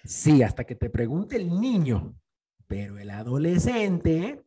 Sí, 0.02 0.42
hasta 0.42 0.64
que 0.64 0.74
te 0.74 0.88
pregunte 0.88 1.36
el 1.36 1.60
niño. 1.60 2.14
Pero 2.72 2.98
el 2.98 3.10
adolescente, 3.10 4.46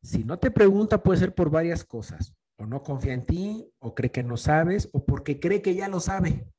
si 0.00 0.24
no 0.24 0.38
te 0.38 0.50
pregunta, 0.50 1.02
puede 1.02 1.18
ser 1.18 1.34
por 1.34 1.50
varias 1.50 1.84
cosas. 1.84 2.34
O 2.56 2.64
no 2.64 2.82
confía 2.82 3.12
en 3.12 3.26
ti, 3.26 3.70
o 3.80 3.94
cree 3.94 4.10
que 4.10 4.22
no 4.22 4.38
sabes, 4.38 4.88
o 4.94 5.04
porque 5.04 5.38
cree 5.38 5.60
que 5.60 5.74
ya 5.74 5.86
lo 5.86 6.00
sabe. 6.00 6.50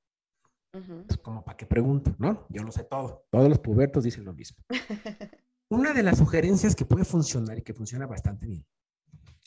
Es 1.09 1.17
como 1.17 1.43
para 1.43 1.57
que 1.57 1.65
pregunto, 1.65 2.15
¿no? 2.19 2.45
Yo 2.49 2.61
lo 2.61 2.71
sé 2.71 2.83
todo. 2.83 3.25
Todos 3.31 3.49
los 3.49 3.57
pubertos 3.57 4.03
dicen 4.03 4.25
lo 4.25 4.33
mismo. 4.35 4.63
Una 5.69 5.91
de 5.91 6.03
las 6.03 6.19
sugerencias 6.19 6.75
que 6.75 6.85
puede 6.85 7.03
funcionar 7.03 7.57
y 7.57 7.63
que 7.63 7.73
funciona 7.73 8.05
bastante 8.05 8.45
bien 8.45 8.63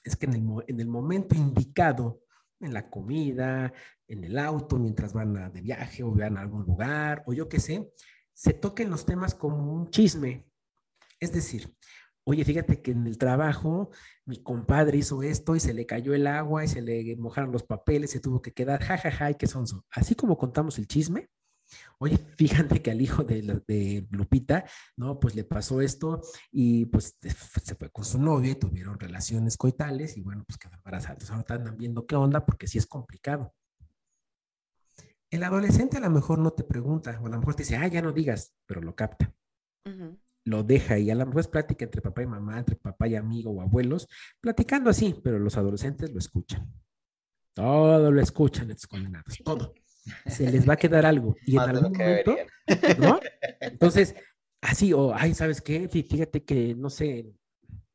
es 0.03 0.17
que 0.17 0.27
en 0.27 0.35
el, 0.35 0.43
en 0.67 0.81
el 0.81 0.89
momento 0.89 1.37
indicado, 1.37 2.25
en 2.59 2.75
la 2.75 2.91
comida, 2.91 3.73
en 4.09 4.25
el 4.25 4.41
auto, 4.41 4.77
mientras 4.77 5.13
van 5.13 5.37
a, 5.37 5.51
de 5.51 5.61
viaje 5.61 6.03
o 6.03 6.11
vean 6.11 6.37
a 6.37 6.41
algún 6.41 6.65
lugar, 6.65 7.23
o 7.27 7.33
yo 7.33 7.49
qué 7.49 7.61
sé, 7.61 7.93
se 8.35 8.55
toquen 8.55 8.91
los 8.91 9.07
temas 9.07 9.37
como 9.37 9.73
un 9.73 9.89
chisme, 9.91 10.50
es 11.21 11.33
decir, 11.33 11.73
oye, 12.25 12.45
fíjate 12.45 12.83
que 12.83 12.93
en 12.93 13.07
el 13.07 13.19
trabajo 13.19 13.91
mi 14.25 14.43
compadre 14.43 14.99
hizo 14.99 15.23
esto 15.23 15.57
y 15.57 15.61
se 15.61 15.75
le 15.75 15.87
cayó 15.87 16.15
el 16.15 16.27
agua 16.27 16.65
y 16.65 16.69
se 16.69 16.83
le 16.83 17.17
mojaron 17.17 17.53
los 17.53 17.63
papeles, 17.63 18.11
se 18.11 18.21
tuvo 18.21 18.43
que 18.43 18.53
quedar, 18.53 18.81
jajaja, 18.81 19.11
ja, 19.11 19.27
ja, 19.27 19.35
qué 19.35 19.47
sonso. 19.47 19.85
Así 19.91 20.15
como 20.15 20.37
contamos 20.39 20.79
el 20.79 20.87
chisme, 20.87 21.31
Oye, 21.99 22.19
fíjate 22.37 22.83
que 22.83 22.91
al 22.91 23.01
hijo 23.01 23.25
de, 23.25 24.07
Lupita, 24.11 24.65
¿no? 24.97 25.19
Pues 25.19 25.35
le 25.35 25.45
pasó 25.45 25.81
esto 25.81 26.21
y 26.51 26.87
pues 26.87 27.17
se 27.21 27.75
fue 27.75 27.91
con 27.91 28.05
su 28.05 28.19
novia 28.19 28.53
y 28.53 28.57
tuvieron 28.57 28.99
relaciones 28.99 29.57
coitales 29.57 30.17
y 30.17 30.23
bueno, 30.23 30.45
pues 30.47 30.59
quedó 30.59 30.75
embarazada. 30.75 31.15
Entonces 31.15 31.31
ahora 31.31 31.57
están 31.57 31.77
viendo 31.77 32.07
qué 32.07 32.17
onda 32.17 32.45
porque 32.45 32.67
sí 32.67 32.79
es 32.79 32.87
complicado. 32.87 33.55
El 35.31 35.45
adolescente 35.45 35.97
a 35.97 36.01
lo 36.01 36.11
mejor 36.11 36.41
no 36.41 36.51
te 36.51 36.65
pregunta 36.65 37.19
o 37.23 37.27
a 37.27 37.31
lo 37.31 37.39
mejor 37.39 37.55
te 37.55 37.63
dice, 37.63 37.77
ah, 37.77 37.87
ya 37.87 38.03
no 38.03 38.13
digas, 38.13 38.55
pero 38.67 38.81
lo 38.81 38.95
capta. 38.95 39.33
Uh 39.85 40.17
lo 40.45 40.63
deja 40.63 40.99
y 40.99 41.11
a 41.11 41.15
lo 41.15 41.27
mejor 41.27 41.41
es 41.41 41.49
plática 41.49 41.85
entre 41.85 42.01
papá 42.01 42.23
y 42.23 42.27
mamá, 42.27 42.59
entre 42.59 42.77
papá 42.77 43.09
y 43.09 43.17
amigo 43.17 43.51
o 43.51 43.61
abuelos, 43.61 44.09
platicando 44.41 44.91
así, 44.91 45.15
pero 45.23 45.39
los 45.39 45.57
adolescentes 45.57 46.11
lo 46.11 46.19
escuchan. 46.19 46.73
Todo 47.55 48.11
lo 48.11 48.21
escuchan 48.21 48.71
estos 48.71 48.87
condenados, 48.87 49.39
todo. 49.45 49.75
Se 50.27 50.51
les 50.51 50.69
va 50.69 50.75
a 50.75 50.79
quedar 50.79 51.05
algo. 51.05 51.37
Y 51.45 51.57
en 51.57 51.61
algún 51.61 51.93
momento, 51.93 52.37
¿no? 52.99 53.21
Entonces, 53.61 54.15
así, 54.61 54.93
o, 54.93 55.15
ay, 55.15 55.35
¿sabes 55.35 55.61
qué? 55.61 55.89
Fíjate 55.89 56.45
que, 56.45 56.75
no 56.75 56.89
sé, 56.89 57.33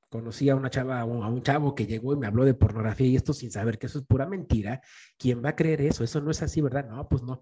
conocí 0.10 0.50
a 0.50 0.56
una 0.56 0.70
chava, 0.70 1.02
a 1.02 1.06
un 1.06 1.42
chavo 1.42 1.74
que 1.74 1.88
llegó 1.88 2.14
y 2.14 2.18
me 2.18 2.28
habló 2.28 2.46
de 2.46 2.54
pornografía 2.54 3.08
y 3.08 3.16
esto 3.16 3.34
sin 3.34 3.52
saber 3.52 3.80
que 3.80 3.88
eso 3.88 4.00
es 4.00 4.06
pura 4.06 4.28
mentira. 4.28 4.82
¿Quién 5.18 5.44
va 5.44 5.50
a 5.50 5.56
creer 5.56 5.82
eso? 5.82 6.04
Eso 6.04 6.22
no 6.22 6.32
es 6.32 6.42
así, 6.42 6.62
¿verdad? 6.62 6.88
No, 6.88 7.08
pues 7.10 7.24
no. 7.24 7.42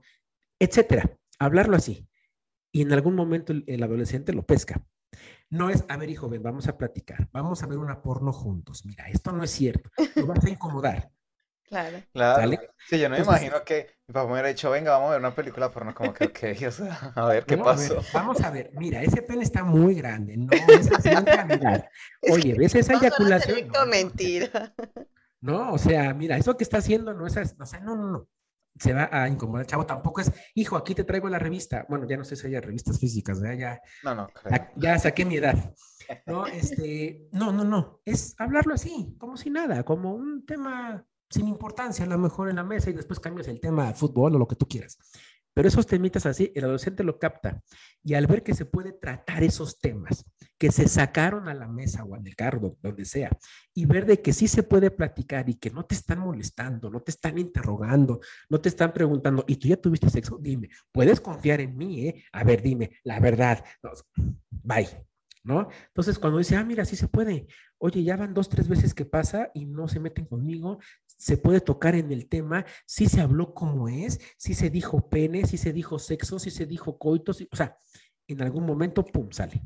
Etcétera. 0.60 1.18
Hablarlo 1.40 1.76
así. 1.76 2.08
Y 2.72 2.82
en 2.82 2.94
algún 2.94 3.16
momento 3.16 3.54
el, 3.54 3.64
el 3.68 3.84
adolescente 3.84 4.34
lo 4.34 4.46
pesca. 4.46 4.86
No 5.54 5.70
es, 5.70 5.86
a 5.88 5.98
ver, 5.98 6.10
hijo, 6.10 6.28
ven, 6.28 6.42
vamos 6.42 6.68
a 6.68 6.76
platicar, 6.76 7.30
vamos 7.32 7.62
a 7.62 7.68
ver 7.68 7.78
una 7.78 8.02
porno 8.02 8.34
juntos. 8.34 8.88
Mira, 8.88 9.08
esto 9.10 9.32
no 9.32 9.44
es 9.44 9.52
cierto, 9.52 9.92
lo 10.16 10.26
vas 10.26 10.44
a 10.44 10.50
incomodar. 10.50 11.12
Claro. 11.70 12.00
Claro. 12.12 12.52
Sí, 12.90 12.98
yo 12.98 13.08
no 13.08 13.18
me 13.18 13.22
imagino 13.22 13.64
que 13.64 13.98
mi 14.08 14.14
papá 14.14 14.26
me 14.26 14.34
hubiera 14.34 14.48
dicho, 14.48 14.72
venga, 14.72 14.94
vamos 14.94 15.10
a 15.10 15.12
ver 15.12 15.20
una 15.20 15.36
película 15.36 15.72
porno, 15.72 15.94
como 15.94 16.12
que, 16.12 16.24
ok, 16.26 16.68
o 16.68 16.72
sea, 16.72 17.14
a 17.14 17.28
ver 17.28 17.46
qué 17.46 17.56
pasó. 17.60 18.02
vamos 18.12 18.42
a 18.42 18.50
ver, 18.50 18.72
mira, 18.74 19.04
ese 19.04 19.22
pene 19.22 19.44
está 19.44 19.64
muy 19.64 19.94
grande, 19.94 20.38
no 20.38 20.50
es 20.52 20.92
así 20.92 21.12
Oye, 22.32 22.56
¿ves 22.58 22.74
esa 22.74 22.94
eyaculación? 22.94 23.68
No, 23.68 23.86
mentira. 23.86 24.74
No, 25.40 25.74
o 25.74 25.78
sea, 25.78 26.16
mira, 26.16 26.36
eso 26.38 26.58
que 26.58 26.64
está 26.64 26.80
haciendo 26.80 27.14
no 27.14 27.28
es, 27.28 27.38
o 27.38 27.66
sea, 27.68 27.80
no, 27.80 27.96
no, 27.96 28.08
no 28.08 28.28
se 28.78 28.94
va 28.94 29.10
a 29.12 29.28
incomodar. 29.28 29.66
Chavo, 29.66 29.86
tampoco 29.86 30.22
es, 30.22 30.32
hijo, 30.56 30.76
aquí 30.76 30.96
te 30.96 31.04
traigo 31.04 31.30
la 31.30 31.40
revista. 31.40 31.86
Bueno, 31.90 32.08
ya 32.08 32.18
no 32.18 32.24
sé 32.24 32.36
si 32.36 32.48
hay 32.48 32.60
revistas 32.60 33.00
físicas, 33.00 33.40
Ya, 33.42 33.80
no, 34.04 34.16
no, 34.16 34.28
ya 34.76 35.00
saqué 35.00 35.26
mi 35.26 35.38
edad. 35.38 35.74
No, 36.26 36.46
este, 36.48 37.28
no, 37.32 37.52
no, 37.52 37.64
no. 37.64 38.02
Es 38.06 38.36
hablarlo 38.38 38.74
así, 38.74 39.16
como 39.18 39.38
si 39.38 39.50
nada, 39.50 39.84
como 39.84 40.14
un 40.14 40.46
tema 40.46 41.06
sin 41.30 41.48
importancia 41.48 42.06
a 42.06 42.10
lo 42.10 42.18
mejor 42.18 42.50
en 42.50 42.58
la 42.58 42.64
mesa 42.64 42.90
y 42.90 42.94
después 42.94 43.20
cambias 43.20 43.48
el 43.48 43.60
tema 43.60 43.88
al 43.88 43.96
fútbol 43.96 44.36
o 44.36 44.40
lo 44.40 44.48
que 44.48 44.56
tú 44.56 44.68
quieras. 44.68 45.00
Pero 45.54 45.68
esos 45.68 45.86
temitas 45.86 46.26
así, 46.26 46.52
el 46.56 46.64
adolescente 46.64 47.04
lo 47.04 47.20
capta. 47.20 47.62
Y 48.04 48.16
al 48.16 48.28
ver 48.28 48.44
que 48.44 48.56
se 48.56 48.66
puede 48.66 48.92
tratar 48.92 49.44
esos 49.44 49.80
temas, 49.80 50.26
que 50.64 50.72
se 50.72 50.88
sacaron 50.88 51.50
a 51.50 51.54
la 51.54 51.68
mesa 51.68 52.06
o 52.06 52.16
en 52.16 52.26
el 52.26 52.38
carro, 52.38 52.78
donde 52.82 53.04
sea, 53.04 53.30
y 53.74 53.86
ver 53.86 54.06
de 54.06 54.22
que 54.22 54.32
sí 54.32 54.48
se 54.48 54.64
puede 54.64 54.92
platicar 54.92 55.50
y 55.50 55.56
que 55.56 55.70
no 55.70 55.84
te 55.84 55.94
están 55.94 56.20
molestando, 56.20 56.90
no 56.90 57.02
te 57.02 57.12
están 57.12 57.38
interrogando, 57.38 58.22
no 58.48 58.62
te 58.62 58.70
están 58.70 58.94
preguntando, 58.94 59.44
¿y 59.46 59.58
tú 59.58 59.68
ya 59.68 59.76
tuviste 59.76 60.10
sexo? 60.10 60.38
Dime, 60.40 60.70
puedes 60.94 61.20
confiar 61.20 61.60
en 61.60 61.76
mí, 61.76 62.08
¿eh? 62.08 62.24
A 62.32 62.46
ver, 62.46 62.62
dime, 62.62 62.92
la 63.04 63.20
verdad. 63.20 63.62
bye. 64.50 64.88
¿no? 65.44 65.68
Entonces, 65.88 66.18
cuando 66.18 66.38
dice, 66.38 66.56
ah, 66.56 66.64
mira, 66.64 66.86
sí 66.86 66.96
se 66.96 67.10
puede, 67.10 67.48
oye, 67.78 68.02
ya 68.02 68.16
van 68.16 68.34
dos, 68.34 68.48
tres 68.48 68.70
veces 68.70 68.94
que 68.94 69.04
pasa 69.04 69.52
y 69.54 69.66
no 69.66 69.90
se 69.90 70.00
meten 70.00 70.24
conmigo, 70.28 70.80
se 71.06 71.36
puede 71.36 71.60
tocar 71.60 71.94
en 71.96 72.10
el 72.14 72.30
tema, 72.30 72.66
sí 72.86 73.08
se 73.08 73.20
habló 73.20 73.54
como 73.54 73.90
es, 73.90 74.22
sí 74.38 74.54
se 74.54 74.70
dijo 74.70 75.10
pene, 75.10 75.46
sí 75.46 75.58
se 75.58 75.74
dijo 75.74 76.00
sexo, 76.00 76.40
sí 76.40 76.52
se 76.52 76.66
dijo 76.66 76.98
coito, 76.98 77.34
o 77.34 77.56
sea, 77.58 77.76
en 78.30 78.42
algún 78.42 78.66
momento, 78.66 79.04
pum, 79.04 79.30
sale. 79.30 79.62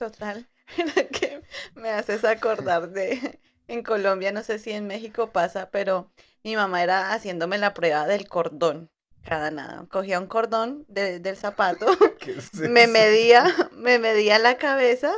Total, 0.00 0.48
que 1.12 1.42
me 1.74 1.90
haces 1.90 2.24
acordar 2.24 2.88
de, 2.88 3.38
en 3.68 3.82
Colombia, 3.82 4.32
no 4.32 4.42
sé 4.42 4.58
si 4.58 4.70
en 4.72 4.86
México 4.86 5.30
pasa, 5.30 5.68
pero 5.70 6.10
mi 6.42 6.56
mamá 6.56 6.82
era 6.82 7.12
haciéndome 7.12 7.58
la 7.58 7.74
prueba 7.74 8.06
del 8.06 8.26
cordón 8.26 8.90
cada 9.22 9.50
nada. 9.50 9.84
Cogía 9.90 10.18
un 10.18 10.26
cordón 10.26 10.86
del 10.88 11.36
zapato, 11.36 11.86
me 12.54 12.86
medía, 12.86 13.44
me 13.72 13.98
medía 13.98 14.38
la 14.38 14.56
cabeza, 14.56 15.12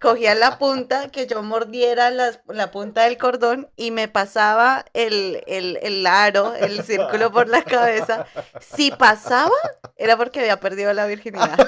cogía 0.00 0.34
la 0.34 0.56
punta, 0.56 1.10
que 1.10 1.26
yo 1.26 1.42
mordiera 1.42 2.10
la 2.10 2.70
punta 2.70 3.02
del 3.02 3.18
cordón 3.18 3.70
y 3.76 3.90
me 3.90 4.08
pasaba 4.08 4.86
el, 4.94 5.44
el, 5.46 5.78
el 5.82 6.06
aro, 6.06 6.54
el 6.54 6.82
círculo 6.82 7.30
por 7.30 7.48
la 7.48 7.62
cabeza. 7.62 8.24
Si 8.58 8.90
pasaba, 8.90 9.52
era 9.96 10.16
porque 10.16 10.40
había 10.40 10.60
perdido 10.60 10.94
la 10.94 11.04
virginidad. 11.04 11.58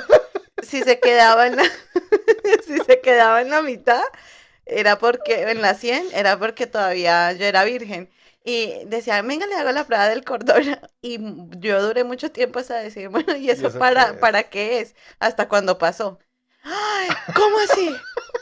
Si 0.63 0.83
se 0.83 1.01
quedaba 1.01 1.47
en 1.47 1.57
la, 1.57 1.65
si 2.67 2.79
se 2.79 3.01
quedaba 3.01 3.41
en 3.41 3.51
la 3.51 3.63
mitad, 3.63 4.03
era 4.67 4.99
porque, 4.99 5.43
en 5.43 5.63
la 5.63 5.75
100, 5.75 6.09
era 6.13 6.39
porque 6.39 6.67
todavía 6.67 7.33
yo 7.33 7.45
era 7.47 7.65
virgen. 7.65 8.11
Y 8.45 8.85
decía, 8.87 9.21
venga, 9.23 9.47
le 9.47 9.57
hago 9.57 9.73
la 9.73 9.85
prueba 9.85 10.09
del 10.09 10.25
cordón. 10.25 10.79
Y 11.03 11.19
yo 11.59 11.83
duré 11.83 12.05
mucho 12.05 12.31
tiempo 12.33 12.59
hasta 12.59 12.77
decir, 12.79 13.09
bueno, 13.11 13.37
¿y 13.37 13.51
eso, 13.51 13.71
para, 13.79 14.13
qué 14.13 14.19
para 14.19 14.43
qué 14.45 14.81
es? 14.81 14.95
Hasta 15.19 15.49
cuando 15.49 15.79
pasó. 15.79 16.19
Ay, 16.63 17.09
¿cómo 17.35 17.59
así? 17.61 17.95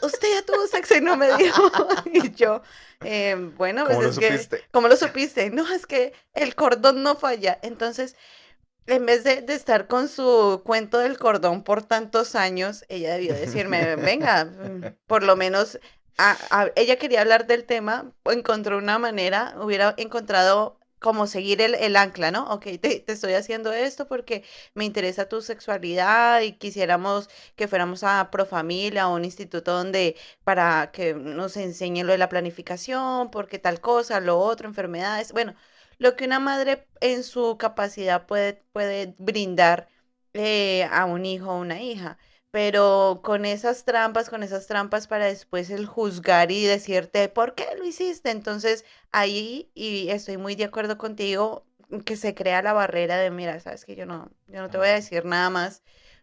Usted 0.02 0.28
ya 0.34 0.42
tuvo 0.42 0.66
sexo 0.66 0.96
y 0.96 1.00
no 1.00 1.16
me 1.16 1.36
dijo. 1.36 1.70
Y 2.12 2.32
yo, 2.34 2.62
eh, 3.02 3.36
bueno, 3.56 3.84
pues 3.84 3.96
¿Cómo 3.96 4.08
es 4.08 4.16
lo 4.16 4.20
que, 4.20 4.26
supiste? 4.32 4.64
¿cómo 4.72 4.88
lo 4.88 4.96
supiste? 4.96 5.50
No, 5.50 5.70
es 5.72 5.86
que 5.86 6.12
el 6.34 6.54
cordón 6.54 7.02
no 7.02 7.16
falla. 7.16 7.58
Entonces, 7.62 8.16
en 8.86 9.06
vez 9.06 9.24
de, 9.24 9.44
estar 9.48 9.88
con 9.88 10.08
su 10.08 10.62
cuento 10.64 10.98
del 10.98 11.18
cordón 11.18 11.62
por 11.64 11.82
tantos 11.82 12.34
años, 12.34 12.84
ella 12.88 13.12
debió 13.14 13.34
decirme, 13.34 13.96
venga, 13.96 14.44
mm, 14.44 14.96
por 15.06 15.22
lo 15.22 15.36
menos 15.36 15.78
a- 16.18 16.36
a- 16.50 16.70
ella 16.76 16.96
quería 16.96 17.20
hablar 17.20 17.46
del 17.46 17.64
tema, 17.64 18.12
encontró 18.26 18.78
una 18.78 18.98
manera, 18.98 19.54
hubiera 19.60 19.94
encontrado 19.98 20.78
como 20.98 21.26
seguir 21.26 21.60
el, 21.60 21.96
ancla, 21.96 22.30
¿no? 22.30 22.48
Ok, 22.50 22.64
te, 22.80 23.00
te 23.00 23.12
estoy 23.12 23.34
haciendo 23.34 23.72
esto 23.72 24.08
porque 24.08 24.44
me 24.74 24.84
interesa 24.84 25.28
tu 25.28 25.42
sexualidad 25.42 26.40
y 26.40 26.52
quisiéramos 26.52 27.28
que 27.54 27.68
fuéramos 27.68 28.02
a 28.02 28.30
Profamilia, 28.30 29.02
a 29.04 29.08
un 29.08 29.24
instituto 29.24 29.72
donde 29.72 30.16
para 30.42 30.90
que 30.92 31.14
nos 31.14 31.56
enseñen 31.58 32.06
lo 32.06 32.12
de 32.12 32.18
la 32.18 32.28
planificación, 32.30 33.30
porque 33.30 33.58
tal 33.58 33.80
cosa, 33.80 34.20
lo 34.20 34.38
otro, 34.38 34.66
enfermedades, 34.68 35.32
bueno, 35.32 35.54
lo 35.98 36.16
que 36.16 36.24
una 36.26 36.40
madre 36.40 36.86
en 37.00 37.22
su 37.24 37.56
capacidad 37.58 38.26
puede, 38.26 38.54
puede 38.72 39.14
brindar 39.18 39.88
eh, 40.34 40.84
a 40.90 41.04
un 41.06 41.24
hijo 41.26 41.50
o 41.52 41.58
una 41.60 41.80
hija 41.82 42.18
pero 42.50 43.20
con 43.22 43.44
esas 43.44 43.84
trampas, 43.84 44.30
con 44.30 44.42
esas 44.42 44.66
trampas 44.66 45.06
para 45.08 45.26
después 45.26 45.68
el 45.70 45.84
juzgar 45.86 46.50
y 46.50 46.64
decirte, 46.64 47.28
¿por 47.28 47.54
qué 47.54 47.66
lo 47.76 47.84
hiciste? 47.84 48.30
Entonces 48.30 48.84
ahí, 49.12 49.70
y 49.74 50.08
estoy 50.08 50.38
muy 50.38 50.54
de 50.54 50.64
acuerdo 50.64 50.96
contigo, 50.96 51.66
que 52.06 52.16
se 52.16 52.34
crea 52.34 52.62
la 52.62 52.72
barrera 52.72 53.18
de, 53.18 53.30
mira, 53.30 53.60
sabes 53.60 53.84
que 53.84 53.94
yo 53.94 54.06
no, 54.06 54.30
yo 54.46 54.60
no 54.62 54.70
te 54.70 54.78
voy 54.78 54.88
a 54.88 54.94
decir 54.94 55.24
nada 55.26 55.50
más 55.50 55.82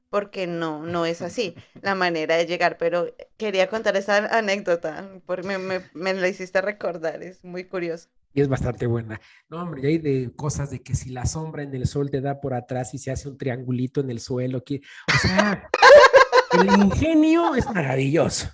porque 0.09 0.47
no, 0.47 0.83
no 0.83 1.05
es 1.05 1.21
así 1.21 1.55
la 1.81 1.93
manera 1.95 2.35
de 2.35 2.45
llegar, 2.47 2.77
pero 2.77 3.07
quería 3.37 3.69
contar 3.69 3.95
esa 3.97 4.17
anécdota, 4.37 5.09
porque 5.25 5.43
me, 5.47 5.57
me, 5.59 5.81
me 5.93 6.13
la 6.13 6.27
hiciste 6.27 6.61
recordar, 6.61 7.21
es 7.23 7.43
muy 7.43 7.65
curioso. 7.65 8.09
Y 8.33 8.41
es 8.41 8.47
bastante 8.47 8.87
buena. 8.87 9.21
No, 9.47 9.61
hombre, 9.61 9.81
y 9.83 9.85
hay 9.85 9.97
de 9.99 10.33
cosas 10.35 10.71
de 10.71 10.81
que 10.81 10.95
si 10.95 11.09
la 11.09 11.25
sombra 11.25 11.63
en 11.63 11.73
el 11.75 11.85
sol 11.85 12.09
te 12.09 12.19
da 12.19 12.41
por 12.41 12.53
atrás 12.53 12.93
y 12.93 12.97
se 12.97 13.11
hace 13.11 13.29
un 13.29 13.37
triangulito 13.37 14.01
en 14.01 14.09
el 14.09 14.19
suelo, 14.19 14.63
que, 14.63 14.81
o 15.13 15.17
sea, 15.19 15.69
el 16.59 16.81
ingenio 16.81 17.55
es 17.55 17.69
maravilloso. 17.69 18.47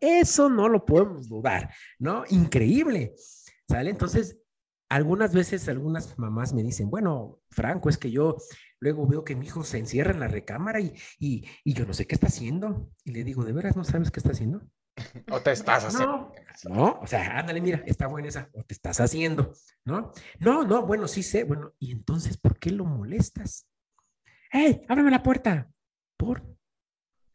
Eso 0.00 0.48
no 0.48 0.68
lo 0.68 0.84
podemos 0.84 1.28
dudar, 1.28 1.70
¿no? 1.98 2.24
Increíble. 2.30 3.14
¿Sale? 3.68 3.90
Entonces, 3.90 4.38
algunas 4.88 5.34
veces 5.34 5.68
algunas 5.68 6.18
mamás 6.18 6.54
me 6.54 6.62
dicen, 6.62 6.88
bueno, 6.88 7.40
Franco, 7.50 7.88
es 7.88 7.98
que 7.98 8.10
yo 8.10 8.36
luego 8.78 9.06
veo 9.06 9.24
que 9.24 9.34
mi 9.34 9.46
hijo 9.46 9.64
se 9.64 9.78
encierra 9.78 10.12
en 10.12 10.20
la 10.20 10.28
recámara 10.28 10.80
y, 10.80 10.94
y, 11.18 11.44
y 11.64 11.74
yo 11.74 11.84
no 11.86 11.92
sé 11.92 12.06
qué 12.06 12.14
está 12.14 12.28
haciendo. 12.28 12.90
Y 13.04 13.12
le 13.12 13.24
digo, 13.24 13.44
¿de 13.44 13.52
veras 13.52 13.76
no 13.76 13.84
sabes 13.84 14.10
qué 14.10 14.20
está 14.20 14.32
haciendo? 14.32 14.62
O 15.30 15.40
te 15.40 15.52
estás 15.52 15.84
haciendo. 15.84 16.32
No, 16.64 16.74
no, 16.74 16.98
o 17.02 17.06
sea, 17.06 17.38
ándale, 17.38 17.60
mira, 17.60 17.82
está 17.86 18.06
buena 18.06 18.28
esa, 18.28 18.48
o 18.54 18.62
te 18.62 18.74
estás 18.74 18.98
haciendo, 19.00 19.52
¿no? 19.84 20.12
No, 20.38 20.64
no, 20.64 20.86
bueno, 20.86 21.06
sí 21.06 21.22
sé, 21.22 21.44
bueno, 21.44 21.74
y 21.78 21.92
entonces, 21.92 22.38
¿por 22.38 22.58
qué 22.58 22.70
lo 22.70 22.84
molestas? 22.86 23.66
¡Hey, 24.50 24.82
ábreme 24.88 25.10
la 25.10 25.22
puerta! 25.22 25.70
¿Por? 26.16 26.42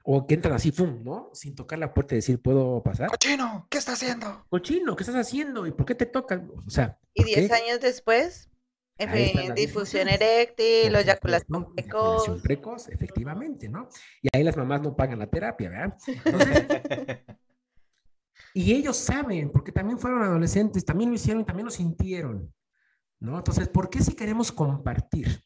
O 0.03 0.26
que 0.26 0.34
entran 0.34 0.55
así, 0.55 0.72
¡fum! 0.72 1.03
¿no? 1.03 1.30
Sin 1.34 1.53
tocar 1.55 1.78
la 1.78 1.93
puerta 1.93 2.16
y 2.16 2.18
decir, 2.18 2.41
¿puedo 2.41 2.82
pasar? 2.82 3.09
Cochino, 3.09 3.68
¿qué 3.70 3.78
está 3.78 3.93
haciendo? 3.93 4.45
Cochino, 4.49 4.95
¿qué 4.95 5.03
estás 5.03 5.16
haciendo? 5.16 5.68
¿Y 5.68 5.72
por 5.72 5.86
qué 5.86 5.93
te 5.93 6.07
tocan? 6.07 6.49
O 6.66 6.70
sea, 6.70 6.97
Y 7.14 7.22
¿por 7.22 7.32
qué? 7.32 7.41
10 7.41 7.51
años 7.51 7.80
después, 7.82 8.49
en 8.97 9.09
fin, 9.12 9.53
difusión 9.53 10.07
eréctil, 10.09 10.95
eyaculación 10.95 11.47
supuesto, 11.47 11.74
eyaculación 11.78 12.41
precoz. 12.41 12.41
precoz, 12.41 12.89
efectivamente, 12.89 13.70
¿no? 13.70 13.88
Y 14.22 14.30
ahí 14.36 14.43
las 14.43 14.57
mamás 14.57 14.82
no 14.82 14.95
pagan 14.95 15.20
la 15.20 15.28
terapia, 15.28 15.70
¿verdad? 15.70 15.97
Entonces, 16.26 16.66
y 18.54 18.74
ellos 18.74 18.97
saben, 18.97 19.52
porque 19.52 19.72
también 19.72 19.99
fueron 19.99 20.24
adolescentes, 20.24 20.86
también 20.86 21.10
lo 21.10 21.16
hicieron 21.16 21.45
también 21.45 21.66
lo 21.66 21.72
sintieron, 21.72 22.54
¿no? 23.20 23.38
Entonces, 23.38 23.68
¿por 23.70 23.89
qué 23.89 24.02
si 24.02 24.14
queremos 24.14 24.52
compartir? 24.52 25.43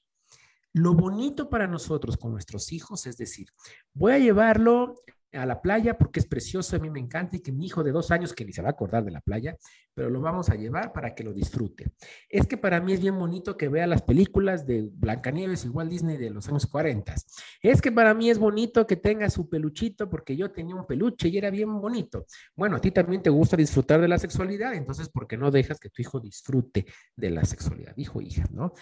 Lo 0.76 0.94
bonito 0.94 1.50
para 1.50 1.68
nosotros 1.68 2.18
con 2.18 2.34
nuestros 2.34 2.74
hijos 2.74 3.08
es 3.08 3.16
decir, 3.16 3.48
voy 3.94 4.12
a 4.12 4.20
llevarlo 4.20 4.96
a 5.32 5.46
la 5.46 5.62
playa 5.62 5.98
porque 5.98 6.20
es 6.20 6.28
precioso, 6.28 6.76
a 6.76 6.80
mí 6.80 6.90
me 6.90 7.00
encanta 7.00 7.38
y 7.38 7.40
que 7.40 7.54
mi 7.54 7.66
hijo 7.66 7.82
de 7.82 7.94
dos 7.94 8.12
años, 8.12 8.34
que 8.34 8.44
ni 8.44 8.52
se 8.52 8.62
va 8.62 8.68
a 8.68 8.72
acordar 8.72 9.06
de 9.06 9.12
la 9.12 9.22
playa, 9.22 9.56
pero 9.94 10.10
lo 10.10 10.20
vamos 10.20 10.50
a 10.50 10.56
llevar 10.56 10.92
para 10.92 11.16
que 11.16 11.24
lo 11.24 11.32
disfrute. 11.32 11.94
Es 12.28 12.46
que 12.46 12.58
para 12.58 12.82
mí 12.82 12.92
es 12.92 13.00
bien 13.00 13.18
bonito 13.18 13.56
que 13.56 13.70
vea 13.70 13.88
las 13.88 14.02
películas 14.02 14.66
de 14.66 14.90
Blancanieves 14.92 15.66
Walt 15.66 15.90
Disney 15.90 16.18
de 16.18 16.30
los 16.30 16.50
años 16.50 16.68
40. 16.68 17.16
Es 17.62 17.82
que 17.82 17.94
para 17.94 18.14
mí 18.14 18.30
es 18.30 18.38
bonito 18.38 18.86
que 18.86 18.98
tenga 18.98 19.30
su 19.30 19.48
peluchito 19.48 20.10
porque 20.10 20.36
yo 20.36 20.52
tenía 20.52 20.76
un 20.76 20.86
peluche 20.86 21.30
y 21.30 21.38
era 21.38 21.52
bien 21.52 21.80
bonito. 21.80 22.26
Bueno, 22.54 22.76
a 22.76 22.82
ti 22.82 22.92
también 22.92 23.22
te 23.22 23.30
gusta 23.30 23.56
disfrutar 23.56 24.02
de 24.02 24.10
la 24.10 24.18
sexualidad, 24.18 24.74
entonces, 24.74 25.08
¿por 25.08 25.26
qué 25.26 25.38
no 25.38 25.52
dejas 25.52 25.80
que 25.80 25.90
tu 25.90 26.02
hijo 26.02 26.20
disfrute 26.20 26.86
de 27.16 27.30
la 27.30 27.46
sexualidad, 27.46 27.94
hijo, 27.96 28.22
hija, 28.22 28.44
¿no? 28.52 28.74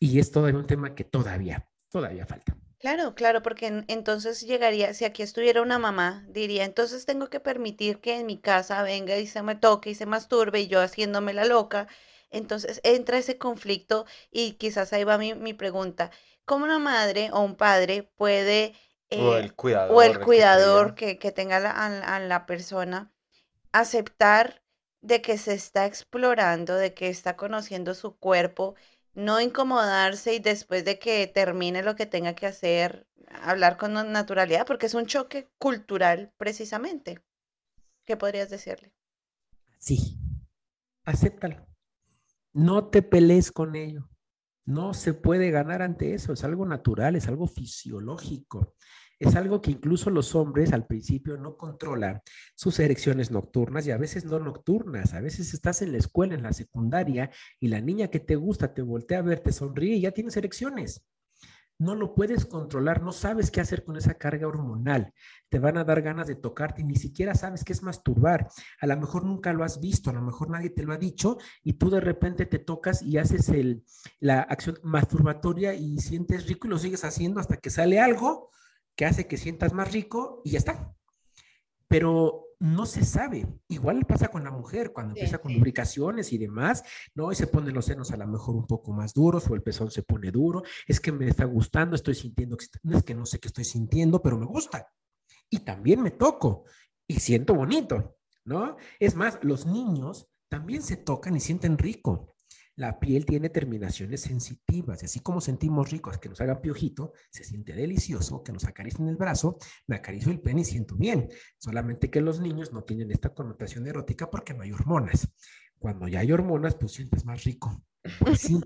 Y 0.00 0.18
es 0.18 0.32
todavía 0.32 0.58
un 0.58 0.66
tema 0.66 0.94
que 0.96 1.04
todavía, 1.04 1.68
todavía 1.90 2.26
falta. 2.26 2.56
Claro, 2.78 3.14
claro, 3.14 3.42
porque 3.42 3.66
en- 3.66 3.84
entonces 3.88 4.40
llegaría, 4.40 4.92
si 4.94 5.04
aquí 5.04 5.22
estuviera 5.22 5.60
una 5.62 5.78
mamá, 5.78 6.24
diría, 6.28 6.64
entonces 6.64 7.04
tengo 7.06 7.28
que 7.28 7.38
permitir 7.40 8.00
que 8.00 8.18
en 8.18 8.26
mi 8.26 8.40
casa 8.40 8.82
venga 8.82 9.16
y 9.18 9.26
se 9.26 9.42
me 9.42 9.54
toque 9.54 9.90
y 9.90 9.94
se 9.94 10.06
masturbe 10.06 10.60
y 10.60 10.68
yo 10.68 10.80
haciéndome 10.80 11.32
la 11.34 11.44
loca. 11.44 11.88
Entonces 12.30 12.80
entra 12.84 13.18
ese 13.18 13.36
conflicto 13.38 14.06
y 14.30 14.52
quizás 14.54 14.92
ahí 14.92 15.04
va 15.04 15.18
mi, 15.18 15.34
mi 15.34 15.52
pregunta. 15.54 16.10
¿Cómo 16.46 16.64
una 16.64 16.78
madre 16.78 17.30
o 17.32 17.40
un 17.40 17.54
padre 17.56 18.04
puede, 18.16 18.74
O 19.14 19.36
eh, 19.36 19.36
el 19.36 19.54
cuidador. 19.54 19.86
o 19.86 20.02
el 20.02 20.18
cuidador 20.20 20.94
cuida. 20.96 20.96
que, 20.96 21.18
que 21.18 21.32
tenga 21.32 21.60
la- 21.60 21.70
a, 21.72 21.88
la 21.90 22.16
a 22.16 22.20
la 22.20 22.46
persona 22.46 23.12
aceptar 23.72 24.62
de 25.00 25.22
que 25.22 25.38
se 25.38 25.54
está 25.54 25.86
explorando, 25.86 26.74
de 26.76 26.94
que 26.94 27.08
está 27.08 27.36
conociendo 27.36 27.94
su 27.94 28.16
cuerpo, 28.18 28.74
no 29.20 29.40
incomodarse 29.40 30.34
y 30.34 30.38
después 30.40 30.84
de 30.84 30.98
que 30.98 31.26
termine 31.26 31.82
lo 31.82 31.96
que 31.96 32.06
tenga 32.06 32.34
que 32.34 32.46
hacer, 32.46 33.06
hablar 33.42 33.76
con 33.76 33.92
na- 33.94 34.04
naturalidad, 34.04 34.66
porque 34.66 34.86
es 34.86 34.94
un 34.94 35.06
choque 35.06 35.48
cultural 35.58 36.32
precisamente. 36.38 37.22
¿Qué 38.06 38.16
podrías 38.16 38.50
decirle? 38.50 38.92
Sí, 39.78 40.18
acéptalo. 41.04 41.66
No 42.52 42.88
te 42.88 43.02
pelees 43.02 43.52
con 43.52 43.76
ello. 43.76 44.08
No 44.66 44.94
se 44.94 45.14
puede 45.14 45.50
ganar 45.50 45.82
ante 45.82 46.14
eso. 46.14 46.32
Es 46.32 46.44
algo 46.44 46.66
natural, 46.66 47.16
es 47.16 47.28
algo 47.28 47.46
fisiológico. 47.46 48.74
Es 49.20 49.36
algo 49.36 49.60
que 49.60 49.70
incluso 49.70 50.10
los 50.10 50.34
hombres 50.34 50.72
al 50.72 50.86
principio 50.86 51.36
no 51.36 51.56
controlan 51.56 52.22
sus 52.56 52.80
erecciones 52.80 53.30
nocturnas 53.30 53.86
y 53.86 53.92
a 53.92 53.98
veces 53.98 54.24
no 54.24 54.40
nocturnas. 54.40 55.14
A 55.14 55.20
veces 55.20 55.54
estás 55.54 55.82
en 55.82 55.92
la 55.92 55.98
escuela, 55.98 56.34
en 56.34 56.42
la 56.42 56.52
secundaria, 56.52 57.30
y 57.60 57.68
la 57.68 57.80
niña 57.80 58.08
que 58.08 58.18
te 58.18 58.34
gusta 58.34 58.74
te 58.74 58.82
voltea 58.82 59.18
a 59.18 59.22
ver, 59.22 59.40
te 59.40 59.52
sonríe 59.52 59.94
y 59.94 60.00
ya 60.00 60.10
tienes 60.10 60.36
erecciones 60.36 61.04
no 61.80 61.94
lo 61.94 62.14
puedes 62.14 62.44
controlar, 62.44 63.02
no 63.02 63.10
sabes 63.10 63.50
qué 63.50 63.62
hacer 63.62 63.84
con 63.84 63.96
esa 63.96 64.14
carga 64.14 64.46
hormonal. 64.46 65.14
Te 65.48 65.58
van 65.58 65.78
a 65.78 65.84
dar 65.84 66.02
ganas 66.02 66.26
de 66.26 66.34
tocarte 66.34 66.82
y 66.82 66.84
ni 66.84 66.94
siquiera 66.94 67.34
sabes 67.34 67.64
qué 67.64 67.72
es 67.72 67.82
masturbar. 67.82 68.48
A 68.80 68.86
lo 68.86 68.96
mejor 68.98 69.24
nunca 69.24 69.54
lo 69.54 69.64
has 69.64 69.80
visto, 69.80 70.10
a 70.10 70.12
lo 70.12 70.20
mejor 70.20 70.50
nadie 70.50 70.68
te 70.68 70.82
lo 70.82 70.92
ha 70.92 70.98
dicho 70.98 71.38
y 71.64 71.72
tú 71.72 71.88
de 71.88 72.00
repente 72.00 72.44
te 72.44 72.58
tocas 72.58 73.02
y 73.02 73.16
haces 73.16 73.48
el, 73.48 73.82
la 74.20 74.42
acción 74.42 74.78
masturbatoria 74.82 75.72
y 75.72 75.96
sientes 75.98 76.46
rico 76.46 76.66
y 76.66 76.70
lo 76.70 76.78
sigues 76.78 77.02
haciendo 77.02 77.40
hasta 77.40 77.56
que 77.56 77.70
sale 77.70 77.98
algo 77.98 78.50
que 78.96 79.06
hace 79.06 79.26
que 79.26 79.36
sientas 79.36 79.72
más 79.72 79.92
rico 79.92 80.42
y 80.44 80.50
ya 80.50 80.58
está. 80.58 80.94
Pero 81.88 82.50
no 82.60 82.84
se 82.84 83.04
sabe. 83.04 83.46
Igual 83.68 84.04
pasa 84.04 84.28
con 84.28 84.44
la 84.44 84.50
mujer 84.50 84.92
cuando 84.92 85.12
empieza 85.12 85.38
con 85.38 85.52
lubricaciones 85.52 86.32
y 86.32 86.38
demás, 86.38 86.84
¿no? 87.14 87.32
Y 87.32 87.34
se 87.34 87.46
ponen 87.46 87.74
los 87.74 87.86
senos 87.86 88.12
a 88.12 88.16
lo 88.18 88.26
mejor 88.26 88.54
un 88.54 88.66
poco 88.66 88.92
más 88.92 89.14
duros 89.14 89.48
o 89.48 89.54
el 89.54 89.62
pezón 89.62 89.90
se 89.90 90.02
pone 90.02 90.30
duro. 90.30 90.62
Es 90.86 91.00
que 91.00 91.10
me 91.10 91.26
está 91.26 91.46
gustando, 91.46 91.96
estoy 91.96 92.14
sintiendo, 92.14 92.56
no 92.82 92.98
es 92.98 93.02
que 93.02 93.14
no 93.14 93.24
sé 93.24 93.40
qué 93.40 93.48
estoy 93.48 93.64
sintiendo, 93.64 94.22
pero 94.22 94.38
me 94.38 94.46
gusta. 94.46 94.92
Y 95.48 95.60
también 95.60 96.02
me 96.02 96.10
toco 96.10 96.64
y 97.08 97.18
siento 97.18 97.54
bonito, 97.54 98.18
¿no? 98.44 98.76
Es 99.00 99.16
más, 99.16 99.38
los 99.42 99.66
niños 99.66 100.28
también 100.48 100.82
se 100.82 100.96
tocan 100.96 101.34
y 101.36 101.40
sienten 101.40 101.78
rico. 101.78 102.34
La 102.80 102.98
piel 102.98 103.26
tiene 103.26 103.50
terminaciones 103.50 104.22
sensitivas 104.22 105.02
y 105.02 105.04
así 105.04 105.20
como 105.20 105.42
sentimos 105.42 105.90
ricos 105.90 106.16
que 106.16 106.30
nos 106.30 106.40
hagan 106.40 106.62
piojito, 106.62 107.12
se 107.30 107.44
siente 107.44 107.74
delicioso 107.74 108.42
que 108.42 108.52
nos 108.52 108.64
acaricien 108.64 109.06
el 109.06 109.18
brazo, 109.18 109.58
me 109.86 109.96
acaricio 109.96 110.32
el 110.32 110.40
pene 110.40 110.62
y 110.62 110.64
siento 110.64 110.96
bien. 110.96 111.28
Solamente 111.58 112.10
que 112.10 112.22
los 112.22 112.40
niños 112.40 112.72
no 112.72 112.82
tienen 112.82 113.10
esta 113.10 113.34
connotación 113.34 113.86
erótica 113.86 114.30
porque 114.30 114.54
no 114.54 114.62
hay 114.62 114.72
hormonas. 114.72 115.30
Cuando 115.78 116.08
ya 116.08 116.20
hay 116.20 116.32
hormonas, 116.32 116.74
pues 116.74 116.92
sientes 116.92 117.26
más 117.26 117.44
rico. 117.44 117.84
Pues 118.18 118.40
sí, 118.40 118.58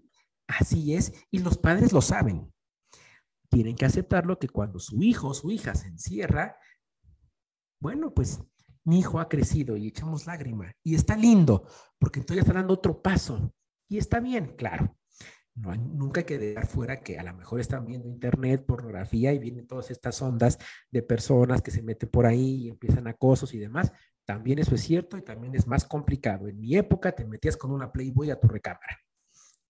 así 0.47 0.95
es. 0.95 1.13
Y 1.33 1.41
los 1.41 1.59
padres 1.59 1.93
lo 1.93 2.01
saben. 2.01 2.55
Tienen 3.49 3.75
que 3.75 3.87
aceptarlo 3.87 4.39
que 4.39 4.49
cuando 4.49 4.79
su 4.79 5.03
hijo 5.03 5.31
o 5.31 5.35
su 5.35 5.51
hija 5.51 5.75
se 5.75 5.89
encierra, 5.89 6.57
bueno, 7.81 8.15
pues 8.15 8.41
mi 8.85 9.01
hijo 9.01 9.19
ha 9.19 9.29
crecido 9.29 9.77
y 9.77 9.89
echamos 9.89 10.25
lágrima. 10.25 10.73
Y 10.85 10.95
está 10.95 11.17
lindo, 11.17 11.67
porque 11.99 12.21
entonces 12.21 12.45
está 12.45 12.55
dando 12.55 12.75
otro 12.75 13.03
paso 13.03 13.53
y 13.89 13.99
está 13.99 14.21
bien, 14.21 14.55
claro. 14.57 14.97
No 15.55 15.73
nunca 15.77 16.21
hay 16.21 16.27
que 16.27 16.39
dejar 16.39 16.67
fuera 16.67 17.01
que 17.01 17.19
a 17.19 17.23
lo 17.23 17.33
mejor 17.33 17.61
están 17.61 17.87
viendo 17.87 18.09
internet, 18.09 18.65
pornografía 18.67 19.33
y 19.33 19.39
vienen 19.39 19.69
todas 19.69 19.91
estas 19.91 20.21
ondas 20.21 20.59
de 20.91 21.03
personas 21.03 21.63
que 21.63 21.71
se 21.71 21.81
meten 21.81 22.09
por 22.09 22.27
ahí 22.27 22.65
y 22.65 22.69
empiezan 22.71 23.07
acosos 23.07 23.55
y 23.55 23.59
demás. 23.59 23.93
También 24.25 24.59
eso 24.59 24.75
es 24.75 24.81
cierto 24.81 25.17
y 25.17 25.23
también 25.23 25.55
es 25.55 25.67
más 25.69 25.85
complicado. 25.85 26.49
En 26.49 26.59
mi 26.59 26.77
época 26.77 27.13
te 27.13 27.25
metías 27.25 27.57
con 27.57 27.71
una 27.71 27.93
Playboy 27.93 28.31
a 28.31 28.41
tu 28.41 28.49
recámara 28.49 28.99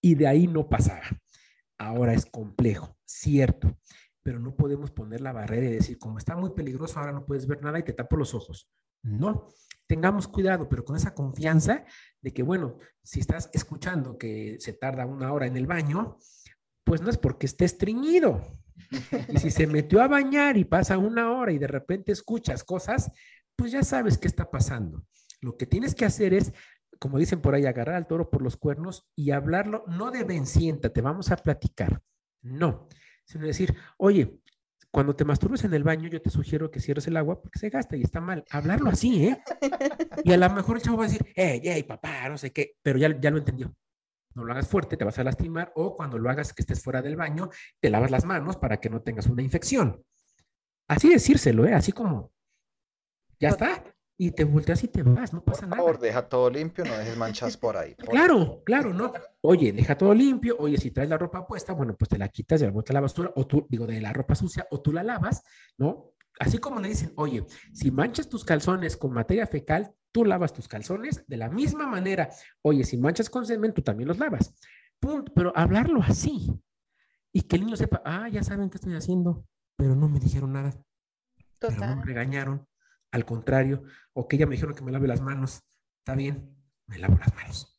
y 0.01 0.15
de 0.15 0.27
ahí 0.27 0.47
no 0.47 0.69
pasaba. 0.69 1.03
Ahora 1.77 2.15
es 2.15 2.25
complejo, 2.25 2.97
cierto, 3.05 3.79
pero 4.23 4.39
no 4.39 4.57
podemos 4.57 4.91
poner 4.91 5.21
la 5.21 5.33
barrera 5.33 5.67
y 5.67 5.73
decir, 5.73 5.99
como 5.99 6.19
está 6.19 6.35
muy 6.37 6.51
peligroso, 6.51 6.99
ahora 6.99 7.13
no 7.13 7.27
puedes 7.27 7.47
ver 7.47 7.63
nada 7.63 7.79
y 7.79 7.83
te 7.83 7.93
tapo 7.93 8.17
los 8.17 8.33
ojos. 8.33 8.71
No, 9.03 9.49
tengamos 9.87 10.29
cuidado, 10.29 10.69
pero 10.69 10.85
con 10.85 10.97
esa 10.97 11.15
confianza 11.15 11.85
de 12.21 12.33
que, 12.33 12.43
bueno, 12.43 12.79
si 13.03 13.21
estás 13.21 13.51
escuchando 13.53 14.17
que 14.19 14.57
se 14.61 14.73
tarda 14.73 15.07
una 15.07 15.33
hora 15.33 15.47
en 15.47 15.57
el 15.57 15.67
baño, 15.67 16.19
pues 16.85 17.01
no 17.01 17.11
es 17.11 17.19
porque 17.19 17.47
esté 17.47 17.65
estreñido. 17.65 18.43
Y 19.29 19.39
si 19.39 19.51
se 19.51 19.67
metió 19.67 20.03
a 20.03 20.09
bañar 20.09 20.57
y 20.57 20.65
pasa 20.65 20.99
una 20.99 21.33
hora 21.33 21.53
y 21.53 21.59
de 21.59 21.67
repente 21.67 22.13
escuchas 22.13 22.65
cosas, 22.65 23.11
pues 23.57 23.73
ya 23.73 23.83
sabes 23.83 24.19
qué 24.19 24.29
está 24.29 24.51
pasando. 24.51 25.05
Lo 25.41 25.57
que 25.57 25.67
tienes 25.67 25.95
que 25.95 26.05
hacer 26.05 26.35
es, 26.35 26.53
como 26.99 27.19
dicen 27.19 27.41
por 27.41 27.55
ahí, 27.55 27.67
agarrar 27.67 27.97
al 27.97 28.07
toro 28.07 28.31
por 28.31 28.43
los 28.43 28.57
cuernos 28.57 29.11
y 29.15 29.31
hablarlo, 29.31 29.85
no 29.87 30.11
de 30.11 30.25
ven, 30.25 30.47
siéntate, 30.47 31.01
vamos 31.01 31.31
a 31.31 31.37
platicar. 31.37 32.03
No, 32.43 32.89
sino 33.25 33.47
decir, 33.47 33.75
oye, 33.97 34.41
cuando 34.95 35.17
te 35.17 35.25
masturbes 35.25 35.65
en 35.65 35.75
el 35.75 35.83
baño, 35.83 36.09
yo 36.09 36.23
te 36.23 36.31
sugiero 36.31 36.71
que 36.71 36.79
cierres 36.79 37.09
el 37.09 37.17
agua 37.17 37.43
porque 37.43 37.59
se 37.59 37.69
gasta 37.69 37.97
y 37.97 38.03
está 38.03 38.21
mal. 38.21 38.45
Hablarlo 38.49 38.91
así, 38.91 39.27
¿eh? 39.27 39.43
Y 40.23 40.33
a 40.33 40.37
lo 40.37 40.49
mejor 40.51 40.77
el 40.77 40.83
chavo 40.83 40.99
va 40.99 41.07
a 41.07 41.09
decir, 41.09 41.27
hey, 41.35 41.61
hey, 41.65 41.83
papá, 41.83 42.29
no 42.29 42.39
sé 42.39 42.53
qué, 42.53 42.77
pero 42.81 42.97
ya, 42.97 43.19
ya 43.21 43.33
lo 43.33 43.39
entendió. 43.39 43.75
No 44.35 44.45
lo 44.45 44.53
hagas 44.53 44.69
fuerte, 44.69 44.97
te 44.97 45.05
vas 45.05 45.19
a 45.19 45.25
lastimar, 45.25 45.73
o 45.75 45.97
cuando 45.97 46.17
lo 46.17 46.31
hagas 46.31 46.53
que 46.53 46.63
estés 46.63 46.81
fuera 46.81 47.03
del 47.03 47.17
baño, 47.17 47.51
te 47.81 47.91
lavas 47.91 48.13
las 48.13 48.25
manos 48.25 48.57
para 48.57 48.79
que 48.79 48.89
no 48.89 49.03
tengas 49.03 49.27
una 49.27 49.43
infección. 49.43 50.01
Así 50.87 51.09
decírselo, 51.09 51.67
¿eh? 51.67 51.75
Así 51.75 51.91
como, 51.91 52.31
ya 53.41 53.49
está 53.49 53.83
y 54.17 54.31
te 54.31 54.45
volteas 54.45 54.85
y 54.85 54.89
te 54.89 55.03
vas, 55.03 55.33
no 55.33 55.43
pasa 55.43 55.63
nada. 55.63 55.77
Por 55.77 55.87
favor, 55.87 55.99
deja 56.01 56.29
todo 56.29 56.49
limpio, 56.49 56.85
no 56.85 56.97
dejes 56.97 57.17
manchas 57.17 57.57
por 57.57 57.77
ahí. 57.77 57.95
claro, 57.97 58.63
claro, 58.65 58.93
¿no? 58.93 59.13
Oye, 59.41 59.73
deja 59.73 59.99
todo 59.99 60.15
limpio, 60.15 60.57
oye, 60.59 60.77
si 60.77 60.91
traes 60.91 61.11
la 61.11 61.19
ropa 61.19 61.47
puesta, 61.47 61.73
bueno, 61.73 61.97
pues 61.97 62.09
te 62.09 62.19
la 62.19 62.29
quitas 62.29 62.61
y 62.63 62.65
la 62.65 62.71
botas 62.71 62.91
a 62.91 62.95
la 62.95 63.01
basura, 63.01 63.33
o 63.35 63.47
tú, 63.47 63.67
digo, 63.69 63.87
de 63.87 64.01
la 64.01 64.13
ropa 64.13 64.35
sucia, 64.35 64.67
o 64.71 64.81
tú 64.81 64.93
la 64.93 65.03
lavas, 65.03 65.43
¿no? 65.79 66.13
Así 66.39 66.59
como 66.59 66.81
le 66.81 66.89
dicen, 66.89 67.13
oye, 67.17 67.45
si 67.73 67.91
manchas 67.91 68.29
tus 68.29 68.45
calzones 68.45 68.97
con 68.97 69.13
materia 69.13 69.47
fecal, 69.47 69.95
tú 70.13 70.25
lavas 70.25 70.53
tus 70.53 70.69
calzones 70.69 71.25
de 71.27 71.37
la 71.37 71.49
misma 71.49 71.87
manera. 71.87 72.31
Oye, 72.63 72.85
si 72.85 72.97
manchas 72.97 73.31
con 73.31 73.47
semen, 73.47 73.73
tú 73.73 73.83
también 73.83 74.09
los 74.09 74.19
lavas. 74.19 74.55
Punto. 74.99 75.33
Pero 75.35 75.53
hablarlo 75.55 76.01
así. 76.03 76.51
Y 77.33 77.43
que 77.43 77.57
el 77.57 77.65
niño 77.65 77.77
sepa, 77.77 78.03
ah, 78.05 78.29
ya 78.29 78.43
saben 78.43 78.71
qué 78.71 78.79
estoy 78.79 78.95
haciendo, 78.95 79.47
pero 79.77 79.95
no 79.95 80.09
me 80.09 80.21
dijeron 80.21 80.53
nada. 80.53 80.71
Total. 81.59 81.79
Pero 81.79 81.87
no 81.87 81.97
me 81.97 82.05
regañaron. 82.05 82.67
Al 83.15 83.25
contrario, 83.25 83.85
o 84.13 84.27
que 84.27 84.37
ya 84.37 84.45
me 84.45 84.57
dijeron 84.57 84.75
que 84.75 84.83
me 84.83 84.91
lave 84.91 85.07
las 85.07 85.21
manos. 85.21 85.63
Está 86.01 86.17
bien, 86.17 86.53
me 86.89 86.99
lavo 86.99 87.17
las 87.17 87.33
manos. 87.33 87.79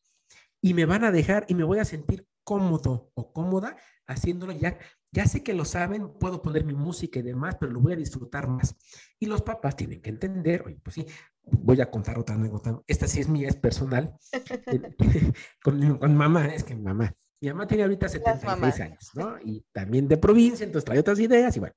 Y 0.62 0.74
me 0.74 0.86
van 0.86 1.04
a 1.04 1.12
dejar 1.12 1.46
y 1.50 1.56
me 1.56 1.66
voy 1.66 1.80
a 1.80 1.84
sentir 1.84 2.26
cómodo 2.46 3.12
o 3.16 3.34
cómoda 3.34 3.76
haciéndolo 4.08 4.54
ya. 4.54 4.80
Ya 5.12 5.26
sé 5.28 5.44
que 5.44 5.54
lo 5.54 5.66
saben, 5.66 6.18
puedo 6.20 6.42
poner 6.42 6.64
mi 6.64 6.74
música 6.74 7.20
y 7.20 7.22
demás, 7.22 7.58
pero 7.60 7.74
lo 7.74 7.82
voy 7.82 7.92
a 7.92 7.98
disfrutar 7.98 8.48
más. 8.48 8.78
Y 9.20 9.26
los 9.26 9.42
papás 9.42 9.76
tienen 9.76 10.02
que 10.02 10.10
entender, 10.10 10.64
oye, 10.66 10.80
pues 10.82 10.94
sí, 10.94 11.06
voy 11.44 11.82
a 11.82 11.92
contar 11.92 12.18
otra 12.18 12.36
anécdota. 12.36 12.82
Esta 12.88 13.06
sí 13.06 13.20
es 13.20 13.28
mía, 13.28 13.50
es 13.50 13.58
personal. 13.58 14.16
con, 15.64 15.98
con, 15.98 16.16
mamá, 16.16 16.46
es 16.46 16.64
que 16.64 16.76
mi 16.76 16.84
mamá, 16.84 17.14
mi 17.42 17.50
mamá 17.50 17.68
tiene 17.68 17.84
ahorita 17.84 18.08
76 18.08 18.80
años, 18.80 19.12
¿no? 19.16 19.38
Y 19.44 19.66
también 19.74 20.08
de 20.08 20.16
provincia, 20.16 20.66
entonces 20.66 20.86
trae 20.86 21.00
otras 21.00 21.20
ideas 21.20 21.58
y 21.58 21.60
bueno. 21.60 21.76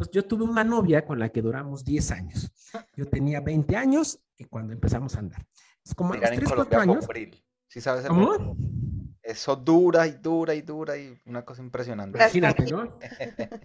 Pues 0.00 0.10
yo 0.12 0.24
tuve 0.24 0.44
una 0.44 0.64
novia 0.64 1.04
con 1.04 1.18
la 1.18 1.28
que 1.28 1.42
duramos 1.42 1.84
10 1.84 2.10
años. 2.12 2.50
Yo 2.96 3.04
tenía 3.04 3.42
20 3.42 3.76
años 3.76 4.18
y 4.38 4.44
cuando 4.44 4.72
empezamos 4.72 5.14
a 5.14 5.18
andar. 5.18 5.46
Es 5.84 5.94
como 5.94 6.14
a 6.14 6.16
los 6.16 6.30
3, 6.30 6.52
4 6.54 6.80
años. 6.80 7.06
¿Sí 7.68 7.82
sabes 7.82 8.06
¿Cómo? 8.06 8.56
Eso 9.22 9.54
dura 9.56 10.06
y 10.06 10.12
dura 10.12 10.54
y 10.54 10.62
dura 10.62 10.96
y 10.96 11.18
una 11.26 11.44
cosa 11.44 11.60
impresionante. 11.60 12.16
Imagínate, 12.16 12.64
¿no? 12.70 12.98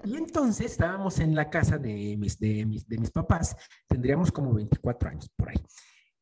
Y 0.03 0.17
entonces 0.17 0.73
estábamos 0.73 1.19
en 1.19 1.35
la 1.35 1.49
casa 1.49 1.77
de 1.77 2.17
mis, 2.17 2.37
de 2.37 2.65
mis, 2.65 2.85
de 2.85 2.97
mis 2.97 3.11
papás, 3.11 3.55
tendríamos 3.87 4.29
como 4.29 4.53
24 4.53 5.11
años 5.11 5.29
por 5.37 5.51
ahí 5.51 5.63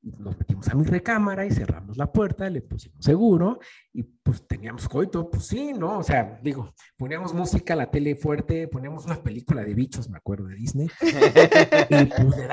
nos 0.03 0.37
metimos 0.37 0.67
a 0.67 0.75
mi 0.75 0.83
recámara 0.83 1.45
y 1.45 1.51
cerramos 1.51 1.97
la 1.97 2.11
puerta, 2.11 2.49
le 2.49 2.61
pusimos 2.61 3.03
seguro 3.03 3.59
y 3.93 4.03
pues 4.03 4.45
teníamos 4.45 4.87
coito, 4.89 5.29
pues 5.29 5.45
sí, 5.45 5.73
¿no? 5.73 5.99
O 5.99 6.03
sea, 6.03 6.39
digo, 6.43 6.73
poníamos 6.97 7.33
música, 7.33 7.75
la 7.75 7.89
tele 7.89 8.15
fuerte, 8.15 8.67
poníamos 8.67 9.05
una 9.05 9.21
película 9.23 9.63
de 9.63 9.73
bichos, 9.73 10.09
me 10.09 10.17
acuerdo 10.17 10.47
de 10.47 10.55
Disney, 10.55 10.89
y 11.01 12.05
pues 12.05 12.37
le 12.37 12.47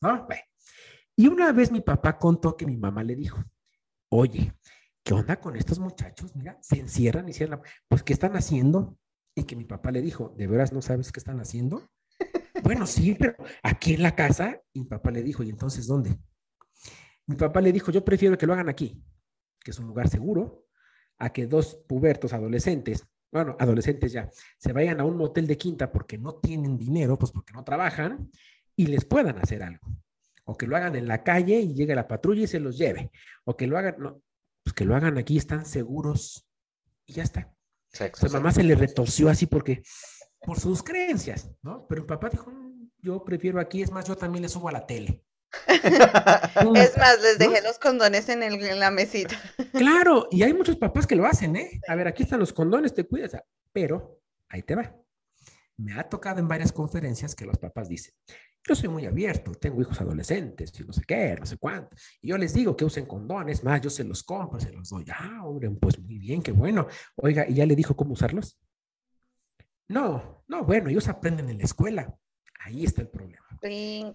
¿no? 0.00 0.28
Y 1.16 1.26
una 1.26 1.52
vez 1.52 1.72
mi 1.72 1.80
papá 1.80 2.18
contó 2.18 2.56
que 2.56 2.66
mi 2.66 2.76
mamá 2.76 3.02
le 3.02 3.16
dijo, 3.16 3.42
oye, 4.08 4.54
¿qué 5.02 5.14
onda 5.14 5.40
con 5.40 5.56
estos 5.56 5.78
muchachos? 5.78 6.34
Mira, 6.36 6.58
se 6.62 6.78
encierran 6.78 7.28
y 7.28 7.32
cierran, 7.32 7.60
pues, 7.88 8.02
¿qué 8.02 8.12
están 8.12 8.36
haciendo? 8.36 8.96
Y 9.34 9.44
que 9.44 9.56
mi 9.56 9.64
papá 9.64 9.90
le 9.90 10.02
dijo, 10.02 10.34
¿de 10.36 10.46
veras 10.46 10.72
no 10.72 10.82
sabes 10.82 11.10
qué 11.10 11.20
están 11.20 11.40
haciendo? 11.40 11.82
Bueno, 12.62 12.86
sí, 12.86 13.16
pero 13.18 13.34
aquí 13.64 13.94
en 13.94 14.04
la 14.04 14.14
casa, 14.14 14.62
y 14.72 14.82
mi 14.82 14.86
papá 14.86 15.10
le 15.10 15.24
dijo, 15.24 15.42
¿y 15.42 15.50
entonces 15.50 15.88
dónde? 15.88 16.16
Mi 17.26 17.36
papá 17.36 17.60
le 17.60 17.72
dijo, 17.72 17.90
yo 17.90 18.04
prefiero 18.04 18.36
que 18.36 18.46
lo 18.46 18.52
hagan 18.52 18.68
aquí, 18.68 19.02
que 19.60 19.70
es 19.70 19.78
un 19.78 19.86
lugar 19.86 20.08
seguro, 20.08 20.66
a 21.18 21.32
que 21.32 21.46
dos 21.46 21.76
pubertos 21.86 22.32
adolescentes, 22.32 23.06
bueno, 23.30 23.56
adolescentes 23.58 24.12
ya, 24.12 24.28
se 24.58 24.72
vayan 24.72 25.00
a 25.00 25.04
un 25.04 25.16
motel 25.16 25.46
de 25.46 25.56
quinta 25.56 25.90
porque 25.90 26.18
no 26.18 26.34
tienen 26.34 26.76
dinero, 26.76 27.18
pues 27.18 27.32
porque 27.32 27.52
no 27.52 27.64
trabajan, 27.64 28.30
y 28.76 28.86
les 28.86 29.04
puedan 29.04 29.38
hacer 29.38 29.62
algo. 29.62 29.86
O 30.44 30.56
que 30.56 30.66
lo 30.66 30.76
hagan 30.76 30.96
en 30.96 31.06
la 31.06 31.22
calle 31.22 31.60
y 31.60 31.74
llegue 31.74 31.94
la 31.94 32.08
patrulla 32.08 32.42
y 32.42 32.46
se 32.46 32.60
los 32.60 32.76
lleve. 32.76 33.10
O 33.44 33.56
que 33.56 33.66
lo 33.66 33.78
hagan, 33.78 33.96
no, 33.98 34.22
pues 34.62 34.74
que 34.74 34.84
lo 34.84 34.96
hagan 34.96 35.18
aquí, 35.18 35.36
están 35.36 35.64
seguros 35.64 36.48
y 37.06 37.14
ya 37.14 37.22
está. 37.22 37.54
Sexo, 37.88 38.28
mamá 38.30 38.52
se 38.52 38.62
le 38.62 38.74
retorció 38.74 39.28
así 39.28 39.46
porque, 39.46 39.82
por 40.40 40.58
sus 40.58 40.82
creencias, 40.82 41.50
¿no? 41.62 41.86
Pero 41.86 42.02
mi 42.02 42.08
papá 42.08 42.28
dijo, 42.30 42.50
mm, 42.50 42.90
yo 42.98 43.22
prefiero 43.24 43.60
aquí, 43.60 43.82
es 43.82 43.90
más, 43.90 44.06
yo 44.06 44.16
también 44.16 44.42
le 44.42 44.48
subo 44.48 44.68
a 44.68 44.72
la 44.72 44.86
tele. 44.86 45.22
es 45.68 46.96
más, 46.96 47.20
les 47.22 47.38
dejé 47.38 47.62
los 47.62 47.78
condones 47.78 48.28
en, 48.28 48.42
el, 48.42 48.54
en, 48.64 48.78
la 48.78 48.90
mesita. 48.90 49.36
Claro, 49.72 50.28
y 50.30 50.42
hay 50.42 50.54
muchos 50.54 50.76
papás 50.76 51.06
que 51.06 51.16
lo 51.16 51.26
hacen, 51.26 51.56
¿eh? 51.56 51.80
A 51.88 51.94
ver, 51.94 52.08
aquí 52.08 52.22
están 52.22 52.40
los 52.40 52.52
condones, 52.52 52.94
te 52.94 53.04
cuidas, 53.04 53.36
pero 53.72 54.20
ahí 54.48 54.62
te 54.62 54.74
va. 54.74 54.94
Me 55.76 55.94
ha 55.94 56.08
tocado 56.08 56.40
en 56.40 56.48
varias 56.48 56.72
conferencias 56.72 57.34
que 57.34 57.46
los 57.46 57.58
papás 57.58 57.88
dicen, 57.88 58.14
yo 58.64 58.74
soy 58.76 58.88
muy 58.88 59.06
abierto, 59.06 59.52
tengo 59.52 59.80
hijos 59.80 60.00
adolescentes 60.00 60.72
y 60.78 60.84
no 60.84 60.92
sé 60.92 61.02
qué, 61.06 61.36
no 61.38 61.46
sé 61.46 61.56
cuánto. 61.56 61.96
Y 62.20 62.28
yo 62.28 62.38
les 62.38 62.54
digo 62.54 62.76
que 62.76 62.84
usen 62.84 63.06
condones, 63.06 63.64
más 63.64 63.80
yo 63.80 63.90
se 63.90 64.04
los 64.04 64.22
compro, 64.22 64.60
se 64.60 64.70
los 64.70 64.88
doy. 64.88 65.04
Ah, 65.12 65.40
hombre, 65.44 65.68
pues 65.70 65.98
muy 65.98 66.18
bien, 66.18 66.42
qué 66.42 66.52
bueno. 66.52 66.86
Oiga, 67.16 67.48
¿y 67.48 67.54
ya 67.54 67.66
le 67.66 67.74
dijo 67.74 67.96
cómo 67.96 68.12
usarlos? 68.12 68.58
No, 69.88 70.44
no, 70.46 70.64
bueno, 70.64 70.90
ellos 70.90 71.08
aprenden 71.08 71.48
en 71.48 71.58
la 71.58 71.64
escuela. 71.64 72.14
Ahí 72.60 72.84
está 72.84 73.02
el 73.02 73.08
problema. 73.08 73.41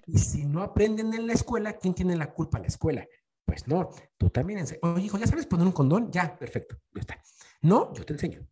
Y 0.05 0.17
si 0.17 0.45
no 0.45 0.61
aprenden 0.61 1.13
en 1.13 1.27
la 1.27 1.33
escuela, 1.33 1.73
¿quién 1.77 1.93
tiene 1.93 2.15
la 2.15 2.33
culpa? 2.33 2.59
La 2.59 2.67
escuela. 2.67 3.07
Pues 3.45 3.67
no, 3.67 3.89
tú 4.17 4.29
también 4.29 4.59
enseñas. 4.59 4.81
Oye, 4.83 5.05
hijo, 5.05 5.17
¿ya 5.17 5.27
sabes 5.27 5.45
poner 5.45 5.65
un 5.65 5.71
condón? 5.71 6.11
Ya, 6.11 6.37
perfecto, 6.37 6.77
ya 6.93 7.01
está. 7.01 7.21
No, 7.61 7.93
yo 7.93 8.05
te 8.05 8.13
enseño. 8.13 8.45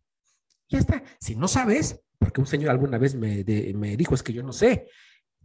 Ya 0.68 0.78
está. 0.78 1.02
Si 1.20 1.36
no 1.36 1.48
sabes, 1.48 2.00
porque 2.18 2.40
un 2.40 2.46
señor 2.46 2.70
alguna 2.70 2.96
vez 2.98 3.14
me, 3.14 3.44
de- 3.44 3.74
me 3.74 3.96
dijo, 3.96 4.14
es 4.14 4.22
que 4.22 4.32
yo 4.32 4.42
no 4.42 4.52
sé. 4.52 4.88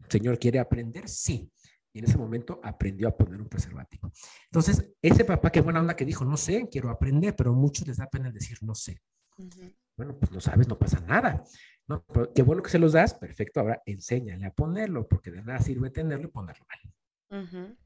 El 0.03 0.09
señor 0.09 0.39
quiere 0.39 0.59
aprender, 0.59 1.07
sí. 1.09 1.51
Y 1.93 1.99
en 1.99 2.05
ese 2.05 2.17
momento 2.17 2.61
aprendió 2.63 3.09
a 3.09 3.17
poner 3.17 3.41
un 3.41 3.49
preservativo. 3.49 4.11
Entonces, 4.45 4.89
ese 5.01 5.25
papá, 5.25 5.51
qué 5.51 5.59
buena 5.59 5.81
onda 5.81 5.95
que 5.95 6.05
dijo, 6.05 6.23
no 6.23 6.37
sé, 6.37 6.69
quiero 6.71 6.89
aprender, 6.89 7.35
pero 7.35 7.53
muchos 7.53 7.85
les 7.85 7.97
da 7.97 8.07
pena 8.09 8.31
decir, 8.31 8.57
no 8.61 8.73
sé. 8.73 9.01
Ujú. 9.37 9.73
Bueno, 9.97 10.13
pues 10.17 10.31
no 10.31 10.39
sabes, 10.39 10.69
no 10.69 10.79
pasa 10.79 11.01
nada. 11.01 11.43
No, 11.91 12.05
pero 12.13 12.31
qué 12.33 12.41
bueno 12.41 12.63
que 12.63 12.69
se 12.69 12.79
los 12.79 12.93
das, 12.93 13.13
perfecto. 13.13 13.59
Ahora 13.59 13.81
enséñale 13.85 14.45
a 14.45 14.51
ponerlo, 14.51 15.09
porque 15.09 15.29
de 15.29 15.41
nada 15.41 15.59
sirve 15.59 15.89
tenerlo 15.89 16.29
y 16.29 16.31
ponerlo 16.31 16.65
mal. 16.69 16.79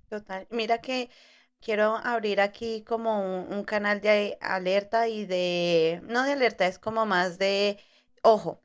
Total. 0.09 0.47
Mira 0.51 0.79
que 0.79 1.09
quiero 1.59 1.95
abrir 1.95 2.39
aquí 2.39 2.83
como 2.83 3.19
un, 3.19 3.51
un 3.51 3.63
canal 3.63 4.01
de 4.01 4.37
alerta 4.41 5.07
y 5.07 5.25
de, 5.25 6.01
no 6.03 6.23
de 6.23 6.33
alerta, 6.33 6.67
es 6.67 6.77
como 6.77 7.07
más 7.07 7.39
de, 7.39 7.79
ojo, 8.21 8.61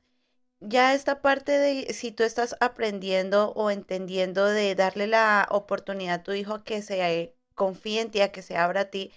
ya 0.59 0.93
esta 0.93 1.23
parte 1.23 1.53
de 1.57 1.91
si 1.93 2.11
tú 2.11 2.23
estás 2.23 2.55
aprendiendo 2.59 3.51
o 3.53 3.71
entendiendo 3.71 4.45
de 4.45 4.75
darle 4.75 5.07
la 5.07 5.47
oportunidad 5.49 6.15
a 6.19 6.23
tu 6.23 6.33
hijo 6.33 6.63
que 6.63 6.83
se 6.83 7.35
confíe 7.55 8.01
en 8.01 8.11
ti, 8.11 8.21
a 8.21 8.31
que 8.31 8.43
se 8.43 8.57
abra 8.57 8.81
a 8.81 8.85
ti, 8.91 9.11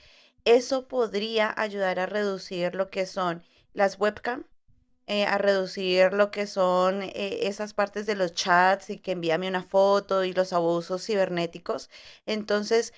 eso 0.46 0.88
podría 0.88 1.52
ayudar 1.54 2.00
a 2.00 2.06
reducir 2.06 2.74
lo 2.74 2.88
que 2.90 3.04
son 3.06 3.42
las 3.74 3.98
webcam, 4.00 4.44
eh, 5.06 5.26
a 5.26 5.38
reducir 5.38 6.12
lo 6.14 6.30
que 6.30 6.46
son 6.46 7.02
eh, 7.02 7.40
esas 7.46 7.74
partes 7.74 8.06
de 8.06 8.14
los 8.16 8.32
chats 8.34 8.90
y 8.90 8.98
que 8.98 9.12
envíame 9.12 9.48
una 9.48 9.62
foto 9.62 10.24
y 10.24 10.32
los 10.32 10.52
abusos 10.52 11.04
cibernéticos. 11.06 11.90
Entonces, 12.26 12.92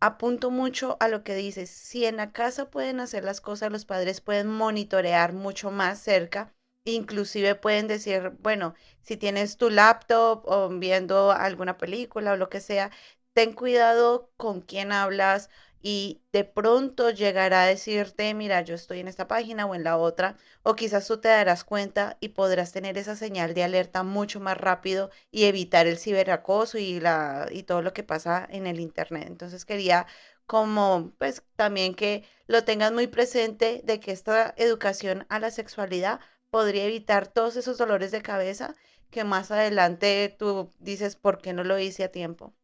apunto 0.00 0.50
mucho 0.50 0.96
a 1.00 1.08
lo 1.08 1.22
que 1.24 1.34
dices. 1.34 1.70
Si 1.70 2.04
en 2.06 2.16
la 2.16 2.32
casa 2.32 2.70
pueden 2.70 3.00
hacer 3.00 3.24
las 3.24 3.40
cosas, 3.40 3.70
los 3.72 3.84
padres 3.84 4.20
pueden 4.20 4.48
monitorear 4.48 5.32
mucho 5.32 5.70
más 5.70 5.98
cerca. 6.00 6.52
Inclusive 6.84 7.54
pueden 7.56 7.88
decir, 7.88 8.30
bueno, 8.40 8.74
si 9.02 9.16
tienes 9.16 9.56
tu 9.56 9.70
laptop 9.70 10.42
o 10.46 10.68
viendo 10.68 11.32
alguna 11.32 11.78
película 11.78 12.32
o 12.32 12.36
lo 12.36 12.48
que 12.48 12.60
sea, 12.60 12.90
ten 13.32 13.52
cuidado 13.52 14.30
con 14.36 14.60
quién 14.62 14.92
hablas 14.92 15.50
y 15.88 16.20
de 16.32 16.42
pronto 16.44 17.10
llegará 17.10 17.62
a 17.62 17.66
decirte, 17.66 18.34
mira, 18.34 18.60
yo 18.62 18.74
estoy 18.74 18.98
en 19.00 19.06
esta 19.08 19.28
página 19.28 19.66
o 19.66 19.74
en 19.74 19.84
la 19.84 19.96
otra, 19.98 20.36
o 20.64 20.74
quizás 20.74 21.06
tú 21.06 21.18
te 21.20 21.28
darás 21.28 21.62
cuenta 21.64 22.16
y 22.20 22.30
podrás 22.30 22.72
tener 22.72 22.98
esa 22.98 23.14
señal 23.16 23.54
de 23.54 23.62
alerta 23.62 24.02
mucho 24.02 24.40
más 24.40 24.58
rápido 24.58 25.10
y 25.30 25.44
evitar 25.44 25.86
el 25.86 25.98
ciberacoso 25.98 26.78
y 26.78 26.98
la 27.00 27.46
y 27.52 27.62
todo 27.62 27.82
lo 27.82 27.92
que 27.92 28.02
pasa 28.02 28.46
en 28.50 28.66
el 28.66 28.80
internet. 28.80 29.26
Entonces 29.28 29.64
quería 29.64 30.06
como 30.46 31.12
pues 31.18 31.44
también 31.56 31.94
que 31.94 32.24
lo 32.48 32.64
tengas 32.64 32.92
muy 32.92 33.06
presente 33.06 33.80
de 33.84 34.00
que 34.00 34.10
esta 34.12 34.54
educación 34.56 35.24
a 35.28 35.38
la 35.40 35.50
sexualidad 35.52 36.18
podría 36.50 36.84
evitar 36.84 37.28
todos 37.28 37.54
esos 37.56 37.78
dolores 37.78 38.10
de 38.10 38.22
cabeza 38.22 38.74
que 39.10 39.22
más 39.24 39.50
adelante 39.52 40.34
tú 40.38 40.72
dices, 40.80 41.14
¿por 41.16 41.38
qué 41.38 41.52
no 41.52 41.62
lo 41.64 41.78
hice 41.78 42.02
a 42.04 42.10
tiempo? 42.12 42.54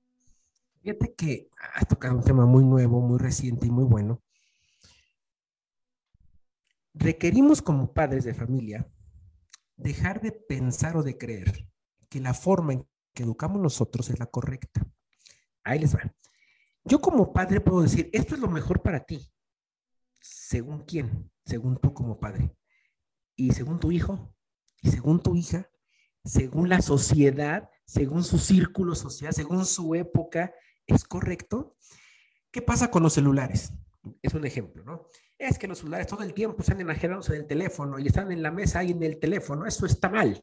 Fíjate 0.83 1.15
que 1.15 1.49
has 1.75 1.87
tocado 1.87 2.17
un 2.17 2.25
tema 2.25 2.45
muy 2.45 2.65
nuevo, 2.65 3.01
muy 3.01 3.19
reciente 3.19 3.67
y 3.67 3.71
muy 3.71 3.85
bueno. 3.85 4.21
Requerimos 6.93 7.63
como 7.63 7.93
padres 7.93 8.25
de 8.25 8.35
familia 8.35 8.91
dejar 9.77 10.21
de 10.21 10.33
pensar 10.33 10.97
o 10.97 11.05
de 11.05 11.17
creer 11.17 11.69
que 12.09 12.21
la 12.21 12.35
forma 12.35 12.73
en 12.73 12.89
que 13.15 13.23
educamos 13.23 13.63
nosotros 13.63 14.11
es 14.11 14.19
la 14.19 14.27
correcta. 14.27 14.85
Ahí 15.63 15.79
les 15.79 15.95
va. 15.95 16.01
Yo 16.85 17.01
como 17.01 17.33
padre 17.33 17.61
puedo 17.61 17.83
decir, 17.83 18.11
esto 18.13 18.35
es 18.35 18.41
lo 18.41 18.49
mejor 18.49 18.83
para 18.83 19.05
ti. 19.05 19.31
¿Según 20.19 20.81
quién? 20.81 21.31
Según 21.45 21.79
tú 21.79 21.95
como 21.95 22.19
padre. 22.19 22.57
Y 23.37 23.53
según 23.53 23.79
tu 23.79 23.93
hijo, 23.93 24.35
y 24.83 24.91
según 24.91 25.23
tu 25.23 25.37
hija, 25.37 25.71
según 26.25 26.69
la 26.69 26.83
sociedad, 26.83 27.71
según 27.87 28.25
su 28.25 28.39
círculo 28.39 28.97
social, 28.97 29.33
según 29.33 29.65
su 29.65 29.95
época, 29.95 30.53
¿es 30.95 31.05
correcto? 31.05 31.77
¿Qué 32.51 32.63
pasa 32.63 32.91
con 32.91 33.03
los 33.03 33.15
celulares? 33.15 33.73
Es 34.21 34.35
un 34.35 34.45
ejemplo, 34.45 34.85
¿no? 34.85 35.07
Es 35.39 35.59
que 35.59 35.69
los 35.69 35.79
celulares 35.79 36.07
todo 36.07 36.23
el 36.23 36.35
tiempo 36.35 36.61
están 36.61 36.81
enajenados 36.81 37.31
en 37.31 37.37
el 37.37 37.47
teléfono 37.47 37.99
y 37.99 38.07
están 38.07 38.31
en 38.31 38.43
la 38.43 38.51
mesa 38.51 38.85
y 38.85 38.91
en 38.91 39.03
el 39.03 39.19
teléfono. 39.19 39.67
Eso 39.67 39.87
está 39.87 40.09
mal. 40.09 40.43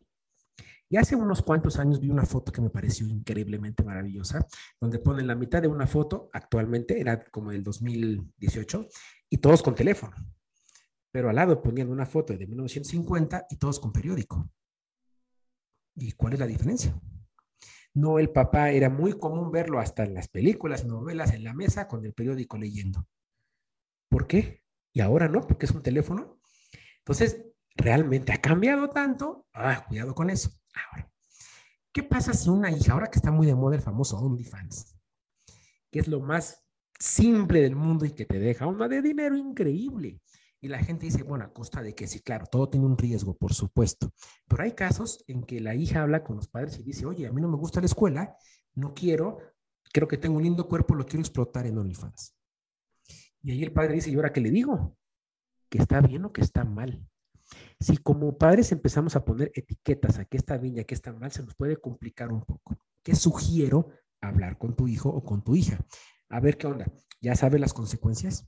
Y 0.91 0.97
hace 0.97 1.15
unos 1.15 1.43
cuantos 1.43 1.77
años 1.77 1.99
vi 1.99 2.09
una 2.09 2.25
foto 2.25 2.51
que 2.51 2.61
me 2.61 2.71
pareció 2.71 3.07
increíblemente 3.07 3.83
maravillosa, 3.83 4.47
donde 4.81 4.97
ponen 4.97 5.27
la 5.27 5.35
mitad 5.35 5.61
de 5.61 5.67
una 5.67 5.85
foto, 5.85 6.31
actualmente 6.33 6.99
era 6.99 7.23
como 7.25 7.51
del 7.51 7.63
2018, 7.63 8.87
y 9.29 9.37
todos 9.37 9.61
con 9.61 9.75
teléfono. 9.75 10.15
Pero 11.11 11.29
al 11.29 11.35
lado 11.35 11.61
ponían 11.61 11.91
una 11.91 12.07
foto 12.07 12.35
de 12.35 12.47
1950 12.47 13.45
y 13.51 13.57
todos 13.57 13.79
con 13.79 13.91
periódico. 13.91 14.49
¿Y 15.95 16.13
cuál 16.13 16.33
es 16.33 16.39
la 16.39 16.47
diferencia? 16.47 16.99
No, 17.93 18.19
el 18.19 18.29
papá 18.29 18.71
era 18.71 18.89
muy 18.89 19.13
común 19.13 19.51
verlo 19.51 19.79
hasta 19.79 20.03
en 20.03 20.13
las 20.13 20.27
películas, 20.27 20.85
novelas, 20.85 21.33
en 21.33 21.43
la 21.43 21.53
mesa 21.53 21.87
con 21.87 22.05
el 22.05 22.13
periódico 22.13 22.57
leyendo. 22.57 23.07
¿Por 24.09 24.27
qué? 24.27 24.63
Y 24.93 25.01
ahora 25.01 25.27
no, 25.27 25.41
porque 25.41 25.65
es 25.65 25.71
un 25.71 25.83
teléfono. 25.83 26.39
Entonces, 26.99 27.45
realmente 27.75 28.31
ha 28.31 28.41
cambiado 28.41 28.89
tanto. 28.89 29.47
Ah, 29.53 29.85
cuidado 29.87 30.13
con 30.13 30.29
eso. 30.29 30.51
Ahora, 30.73 31.11
¿qué 31.91 32.03
pasa 32.03 32.33
si 32.33 32.49
una 32.49 32.71
hija, 32.71 32.93
ahora 32.93 33.09
que 33.09 33.19
está 33.19 33.31
muy 33.31 33.47
de 33.47 33.55
moda 33.55 33.75
el 33.75 33.81
famoso 33.81 34.17
OnlyFans, 34.17 34.95
que 35.91 35.99
es 35.99 36.07
lo 36.07 36.19
más 36.19 36.65
simple 36.99 37.61
del 37.61 37.75
mundo 37.75 38.05
y 38.05 38.11
que 38.11 38.25
te 38.25 38.39
deja 38.39 38.67
una 38.67 38.87
de 38.87 39.01
dinero 39.01 39.35
increíble? 39.35 40.21
Y 40.61 40.67
la 40.67 40.79
gente 40.79 41.05
dice, 41.05 41.23
bueno, 41.23 41.45
a 41.45 41.53
costa 41.53 41.81
de 41.81 41.95
que 41.95 42.05
sí, 42.07 42.19
claro, 42.19 42.45
todo 42.45 42.67
tiene 42.69 42.85
un 42.85 42.97
riesgo, 42.97 43.33
por 43.33 43.53
supuesto. 43.53 44.13
Pero 44.47 44.63
hay 44.63 44.73
casos 44.73 45.23
en 45.27 45.43
que 45.43 45.61
la 45.61 45.73
hija 45.73 46.01
habla 46.01 46.23
con 46.23 46.35
los 46.35 46.49
padres 46.49 46.77
y 46.79 46.83
dice, 46.83 47.05
oye, 47.05 47.27
a 47.27 47.31
mí 47.31 47.41
no 47.41 47.47
me 47.47 47.55
gusta 47.55 47.79
la 47.79 47.85
escuela, 47.85 48.35
no 48.75 48.93
quiero, 48.93 49.37
creo 49.93 50.07
que 50.07 50.17
tengo 50.17 50.35
un 50.35 50.43
lindo 50.43 50.67
cuerpo, 50.67 50.95
lo 50.95 51.05
quiero 51.05 51.21
explotar 51.21 51.65
en 51.65 51.77
OnlyFans. 51.77 52.35
Y 53.41 53.51
ahí 53.51 53.63
el 53.63 53.71
padre 53.71 53.93
dice, 53.93 54.11
¿y 54.11 54.15
ahora 54.15 54.33
qué 54.33 54.41
le 54.41 54.51
digo? 54.51 54.97
¿Que 55.69 55.77
está 55.77 56.01
bien 56.01 56.25
o 56.25 56.33
que 56.33 56.41
está 56.41 56.65
mal? 56.65 57.07
Si 57.79 57.95
como 57.97 58.37
padres 58.37 58.73
empezamos 58.73 59.15
a 59.15 59.23
poner 59.23 59.51
etiquetas 59.55 60.19
a 60.19 60.25
qué 60.25 60.35
está 60.35 60.57
bien 60.57 60.75
y 60.75 60.79
a 60.81 60.83
qué 60.83 60.93
está 60.93 61.13
mal, 61.13 61.31
se 61.31 61.41
nos 61.41 61.55
puede 61.55 61.77
complicar 61.77 62.33
un 62.33 62.41
poco. 62.41 62.77
¿Qué 63.01 63.15
sugiero 63.15 63.87
hablar 64.19 64.57
con 64.57 64.75
tu 64.75 64.89
hijo 64.89 65.07
o 65.09 65.23
con 65.23 65.41
tu 65.41 65.55
hija? 65.55 65.79
A 66.27 66.41
ver 66.41 66.57
qué 66.57 66.67
onda. 66.67 66.91
¿Ya 67.21 67.35
sabes 67.35 67.61
las 67.61 67.73
consecuencias? 67.73 68.45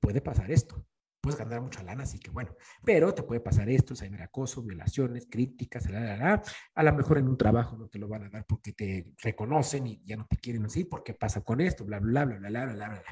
Puede 0.00 0.20
pasar 0.20 0.50
esto 0.50 0.84
puedes 1.22 1.38
ganar 1.38 1.62
mucha 1.62 1.82
lana, 1.82 2.02
así 2.02 2.18
que 2.18 2.30
bueno, 2.30 2.54
pero 2.84 3.14
te 3.14 3.22
puede 3.22 3.40
pasar 3.40 3.70
esto, 3.70 3.94
ciberacoso, 3.94 4.62
violaciones, 4.62 5.26
críticas, 5.30 5.88
la, 5.88 6.00
la, 6.00 6.16
la. 6.16 6.42
a 6.74 6.82
lo 6.82 6.92
mejor 6.92 7.18
en 7.18 7.28
un 7.28 7.38
trabajo 7.38 7.76
no 7.76 7.88
te 7.88 7.98
lo 7.98 8.08
van 8.08 8.24
a 8.24 8.28
dar 8.28 8.44
porque 8.44 8.72
te 8.72 9.14
reconocen 9.22 9.86
y 9.86 10.02
ya 10.04 10.16
no 10.16 10.26
te 10.26 10.36
quieren 10.36 10.64
así, 10.66 10.84
porque 10.84 11.14
pasa 11.14 11.42
con 11.42 11.60
esto, 11.60 11.84
bla, 11.84 12.00
bla, 12.00 12.24
bla, 12.24 12.38
bla, 12.38 12.50
bla, 12.50 12.74
bla, 12.74 12.88
bla. 12.88 13.04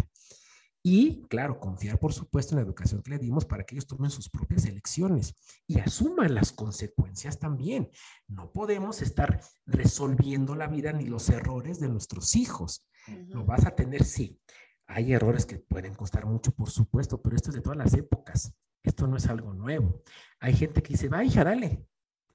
Y 0.83 1.27
claro, 1.29 1.61
confiar 1.61 1.99
por 1.99 2.13
supuesto 2.13 2.55
en 2.55 2.57
la 2.57 2.67
educación 2.67 3.03
que 3.03 3.11
le 3.11 3.19
dimos 3.19 3.45
para 3.45 3.65
que 3.65 3.75
ellos 3.75 3.87
tomen 3.87 4.11
sus 4.11 4.31
propias 4.31 4.65
elecciones 4.65 5.35
y 5.67 5.79
asuman 5.79 6.35
las 6.35 6.53
consecuencias 6.53 7.39
también. 7.39 7.91
No 8.29 8.51
podemos 8.51 9.03
estar 9.03 9.41
resolviendo 9.67 10.55
la 10.55 10.69
vida 10.69 10.93
ni 10.93 11.07
los 11.07 11.29
errores 11.29 11.81
de 11.81 11.89
nuestros 11.89 12.35
hijos. 12.35 12.87
Uh 13.07 13.13
-huh. 13.13 13.27
Lo 13.29 13.45
vas 13.45 13.67
a 13.67 13.77
tener, 13.77 14.05
sí 14.05 14.41
hay 14.91 15.13
errores 15.13 15.47
que 15.47 15.59
pueden 15.59 15.95
costar 15.95 16.27
mucho, 16.27 16.51
por 16.53 16.69
supuesto, 16.71 17.23
pero 17.23 17.37
esto 17.37 17.51
es 17.51 17.57
de 17.57 17.63
todas 17.63 17.79
las 17.79 17.95
épocas. 17.95 18.53
Esto 18.83 19.07
no 19.07 19.17
es 19.17 19.27
algo 19.29 19.53
nuevo. 19.53 20.03
Hay 20.41 20.55
gente 20.55 20.83
que 20.83 20.95
dice, 20.95 21.09
va, 21.09 21.23
hija, 21.23 21.45
dale, 21.45 21.87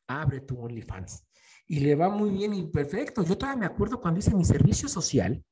abre 0.07 0.39
tu 0.39 0.59
OnlyFans. 0.59 1.25
Y 1.67 1.79
le 1.81 1.95
va 1.95 2.09
muy 2.09 2.29
bien 2.29 2.53
y 2.53 2.63
perfecto. 2.67 3.23
Yo 3.23 3.37
todavía 3.37 3.59
me 3.61 3.65
acuerdo 3.65 3.99
cuando 3.99 4.19
hice 4.19 4.33
mi 4.33 4.45
servicio 4.45 4.87
social. 4.87 5.43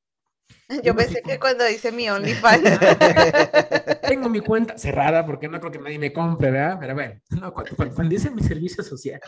Yo 0.82 0.96
pensé 0.96 1.20
que 1.20 1.38
cuando 1.38 1.68
hice 1.68 1.92
mi 1.92 2.08
OnlyFans. 2.10 2.62
Tengo 4.08 4.30
mi 4.30 4.40
cuenta 4.40 4.78
cerrada 4.78 5.26
porque 5.26 5.48
no 5.48 5.60
creo 5.60 5.72
que 5.72 5.80
nadie 5.80 5.98
me 5.98 6.12
compre, 6.12 6.50
¿verdad? 6.50 6.78
Pero 6.80 6.94
bueno, 6.94 7.20
no, 7.30 7.52
cuando, 7.52 7.76
cuando, 7.76 7.94
cuando, 7.94 8.14
hice 8.14 8.30
mi 8.30 8.42
servicio 8.42 8.82
social, 8.82 9.20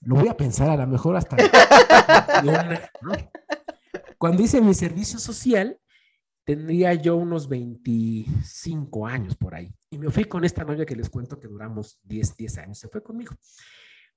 lo 0.00 0.14
voy 0.14 0.28
a 0.28 0.36
pensar 0.36 0.70
a 0.70 0.76
lo 0.76 0.86
mejor 0.86 1.16
hasta. 1.16 1.36
¿no? 3.02 3.12
Cuando 4.16 4.42
hice 4.42 4.60
mi 4.60 4.74
servicio 4.74 5.18
social, 5.18 5.78
tendría 6.48 6.94
yo 6.94 7.16
unos 7.16 7.46
25 7.46 9.06
años 9.06 9.36
por 9.36 9.54
ahí. 9.54 9.70
Y 9.90 9.98
me 9.98 10.10
fui 10.10 10.24
con 10.24 10.46
esta 10.46 10.64
novia 10.64 10.86
que 10.86 10.96
les 10.96 11.10
cuento 11.10 11.38
que 11.38 11.46
duramos 11.46 12.00
10, 12.04 12.36
10 12.38 12.58
años. 12.58 12.78
Se 12.78 12.88
fue 12.88 13.02
conmigo. 13.02 13.34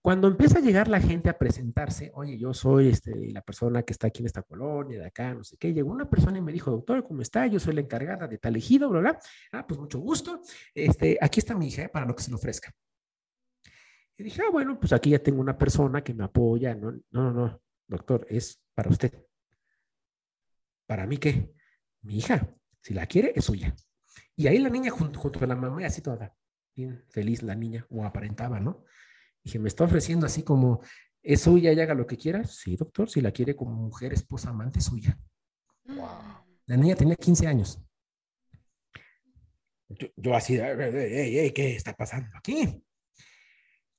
Cuando 0.02 0.30
empieza 0.30 0.60
a 0.60 0.62
llegar 0.62 0.88
la 0.88 1.02
gente 1.02 1.28
a 1.28 1.38
presentarse, 1.38 2.10
oye, 2.14 2.38
yo 2.38 2.54
soy 2.54 2.88
este, 2.88 3.34
la 3.34 3.42
persona 3.42 3.84
que 3.84 3.92
está 3.92 4.08
aquí 4.08 4.22
en 4.22 4.28
esta 4.28 4.44
colonia, 4.44 4.98
de 4.98 5.08
acá, 5.08 5.34
no 5.34 5.44
sé 5.44 5.58
qué, 5.58 5.74
llegó 5.74 5.92
una 5.92 6.10
persona 6.10 6.38
y 6.38 6.42
me 6.42 6.54
dijo, 6.54 6.72
doctor, 6.72 7.04
¿cómo 7.04 7.22
está? 7.22 7.48
Yo 7.48 7.60
soy 7.60 7.74
la 7.74 7.82
encargada 7.82 8.30
de 8.30 8.38
tal 8.38 8.56
ejido, 8.56 8.88
bla, 8.88 9.02
bla. 9.02 9.20
Ah, 9.52 9.68
pues 9.68 9.78
mucho 9.78 10.00
gusto. 10.00 10.42
Este, 10.74 11.18
aquí 11.20 11.42
está 11.42 11.54
mi 11.54 11.68
hija, 11.68 11.82
¿eh? 11.82 11.90
para 11.90 12.06
lo 12.06 12.16
que 12.16 12.24
se 12.24 12.32
le 12.32 12.36
ofrezca. 12.36 12.72
Y 14.16 14.24
dije, 14.24 14.42
ah, 14.48 14.50
bueno, 14.50 14.80
pues 14.80 14.94
aquí 14.94 15.10
ya 15.10 15.20
tengo 15.20 15.42
una 15.42 15.58
persona 15.58 16.02
que 16.02 16.14
me 16.14 16.24
apoya. 16.24 16.76
No, 16.76 16.94
no, 17.12 17.34
no, 17.34 17.62
doctor, 17.88 18.26
es 18.30 18.58
para 18.74 18.90
usted. 18.90 19.28
¿Para 20.88 21.06
mí 21.06 21.18
qué? 21.18 21.61
Mi 22.02 22.18
hija, 22.18 22.56
si 22.82 22.94
la 22.94 23.06
quiere, 23.06 23.34
es 23.36 23.46
suya. 23.46 23.76
Y 24.36 24.48
ahí 24.48 24.58
la 24.58 24.70
niña 24.70 24.92
junto, 24.92 25.20
junto 25.20 25.40
con 25.40 25.50
la 25.50 25.56
mamá, 25.56 25.86
así 25.86 26.02
toda, 26.02 26.36
bien 26.76 27.04
feliz 27.10 27.44
la 27.44 27.56
niña, 27.56 27.86
o 27.90 28.04
aparentaba, 28.04 28.60
¿no? 28.60 28.86
Dije, 29.44 29.60
me 29.60 29.68
está 29.68 29.84
ofreciendo 29.84 30.26
así 30.26 30.44
como, 30.44 30.82
¿es 31.22 31.42
suya 31.42 31.74
y 31.74 31.80
haga 31.80 31.94
lo 31.94 32.08
que 32.08 32.18
quiera? 32.18 32.44
Sí, 32.46 32.76
doctor, 32.76 33.10
si 33.10 33.22
la 33.22 33.32
quiere 33.32 33.56
como 33.56 33.72
mujer, 33.74 34.14
esposa, 34.14 34.50
amante, 34.50 34.82
suya. 34.82 35.18
La 36.66 36.78
niña 36.78 36.96
tenía 36.96 37.16
15 37.16 37.48
años. 37.48 37.80
Yo, 39.90 40.08
yo 40.16 40.36
así, 40.36 40.58
ey, 40.58 41.38
ey, 41.38 41.52
¿qué 41.52 41.76
está 41.76 41.94
pasando 41.94 42.30
aquí? 42.38 42.84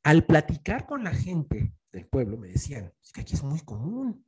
Al 0.04 0.24
platicar 0.24 0.86
con 0.86 1.04
la 1.04 1.12
gente 1.12 1.74
del 1.92 2.06
pueblo, 2.06 2.38
me 2.38 2.48
decían, 2.48 2.92
es 3.02 3.12
que 3.12 3.20
aquí 3.20 3.34
es 3.34 3.42
muy 3.42 3.60
común. 3.60 4.24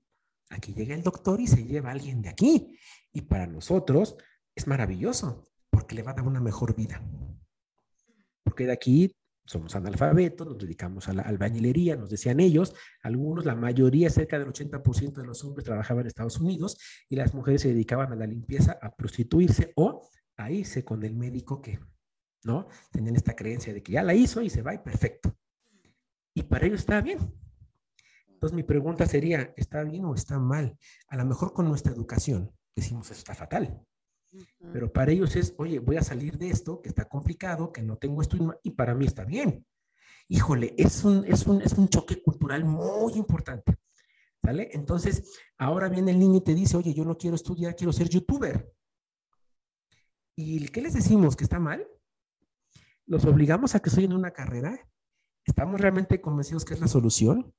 Aquí 0.50 0.74
llega 0.74 0.94
el 0.94 1.02
doctor 1.02 1.40
y 1.40 1.46
se 1.46 1.64
lleva 1.64 1.90
a 1.90 1.92
alguien 1.92 2.22
de 2.22 2.28
aquí. 2.28 2.78
Y 3.12 3.22
para 3.22 3.46
nosotros 3.46 4.16
es 4.54 4.66
maravilloso, 4.66 5.44
porque 5.70 5.94
le 5.94 6.02
va 6.02 6.12
a 6.12 6.14
dar 6.14 6.26
una 6.26 6.40
mejor 6.40 6.76
vida. 6.76 7.02
Porque 8.42 8.66
de 8.66 8.72
aquí 8.72 9.12
somos 9.44 9.76
analfabetos, 9.76 10.46
nos 10.46 10.58
dedicamos 10.58 11.08
a 11.08 11.12
la 11.12 11.22
albañilería, 11.22 11.96
nos 11.96 12.08
decían 12.08 12.40
ellos, 12.40 12.74
algunos, 13.02 13.44
la 13.44 13.54
mayoría, 13.54 14.08
cerca 14.08 14.38
del 14.38 14.48
80% 14.48 15.12
de 15.12 15.26
los 15.26 15.44
hombres 15.44 15.64
trabajaban 15.64 16.02
en 16.02 16.06
Estados 16.06 16.40
Unidos 16.40 16.78
y 17.08 17.16
las 17.16 17.34
mujeres 17.34 17.62
se 17.62 17.68
dedicaban 17.68 18.10
a 18.12 18.16
la 18.16 18.26
limpieza, 18.26 18.78
a 18.80 18.94
prostituirse 18.94 19.72
o 19.76 20.08
a 20.36 20.50
irse 20.50 20.84
con 20.84 21.02
el 21.04 21.14
médico 21.14 21.60
que, 21.60 21.78
¿no? 22.42 22.68
Tenían 22.90 23.16
esta 23.16 23.36
creencia 23.36 23.74
de 23.74 23.82
que 23.82 23.92
ya 23.92 24.02
la 24.02 24.14
hizo 24.14 24.40
y 24.40 24.48
se 24.48 24.62
va 24.62 24.74
y 24.74 24.78
perfecto. 24.78 25.36
Y 26.34 26.42
para 26.42 26.66
ellos 26.66 26.80
está 26.80 27.00
bien. 27.00 27.18
Entonces 28.44 28.56
mi 28.56 28.62
pregunta 28.62 29.06
sería, 29.06 29.54
¿está 29.56 29.82
bien 29.84 30.04
o 30.04 30.14
está 30.14 30.38
mal? 30.38 30.76
A 31.08 31.16
lo 31.16 31.24
mejor 31.24 31.54
con 31.54 31.66
nuestra 31.66 31.94
educación 31.94 32.54
decimos, 32.76 33.10
eso 33.10 33.20
está 33.20 33.34
fatal. 33.34 33.82
Pero 34.70 34.92
para 34.92 35.12
ellos 35.12 35.34
es, 35.34 35.54
oye, 35.56 35.78
voy 35.78 35.96
a 35.96 36.02
salir 36.02 36.36
de 36.36 36.50
esto, 36.50 36.82
que 36.82 36.90
está 36.90 37.06
complicado, 37.06 37.72
que 37.72 37.80
no 37.80 37.96
tengo 37.96 38.20
esto, 38.20 38.36
y 38.62 38.72
para 38.72 38.94
mí 38.94 39.06
está 39.06 39.24
bien. 39.24 39.66
Híjole, 40.28 40.74
es 40.76 41.04
un, 41.04 41.24
es 41.24 41.46
un, 41.46 41.62
es 41.62 41.72
un 41.72 41.88
choque 41.88 42.22
cultural 42.22 42.66
muy 42.66 43.14
importante. 43.14 43.78
¿Sale? 44.42 44.68
Entonces, 44.74 45.40
ahora 45.56 45.88
viene 45.88 46.10
el 46.10 46.18
niño 46.18 46.36
y 46.36 46.44
te 46.44 46.54
dice, 46.54 46.76
oye, 46.76 46.92
yo 46.92 47.06
no 47.06 47.16
quiero 47.16 47.36
estudiar, 47.36 47.74
quiero 47.74 47.94
ser 47.94 48.10
youtuber. 48.10 48.70
¿Y 50.36 50.68
qué 50.68 50.82
les 50.82 50.92
decimos? 50.92 51.34
¿Que 51.34 51.44
está 51.44 51.58
mal? 51.58 51.88
¿Los 53.06 53.24
obligamos 53.24 53.74
a 53.74 53.80
que 53.80 53.88
estudien 53.88 54.12
una 54.12 54.32
carrera? 54.32 54.86
¿Estamos 55.46 55.80
realmente 55.80 56.20
convencidos 56.20 56.66
que 56.66 56.74
es 56.74 56.80
la 56.80 56.88
solución? 56.88 57.54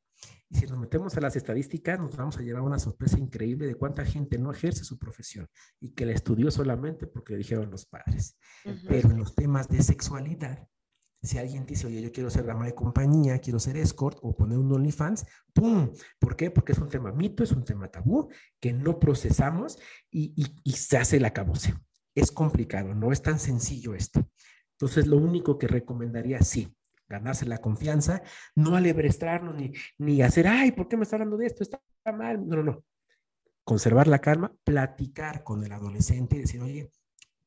Y 0.50 0.58
si 0.58 0.68
nos 0.68 0.78
metemos 0.78 1.16
a 1.18 1.22
las 1.22 1.36
estadísticas, 1.36 2.00
nos 2.00 2.16
vamos 2.16 2.38
a 2.38 2.42
llevar 2.42 2.62
una 2.62 2.80
sorpresa 2.80 3.18
increíble 3.18 3.66
de 3.68 3.76
cuánta 3.76 4.06
gente 4.06 4.38
no 4.38 4.52
ejerce 4.52 4.84
su 4.84 4.98
profesión 4.98 5.48
y 5.80 5.92
que 5.92 6.06
la 6.06 6.14
estudió 6.14 6.52
solamente 6.52 7.08
porque 7.08 7.34
le 7.34 7.40
dijeron 7.40 7.72
los 7.72 7.86
padres. 7.86 8.38
Pero 8.88 9.10
en 9.10 9.18
los 9.18 9.36
temas 9.36 9.68
de 9.68 9.82
sexualidad, 9.82 10.68
si 11.22 11.38
alguien 11.40 11.66
dice, 11.66 11.88
oye, 11.88 12.02
yo 12.02 12.12
quiero 12.12 12.30
ser 12.30 12.46
dama 12.46 12.66
de 12.66 12.76
compañía, 12.76 13.40
quiero 13.40 13.60
ser 13.60 13.78
escort 13.78 14.20
o 14.22 14.36
poner 14.36 14.58
un 14.58 14.72
OnlyFans, 14.72 15.26
¡pum! 15.54 15.92
¿Por 16.20 16.36
qué? 16.36 16.52
Porque 16.52 16.74
es 16.74 16.78
un 16.78 16.90
tema 16.90 17.12
mito, 17.12 17.44
es 17.44 17.52
un 17.52 17.64
tema 17.64 17.90
tabú 17.90 18.30
que 18.60 18.74
no 18.74 19.00
procesamos 19.00 19.80
y, 20.12 20.34
y, 20.36 20.56
y 20.64 20.74
se 20.74 20.98
hace 20.98 21.18
el 21.18 21.26
acabose. 21.26 21.74
Es 22.14 22.32
complicado, 22.32 22.94
no 22.94 23.12
es 23.12 23.22
tan 23.22 23.40
sencillo 23.40 23.96
esto. 23.96 24.30
Entonces, 24.78 25.08
lo 25.08 25.18
único 25.18 25.58
que 25.58 25.68
recomendaría, 25.68 26.42
sí, 26.42 26.76
ganarse 27.08 27.46
la 27.46 27.60
confianza, 27.60 28.22
no 28.56 28.76
alebrestrarnos 28.76 29.56
ni, 29.56 29.74
ni 29.98 30.22
hacer, 30.22 30.48
ay, 30.48 30.72
¿por 30.72 30.88
qué 30.88 30.98
me 30.98 31.04
está 31.04 31.16
hablando 31.16 31.38
de 31.38 31.48
esto? 31.48 31.64
Está 31.64 31.80
mal. 32.14 32.48
No, 32.48 32.58
no, 32.58 32.64
no. 32.64 32.84
Conservar 33.64 34.08
la 34.08 34.20
calma, 34.20 34.54
platicar 34.64 35.44
con 35.44 35.64
el 35.64 35.72
adolescente 35.72 36.36
y 36.36 36.40
decir, 36.40 36.62
oye, 36.62 36.92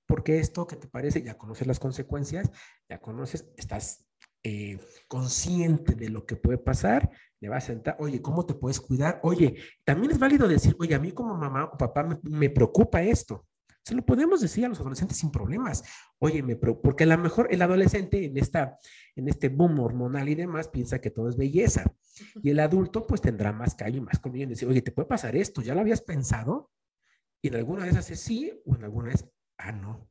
¿por 0.07 0.23
qué 0.25 0.39
esto? 0.41 0.67
¿Qué 0.67 0.77
te 0.77 0.89
parece? 0.89 1.23
Ya 1.23 1.39
conoces 1.39 1.67
las 1.67 1.79
consecuencias, 1.79 2.51
ya 2.89 2.99
conoces, 3.01 3.49
estás 3.57 4.07
eh, 4.43 4.79
consciente 5.07 5.95
de 5.95 6.09
lo 6.09 6.27
que 6.27 6.37
puede 6.37 6.59
pasar, 6.59 7.11
le 7.41 7.49
vas 7.49 7.65
a 7.65 7.67
sentar, 7.69 7.97
oye, 8.01 8.21
¿cómo 8.23 8.47
te 8.47 8.55
puedes 8.55 8.81
cuidar? 8.81 9.21
Oye, 9.23 9.57
también 9.85 10.13
es 10.13 10.19
válido 10.19 10.49
decir, 10.49 10.77
oye, 10.79 10.95
a 10.95 10.99
mí 10.99 11.13
como 11.13 11.37
mamá 11.37 11.65
o 11.65 11.77
papá 11.79 12.03
me, 12.03 12.19
me 12.23 12.51
preocupa 12.51 13.03
esto. 13.03 13.48
Se 13.89 13.95
lo 13.95 14.05
podemos 14.05 14.43
decir 14.43 14.67
a 14.67 14.69
los 14.69 14.81
adolescentes 14.81 15.17
sin 15.17 15.31
problemas. 15.31 15.83
Oye, 16.19 16.43
me 16.43 16.57
porque 16.57 17.05
a 17.05 17.07
lo 17.07 17.17
mejor 17.17 17.49
el 17.51 17.63
adolescente 17.63 18.23
en, 18.23 18.37
esta, 18.37 18.77
en 19.17 19.31
este 19.31 19.49
boom 19.49 19.81
hormonal 19.81 20.29
y 20.29 20.35
demás 20.35 20.69
piensa 20.69 21.01
que 21.01 21.09
todo 21.09 21.31
es 21.31 21.39
belleza. 21.39 21.91
Y 22.43 22.51
el 22.51 22.61
adulto 22.61 23.07
pues 23.07 23.23
tendrá 23.23 23.51
más 23.51 23.75
callo 23.75 23.97
y 23.97 24.03
más 24.03 24.19
conveniente. 24.19 24.57
Decir, 24.57 24.69
oye, 24.69 24.83
¿te 24.83 24.93
puede 24.93 25.09
pasar 25.09 25.37
esto? 25.37 25.63
¿Ya 25.63 25.75
lo 25.75 25.81
habías 25.81 26.03
pensado? 26.03 26.71
Y 27.41 27.49
en 27.49 27.55
alguna 27.55 27.85
de 27.85 27.93
esas 27.93 28.11
es 28.11 28.21
sí 28.21 28.53
o 28.67 28.75
en 28.75 28.85
alguna 28.85 29.11
es, 29.11 29.27
ah, 29.57 29.73
no. 29.73 30.11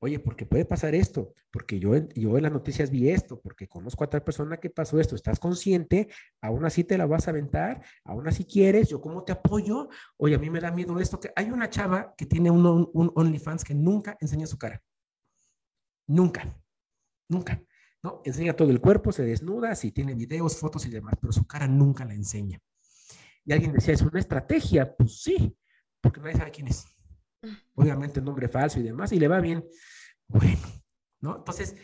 Oye, 0.00 0.18
porque 0.18 0.44
puede 0.44 0.64
pasar 0.64 0.94
esto, 0.94 1.34
porque 1.50 1.78
yo, 1.78 1.94
yo 2.14 2.36
en 2.36 2.42
las 2.42 2.52
noticias 2.52 2.90
vi 2.90 3.08
esto, 3.08 3.40
porque 3.40 3.68
conozco 3.68 4.04
a 4.04 4.10
tal 4.10 4.22
persona 4.22 4.58
que 4.58 4.68
pasó 4.68 5.00
esto, 5.00 5.14
estás 5.14 5.38
consciente, 5.38 6.08
aún 6.42 6.64
así 6.64 6.84
te 6.84 6.98
la 6.98 7.06
vas 7.06 7.26
a 7.26 7.30
aventar, 7.30 7.82
aún 8.04 8.28
así 8.28 8.44
quieres, 8.44 8.88
yo 8.90 9.00
cómo 9.00 9.24
te 9.24 9.32
apoyo, 9.32 9.88
oye, 10.18 10.34
a 10.34 10.38
mí 10.38 10.50
me 10.50 10.60
da 10.60 10.70
miedo 10.70 10.98
esto, 11.00 11.18
que 11.18 11.32
hay 11.34 11.50
una 11.50 11.70
chava 11.70 12.14
que 12.16 12.26
tiene 12.26 12.50
un, 12.50 12.90
un 12.92 13.12
OnlyFans 13.14 13.64
que 13.64 13.74
nunca 13.74 14.16
enseña 14.20 14.46
su 14.46 14.58
cara, 14.58 14.82
nunca, 16.06 16.54
nunca, 17.28 17.62
¿no? 18.02 18.20
Enseña 18.24 18.54
todo 18.54 18.70
el 18.70 18.80
cuerpo, 18.80 19.10
se 19.10 19.24
desnuda, 19.24 19.74
sí 19.74 19.90
tiene 19.90 20.14
videos, 20.14 20.58
fotos 20.58 20.84
y 20.84 20.90
demás, 20.90 21.14
pero 21.20 21.32
su 21.32 21.46
cara 21.46 21.66
nunca 21.66 22.04
la 22.04 22.14
enseña. 22.14 22.60
Y 23.46 23.52
alguien 23.52 23.72
decía, 23.72 23.94
¿es 23.94 24.02
una 24.02 24.20
estrategia? 24.20 24.94
Pues 24.96 25.22
sí, 25.22 25.56
porque 26.00 26.20
nadie 26.20 26.36
sabe 26.36 26.50
quién 26.50 26.68
es 26.68 26.93
obviamente 27.74 28.20
nombre 28.20 28.48
falso 28.48 28.80
y 28.80 28.82
demás, 28.82 29.12
y 29.12 29.18
le 29.18 29.28
va 29.28 29.40
bien. 29.40 29.64
Bueno, 30.28 30.58
¿no? 31.20 31.36
Entonces, 31.36 31.76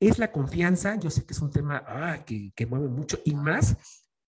es 0.00 0.18
la 0.18 0.32
confianza, 0.32 0.98
yo 0.98 1.10
sé 1.10 1.24
que 1.24 1.32
es 1.32 1.40
un 1.40 1.50
tema 1.50 1.84
ah, 1.86 2.24
que, 2.24 2.66
mueve 2.66 2.88
mucho 2.88 3.20
y 3.24 3.34
más 3.34 3.76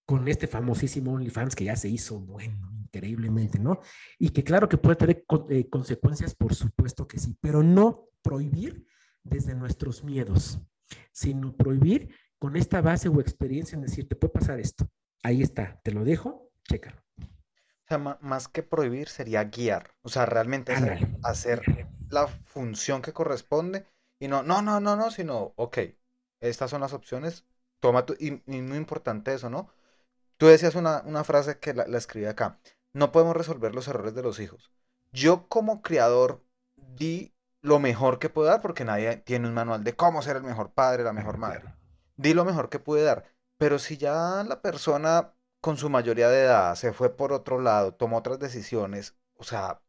con 0.06 0.28
este 0.28 0.46
famosísimo 0.46 1.12
OnlyFans 1.12 1.56
que 1.56 1.64
ya 1.64 1.76
se 1.76 1.88
hizo, 1.88 2.20
bueno, 2.20 2.70
increíblemente, 2.82 3.58
¿no? 3.58 3.80
Y 4.18 4.28
que 4.30 4.44
claro 4.44 4.68
que 4.68 4.78
puede 4.78 4.96
tener 4.96 5.24
eh, 5.48 5.68
consecuencias, 5.68 6.34
por 6.34 6.54
supuesto 6.54 7.08
que 7.08 7.18
sí, 7.18 7.36
pero 7.40 7.62
no 7.62 8.08
prohibir 8.22 8.86
desde 9.22 9.54
nuestros 9.54 10.04
miedos, 10.04 10.60
sino 11.10 11.56
prohibir 11.56 12.14
con 12.38 12.56
esta 12.56 12.80
base 12.80 13.08
o 13.08 13.20
experiencia 13.20 13.74
en 13.74 13.82
decir, 13.82 14.06
te 14.06 14.14
puede 14.14 14.32
pasar 14.32 14.60
esto. 14.60 14.88
Ahí 15.22 15.42
está, 15.42 15.80
te 15.82 15.90
lo 15.90 16.04
dejo, 16.04 16.50
chécalo. 16.64 17.03
O 17.84 17.88
sea, 17.88 17.98
más 17.98 18.48
que 18.48 18.62
prohibir 18.62 19.08
sería 19.08 19.44
guiar. 19.44 19.90
O 20.02 20.08
sea, 20.08 20.24
realmente 20.24 20.72
hacer, 20.72 21.08
hacer 21.22 21.88
la 22.08 22.26
función 22.26 23.02
que 23.02 23.12
corresponde 23.12 23.86
y 24.18 24.28
no, 24.28 24.42
no, 24.42 24.62
no, 24.62 24.80
no, 24.80 24.96
no, 24.96 25.10
sino, 25.10 25.52
ok, 25.56 25.78
estas 26.40 26.70
son 26.70 26.80
las 26.80 26.94
opciones, 26.94 27.44
toma 27.80 28.06
tu, 28.06 28.14
y, 28.18 28.30
muy 28.46 28.78
importante 28.78 29.34
eso, 29.34 29.50
¿no? 29.50 29.68
Tú 30.38 30.46
decías 30.46 30.74
una, 30.74 31.02
una 31.04 31.24
frase 31.24 31.58
que 31.58 31.74
la, 31.74 31.86
la, 31.86 31.98
escribí 31.98 32.26
acá, 32.26 32.58
no 32.94 33.12
podemos 33.12 33.36
resolver 33.36 33.74
los 33.74 33.88
errores 33.88 34.14
de 34.14 34.22
los 34.22 34.40
hijos. 34.40 34.72
Yo 35.12 35.46
como 35.48 35.82
criador 35.82 36.42
di 36.76 37.34
lo 37.60 37.78
mejor 37.80 38.18
que 38.18 38.30
puedo 38.30 38.48
dar 38.48 38.62
porque 38.62 38.84
nadie 38.84 39.16
tiene 39.18 39.46
un 39.46 39.54
manual 39.54 39.84
de 39.84 39.94
cómo 39.94 40.22
ser 40.22 40.36
el 40.36 40.42
mejor 40.42 40.72
padre, 40.72 41.04
la 41.04 41.12
mejor 41.12 41.36
madre. 41.36 41.74
Di 42.16 42.32
lo 42.32 42.44
mejor 42.44 42.70
que 42.70 42.78
pude 42.78 43.02
dar, 43.02 43.24
pero 43.58 43.78
si 43.78 43.96
ya 43.96 44.42
la 44.46 44.62
persona 44.62 45.33
con 45.64 45.78
su 45.78 45.88
mayoría 45.88 46.28
de 46.28 46.42
edad, 46.42 46.74
se 46.74 46.92
fue 46.92 47.16
por 47.16 47.32
otro 47.32 47.58
lado, 47.58 47.94
tomó 47.94 48.18
otras 48.18 48.38
decisiones, 48.38 49.14
o 49.38 49.44
sea, 49.44 49.80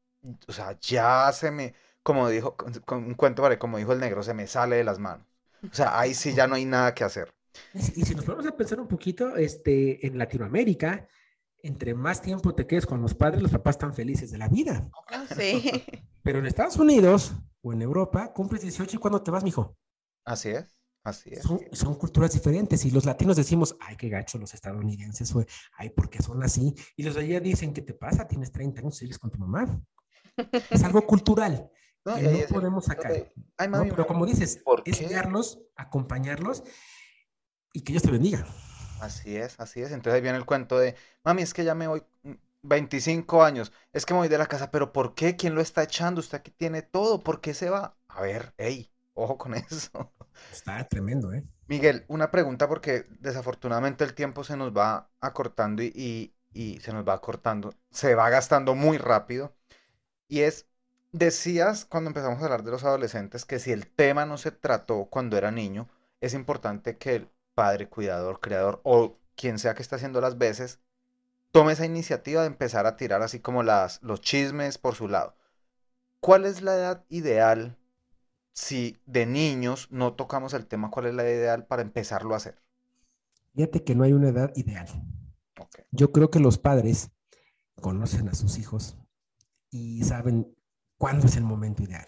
o 0.48 0.54
sea, 0.54 0.80
ya 0.80 1.30
se 1.34 1.52
me, 1.52 1.74
como 2.02 2.30
dijo, 2.30 2.56
con, 2.56 3.04
un 3.04 3.14
cuento, 3.16 3.44
como 3.60 3.78
dijo 3.78 3.92
el 3.92 4.00
negro, 4.00 4.24
se 4.24 4.34
me 4.34 4.48
sale 4.48 4.78
de 4.78 4.86
las 4.86 5.00
manos. 5.00 5.28
O 5.70 5.76
sea, 5.76 6.00
ahí 6.00 6.14
sí 6.14 6.34
ya 6.34 6.48
no 6.48 6.56
hay 6.56 6.64
nada 6.64 6.96
que 6.96 7.04
hacer. 7.04 7.34
Y 7.74 8.06
si 8.06 8.16
nos 8.16 8.24
ponemos 8.24 8.48
a 8.48 8.56
pensar 8.56 8.80
un 8.80 8.88
poquito, 8.88 9.36
este, 9.36 10.08
en 10.08 10.18
Latinoamérica, 10.18 11.10
entre 11.62 11.94
más 11.94 12.22
tiempo 12.22 12.56
te 12.56 12.66
quedes 12.66 12.86
con 12.86 13.02
los 13.02 13.14
padres, 13.14 13.42
los 13.42 13.52
papás 13.52 13.76
están 13.76 13.94
felices 13.94 14.32
de 14.32 14.38
la 14.38 14.48
vida. 14.48 14.90
Sí. 15.38 15.84
Pero 16.24 16.40
en 16.40 16.46
Estados 16.46 16.78
Unidos 16.78 17.34
o 17.62 17.74
en 17.74 17.82
Europa, 17.82 18.32
cumples 18.32 18.62
18 18.62 18.96
y 18.96 19.00
cuando 19.00 19.22
te 19.22 19.30
vas, 19.30 19.44
mijo. 19.44 19.76
Así 20.24 20.52
es. 20.52 20.75
Así 21.06 21.30
es. 21.32 21.44
Son, 21.44 21.96
culturas 21.96 22.34
diferentes 22.34 22.84
y 22.84 22.90
los 22.90 23.06
latinos 23.06 23.38
decimos, 23.38 23.78
ay, 23.80 23.96
qué 23.96 24.10
gacho 24.10 24.40
los 24.40 24.56
estadounidenses, 24.56 25.32
güey, 25.32 25.46
ay, 25.78 25.92
porque 25.92 26.22
son 26.22 26.44
así. 26.44 26.74
Y 26.98 27.04
los 27.04 27.14
de 27.14 27.22
allá 27.22 27.40
dicen, 27.40 27.74
¿qué 27.74 27.84
te 27.84 27.94
pasa? 27.94 28.28
Tienes 28.28 28.52
30 28.52 28.82
años, 28.82 28.98
sigues 28.98 29.20
con 29.20 29.30
tu 29.30 29.38
mamá. 29.38 29.82
es 30.72 30.84
algo 30.84 31.02
cultural 31.08 31.72
no, 32.04 32.16
que 32.16 32.24
no 32.24 32.48
podemos 32.48 32.86
sacar. 32.86 33.32
Pero 33.56 34.08
como 34.08 34.26
dices, 34.26 34.64
es 34.86 35.00
guiarlos, 35.00 35.60
acompañarlos 35.76 36.64
y 37.72 37.82
que 37.82 37.94
Dios 37.94 38.02
te 38.02 38.10
bendiga. 38.10 38.48
Así 39.00 39.36
es, 39.36 39.60
así 39.60 39.82
es. 39.82 39.92
Entonces 39.92 40.16
ahí 40.16 40.22
viene 40.22 40.40
el 40.40 40.46
cuento 40.46 40.80
de, 40.80 40.96
mami, 41.24 41.44
es 41.44 41.54
que 41.54 41.64
ya 41.64 41.76
me 41.76 41.88
voy 41.88 42.04
mm, 42.24 42.34
25 42.64 43.44
años, 43.44 43.72
es 43.94 44.08
que 44.08 44.16
me 44.16 44.22
voy 44.22 44.28
de 44.28 44.40
la 44.40 44.48
casa, 44.48 44.72
pero 44.72 44.92
¿por 44.92 45.14
qué? 45.14 45.36
¿Quién 45.36 45.54
lo 45.54 45.62
está 45.62 45.84
echando? 45.84 46.20
Usted 46.20 46.40
aquí 46.40 46.50
tiene 46.50 46.82
todo, 46.82 47.24
¿por 47.24 47.42
qué 47.42 47.54
se 47.54 47.70
va? 47.70 47.96
A 48.08 48.22
ver, 48.22 48.56
hey, 48.58 48.92
ojo 49.16 49.38
con 49.40 49.56
eso. 49.56 50.14
Está 50.50 50.84
tremendo, 50.88 51.32
¿eh? 51.34 51.44
Miguel, 51.68 52.06
una 52.08 52.30
pregunta 52.32 52.68
porque 52.68 53.08
desafortunadamente 53.20 54.04
el 54.04 54.14
tiempo 54.14 54.44
se 54.44 54.56
nos 54.58 54.72
va 54.76 55.10
acortando 55.20 55.82
y, 55.84 55.92
y- 55.96 56.34
y 56.54 56.80
se 56.80 56.94
nos 56.94 57.08
va 57.08 57.14
acortando, 57.14 57.74
se 57.92 58.16
va 58.16 58.30
gastando 58.30 58.76
muy 58.76 58.98
rápido. 58.98 59.56
Y 60.30 60.42
es, 60.42 60.68
decías 61.14 61.86
cuando 61.86 62.10
empezamos 62.10 62.42
a 62.42 62.46
hablar 62.46 62.64
de 62.64 62.72
los 62.72 62.84
adolescentes 62.86 63.46
que 63.46 63.60
si 63.60 63.72
el 63.74 63.88
tema 63.88 64.26
no 64.26 64.38
se 64.38 64.52
trató 64.52 65.06
cuando 65.08 65.38
era 65.38 65.52
niño, 65.52 65.90
es 66.22 66.34
importante 66.36 66.98
que 66.98 67.16
el 67.18 67.30
padre, 67.56 67.90
cuidador, 67.90 68.40
creador 68.42 68.82
o 68.84 69.20
quien 69.36 69.60
sea 69.60 69.76
que 69.76 69.84
está 69.84 69.98
haciendo 69.98 70.22
las 70.22 70.38
veces, 70.38 70.80
tome 71.52 71.74
esa 71.74 71.86
iniciativa 71.86 72.42
de 72.42 72.48
empezar 72.48 72.86
a 72.88 72.98
tirar 72.98 73.22
así 73.24 73.40
como 73.42 73.64
las, 73.64 74.02
los 74.04 74.22
chismes 74.22 74.78
por 74.80 74.96
su 74.96 75.08
lado. 75.10 75.36
¿Cuál 76.20 76.46
es 76.46 76.62
la 76.62 76.76
edad 76.76 77.06
ideal 77.10 77.78
si 78.56 78.98
de 79.06 79.26
niños 79.26 79.90
no 79.92 80.14
tocamos 80.14 80.54
el 80.54 80.66
tema? 80.66 80.90
¿Cuál 80.90 81.08
es 81.08 81.14
la 81.14 81.24
edad 81.24 81.38
ideal 81.38 81.68
para 81.68 81.82
empezarlo 81.82 82.34
a 82.34 82.38
hacer? 82.38 82.62
Fíjate 83.54 83.84
que 83.84 83.96
no 83.96 84.04
hay 84.04 84.14
una 84.14 84.30
edad 84.30 84.52
ideal. 84.56 84.88
Ok. 85.60 85.82
Yo 85.92 86.12
creo 86.12 86.32
que 86.32 86.40
los 86.40 86.58
padres 86.58 87.12
conocen 87.82 88.30
a 88.30 88.34
sus 88.34 88.58
hijos 88.58 88.98
y 89.70 90.04
saben 90.04 90.56
cuándo 90.98 91.28
es 91.28 91.36
el 91.36 91.44
momento 91.44 91.84
ideal. 91.84 92.08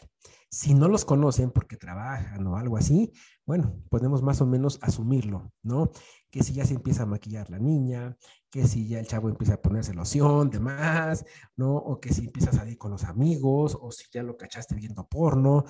Si 0.50 0.74
no 0.74 0.88
los 0.88 1.04
conocen 1.04 1.52
porque 1.52 1.76
trabajan 1.76 2.48
o 2.48 2.56
algo 2.56 2.78
así, 2.78 3.12
bueno, 3.45 3.82
podemos 3.89 4.24
más 4.24 4.39
o 4.39 4.45
menos 4.45 4.80
asumirlo, 4.82 5.52
¿no? 5.62 5.91
Que 6.32 6.41
si 6.41 6.54
ya 6.54 6.66
se 6.66 6.74
empieza 6.74 7.04
a 7.04 7.06
maquillar 7.06 7.50
la 7.50 7.60
niña, 7.60 8.18
que 8.50 8.66
si 8.66 8.88
ya 8.88 9.00
el 9.00 9.08
chavo 9.08 9.28
empieza 9.28 9.56
a 9.56 9.62
ponerse 9.62 9.93
loción, 9.93 10.50
demás, 10.50 11.26
¿no? 11.58 11.76
O 11.76 12.00
que 12.00 12.14
si 12.14 12.26
empieza 12.26 12.52
a 12.52 12.54
salir 12.54 12.78
con 12.78 12.91
los 12.91 13.04
amigos, 13.04 13.78
o 13.80 13.91
si 13.91 14.06
ya 14.10 14.24
lo 14.24 14.38
cachaste 14.38 14.76
viendo 14.76 15.06
porno. 15.06 15.66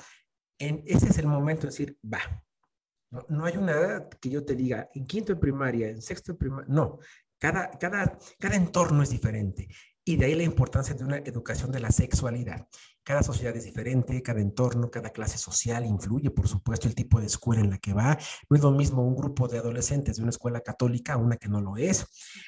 En, 0.60 0.84
ese 0.86 1.10
es 1.10 1.18
el 1.18 1.28
momento 1.28 1.62
de 1.62 1.68
decir, 1.68 1.98
va. 2.04 2.44
No, 3.10 3.26
no 3.30 3.46
hay 3.46 3.58
una 3.58 3.72
edad 3.72 4.10
que 4.10 4.30
yo 4.30 4.44
te 4.44 4.56
diga, 4.56 4.90
en 4.94 5.06
quinto 5.06 5.34
de 5.34 5.40
primaria, 5.40 5.90
en 5.90 6.02
sexto 6.02 6.34
de 6.34 6.40
primaria, 6.40 6.74
no. 6.74 7.00
Cada, 7.40 7.70
cada, 7.72 8.18
cada 8.40 8.56
entorno 8.56 9.04
es 9.04 9.10
diferente. 9.10 9.68
Y 10.08 10.16
de 10.16 10.24
ahí 10.24 10.36
la 10.36 10.44
importancia 10.44 10.96
de 10.96 11.04
una 11.04 11.18
educación 11.18 11.70
de 11.70 11.82
la 11.82 11.92
sexualidad. 11.92 12.66
Cada 13.04 13.24
sociedad 13.24 13.54
es 13.58 13.66
diferente, 13.66 14.24
cada 14.24 14.40
entorno, 14.40 14.90
cada 14.90 15.10
clase 15.10 15.38
social 15.38 15.86
influye, 15.86 16.32
por 16.32 16.48
supuesto, 16.48 16.88
el 16.88 16.96
tipo 16.96 17.20
de 17.20 17.26
escuela 17.26 17.62
en 17.62 17.72
la 17.72 17.78
que 17.78 17.92
va. 17.92 18.18
No 18.50 18.56
es 18.56 18.64
lo 18.64 18.72
mismo 18.72 19.06
un 19.06 19.18
grupo 19.18 19.50
de 19.50 19.58
adolescentes 19.58 20.16
de 20.16 20.22
una 20.22 20.30
escuela 20.30 20.62
católica 20.62 21.16
a 21.16 21.18
una 21.18 21.36
que 21.36 21.50
no 21.50 21.60
lo 21.60 21.76
es, 21.76 22.06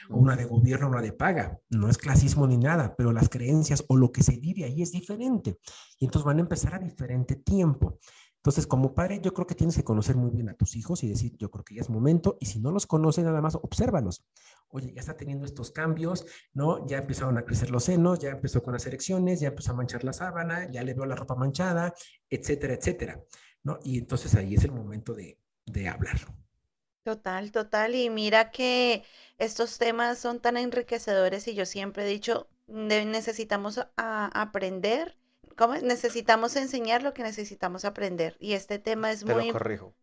o 0.10 0.16
una 0.16 0.38
de 0.38 0.45
gobierno 0.45 0.88
una 0.88 1.01
de 1.01 1.12
paga. 1.12 1.60
No 1.70 1.89
es 1.89 1.97
clasismo 1.97 2.47
ni 2.47 2.57
nada, 2.57 2.95
pero 2.95 3.12
las 3.12 3.28
creencias 3.28 3.84
o 3.89 3.97
lo 3.97 4.14
que 4.14 4.24
se 4.24 4.38
vive 4.38 4.64
ahí 4.64 4.82
es 4.82 4.93
diferente. 4.93 5.57
Y 5.99 6.05
entonces 6.05 6.26
van 6.26 6.38
a 6.38 6.43
empezar 6.43 6.76
a 6.76 6.80
diferente 6.80 7.36
tiempo. 7.36 7.99
Entonces, 8.38 8.68
como 8.68 8.95
padre, 8.95 9.20
yo 9.22 9.34
creo 9.34 9.45
que 9.45 9.53
tienes 9.53 9.76
que 9.76 9.84
conocer 9.84 10.16
muy 10.16 10.32
bien 10.32 10.47
a 10.47 10.53
tus 10.53 10.78
hijos 10.78 11.03
y 11.03 11.10
decir, 11.10 11.36
yo 11.38 11.51
creo 11.51 11.66
que 11.66 11.76
ya 11.76 11.82
es 11.82 11.89
momento, 11.89 12.38
y 12.39 12.45
si 12.45 12.62
no 12.62 12.72
los 12.72 12.88
conoces, 12.88 13.26
nada 13.26 13.41
más 13.41 13.55
obsérvalos. 13.55 14.26
Oye, 14.72 14.93
ya 14.93 15.01
está 15.01 15.15
teniendo 15.17 15.45
estos 15.45 15.72
cambios, 15.72 16.26
¿no? 16.53 16.86
Ya 16.88 16.99
empezaron 16.99 17.38
a 17.38 17.45
crecer 17.45 17.72
los 17.72 17.86
senos, 17.86 18.20
ya 18.20 18.30
empezó 18.32 18.61
con 18.63 18.74
las 18.74 18.86
erecciones, 18.86 19.39
ya 19.39 19.49
empezó 19.49 19.72
a 19.72 19.76
manchar 19.76 20.03
la 20.03 20.13
sábana, 20.13 20.70
ya 20.72 20.84
le 20.84 20.93
veo 20.93 21.05
la 21.05 21.15
ropa 21.15 21.36
manchada, 21.36 21.93
etcétera, 22.30 22.74
etcétera, 22.76 23.24
¿no? 23.63 23.80
Y 23.84 23.97
entonces 23.99 24.36
ahí 24.36 24.55
es 24.55 24.63
el 24.63 24.72
momento 24.72 25.13
de, 25.13 25.39
de 25.65 25.88
hablar. 25.89 26.20
Total, 27.03 27.51
total. 27.51 27.95
Y 27.95 28.09
mira 28.09 28.51
que 28.51 29.03
estos 29.38 29.78
temas 29.78 30.20
son 30.20 30.39
tan 30.41 30.57
enriquecedores 30.57 31.47
y 31.47 31.55
yo 31.55 31.65
siempre 31.65 32.03
he 32.03 32.07
dicho, 32.07 32.47
necesitamos 32.67 33.80
a- 33.97 34.41
aprender, 34.41 35.17
¿cómo? 35.57 35.74
es? 35.76 35.84
Necesitamos 35.84 36.55
enseñar 36.55 37.01
lo 37.03 37.13
que 37.13 37.24
necesitamos 37.24 37.84
aprender. 37.86 38.38
Y 38.39 38.53
este 38.53 38.80
tema 38.80 39.11
es 39.11 39.24
Te 39.24 39.34
muy 39.34 39.45
lo 39.45 39.47
corrijo. 39.47 39.95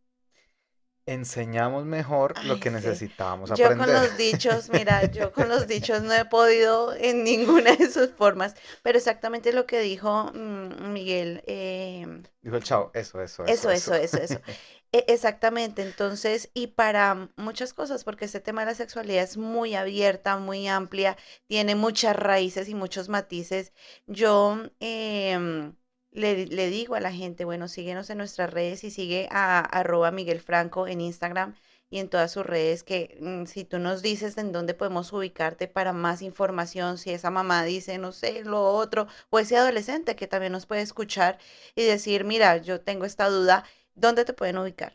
Enseñamos 1.07 1.85
mejor 1.85 2.39
lo 2.43 2.61
que 2.61 2.71
sí. 2.71 2.71
necesitábamos 2.71 3.51
Yo 3.51 3.75
con 3.77 3.93
aprender. 3.93 3.93
los 3.93 4.17
dichos, 4.17 4.69
mira, 4.71 5.05
yo 5.05 5.33
con 5.33 5.49
los 5.49 5.67
dichos 5.69 6.03
no 6.03 6.13
he 6.15 6.25
podido 6.25 6.95
en 6.95 7.23
ninguna 7.25 7.77
de 7.77 7.91
sus 7.91 8.11
formas, 8.13 8.55
pero 8.83 8.99
exactamente 8.99 9.53
lo 9.53 9.67
que 9.67 9.81
dijo 9.81 10.33
mm, 10.35 10.93
Miguel, 10.93 11.43
em, 11.47 12.25
Dijo 12.43 12.57
el 12.57 12.63
chavo, 12.63 12.91
eso, 12.95 13.21
eso, 13.21 13.45
eso, 13.47 13.71
eso, 13.71 13.71
eso, 13.71 13.95
eso, 13.95 14.19
eso. 14.21 14.41
E- 14.93 15.05
Exactamente, 15.09 15.83
entonces, 15.83 16.51
y 16.55 16.69
para 16.69 17.31
muchas 17.37 17.73
cosas, 17.73 18.03
porque 18.05 18.25
este 18.25 18.41
tema 18.41 18.63
de 18.63 18.67
la 18.69 18.75
sexualidad 18.75 19.23
es 19.25 19.37
muy 19.37 19.75
abierta, 19.77 20.37
muy 20.39 20.67
amplia, 20.69 21.17
tiene 21.47 21.75
muchas 21.77 22.17
raíces 22.17 22.69
y 22.69 22.75
muchos 22.75 23.09
matices. 23.09 23.73
Yo 24.07 24.59
em, 24.81 25.75
le, 26.11 26.47
le 26.47 26.71
digo 26.71 26.95
a 26.95 27.01
la 27.01 27.13
gente, 27.13 27.45
bueno, 27.45 27.69
síguenos 27.69 28.11
en 28.11 28.19
nuestras 28.19 28.51
redes 28.51 28.85
y 28.85 28.91
sigue 28.91 29.29
a 29.31 29.61
arroba 29.61 30.11
Miguel 30.11 30.41
Franco 30.41 30.87
en 30.87 31.01
Instagram 31.01 31.55
y 31.89 31.99
en 31.99 32.09
todas 32.09 32.33
sus 32.33 32.45
redes, 32.45 32.83
que 32.83 33.17
mm, 33.21 33.47
si 33.47 33.65
tú 33.65 33.79
nos 33.79 34.03
dices 34.03 34.37
en 34.39 34.53
dónde 34.53 34.75
podemos 34.75 35.13
ubicarte 35.13 35.69
para 35.69 35.93
más 35.93 36.21
información, 36.23 36.99
si 36.99 37.11
esa 37.11 37.31
mamá 37.31 37.63
dice, 37.65 37.99
no 37.99 38.13
sé, 38.13 38.43
lo 38.45 38.65
otro, 38.65 39.07
o 39.31 39.39
ese 39.39 39.57
adolescente 39.57 40.17
que 40.17 40.27
también 40.27 40.53
nos 40.53 40.67
puede 40.67 40.83
escuchar 40.83 41.39
y 41.77 41.85
decir, 41.85 42.25
mira, 42.25 42.57
yo 42.57 42.81
tengo 42.81 43.05
esta 43.05 43.29
duda, 43.29 43.65
¿dónde 43.95 44.25
te 44.25 44.33
pueden 44.33 44.59
ubicar? 44.59 44.95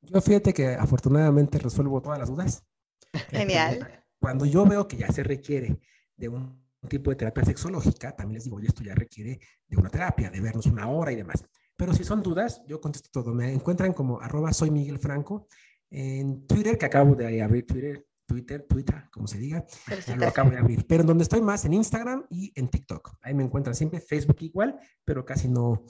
Yo 0.00 0.20
fíjate 0.20 0.54
que 0.54 0.68
afortunadamente 0.68 1.58
resuelvo 1.58 2.00
todas 2.00 2.18
las 2.18 2.28
dudas. 2.28 2.64
Genial. 3.30 4.04
Cuando 4.18 4.46
yo 4.46 4.64
veo 4.64 4.88
que 4.88 4.96
ya 4.96 5.08
se 5.08 5.22
requiere 5.22 5.78
de 6.16 6.28
un 6.28 6.65
tipo 6.88 7.10
de 7.10 7.16
terapia 7.16 7.44
sexológica, 7.44 8.14
también 8.14 8.36
les 8.36 8.44
digo, 8.44 8.56
oye, 8.56 8.68
esto 8.68 8.82
ya 8.82 8.94
requiere 8.94 9.40
de 9.66 9.76
una 9.76 9.90
terapia, 9.90 10.30
de 10.30 10.40
vernos 10.40 10.66
una 10.66 10.88
hora 10.88 11.12
y 11.12 11.16
demás. 11.16 11.44
Pero 11.76 11.92
si 11.92 12.04
son 12.04 12.22
dudas, 12.22 12.62
yo 12.66 12.80
contesto 12.80 13.10
todo. 13.12 13.34
Me 13.34 13.52
encuentran 13.52 13.92
como 13.92 14.20
arroba 14.20 14.52
soy 14.52 14.70
Miguel 14.70 14.98
Franco 14.98 15.46
en 15.90 16.46
Twitter, 16.46 16.78
que 16.78 16.86
acabo 16.86 17.14
de 17.14 17.42
abrir 17.42 17.66
Twitter, 17.66 18.06
Twitter, 18.26 18.66
Twitter, 18.68 19.04
como 19.12 19.26
se 19.26 19.38
diga, 19.38 19.64
ya 20.06 20.16
lo 20.16 20.26
acabo 20.26 20.50
de 20.50 20.58
abrir. 20.58 20.86
Pero 20.86 21.04
donde 21.04 21.22
estoy 21.22 21.40
más, 21.42 21.64
en 21.64 21.74
Instagram 21.74 22.26
y 22.30 22.52
en 22.54 22.68
TikTok. 22.68 23.16
Ahí 23.22 23.34
me 23.34 23.44
encuentran 23.44 23.74
siempre, 23.74 24.00
Facebook 24.00 24.38
igual, 24.40 24.78
pero 25.04 25.24
casi 25.24 25.48
no, 25.48 25.84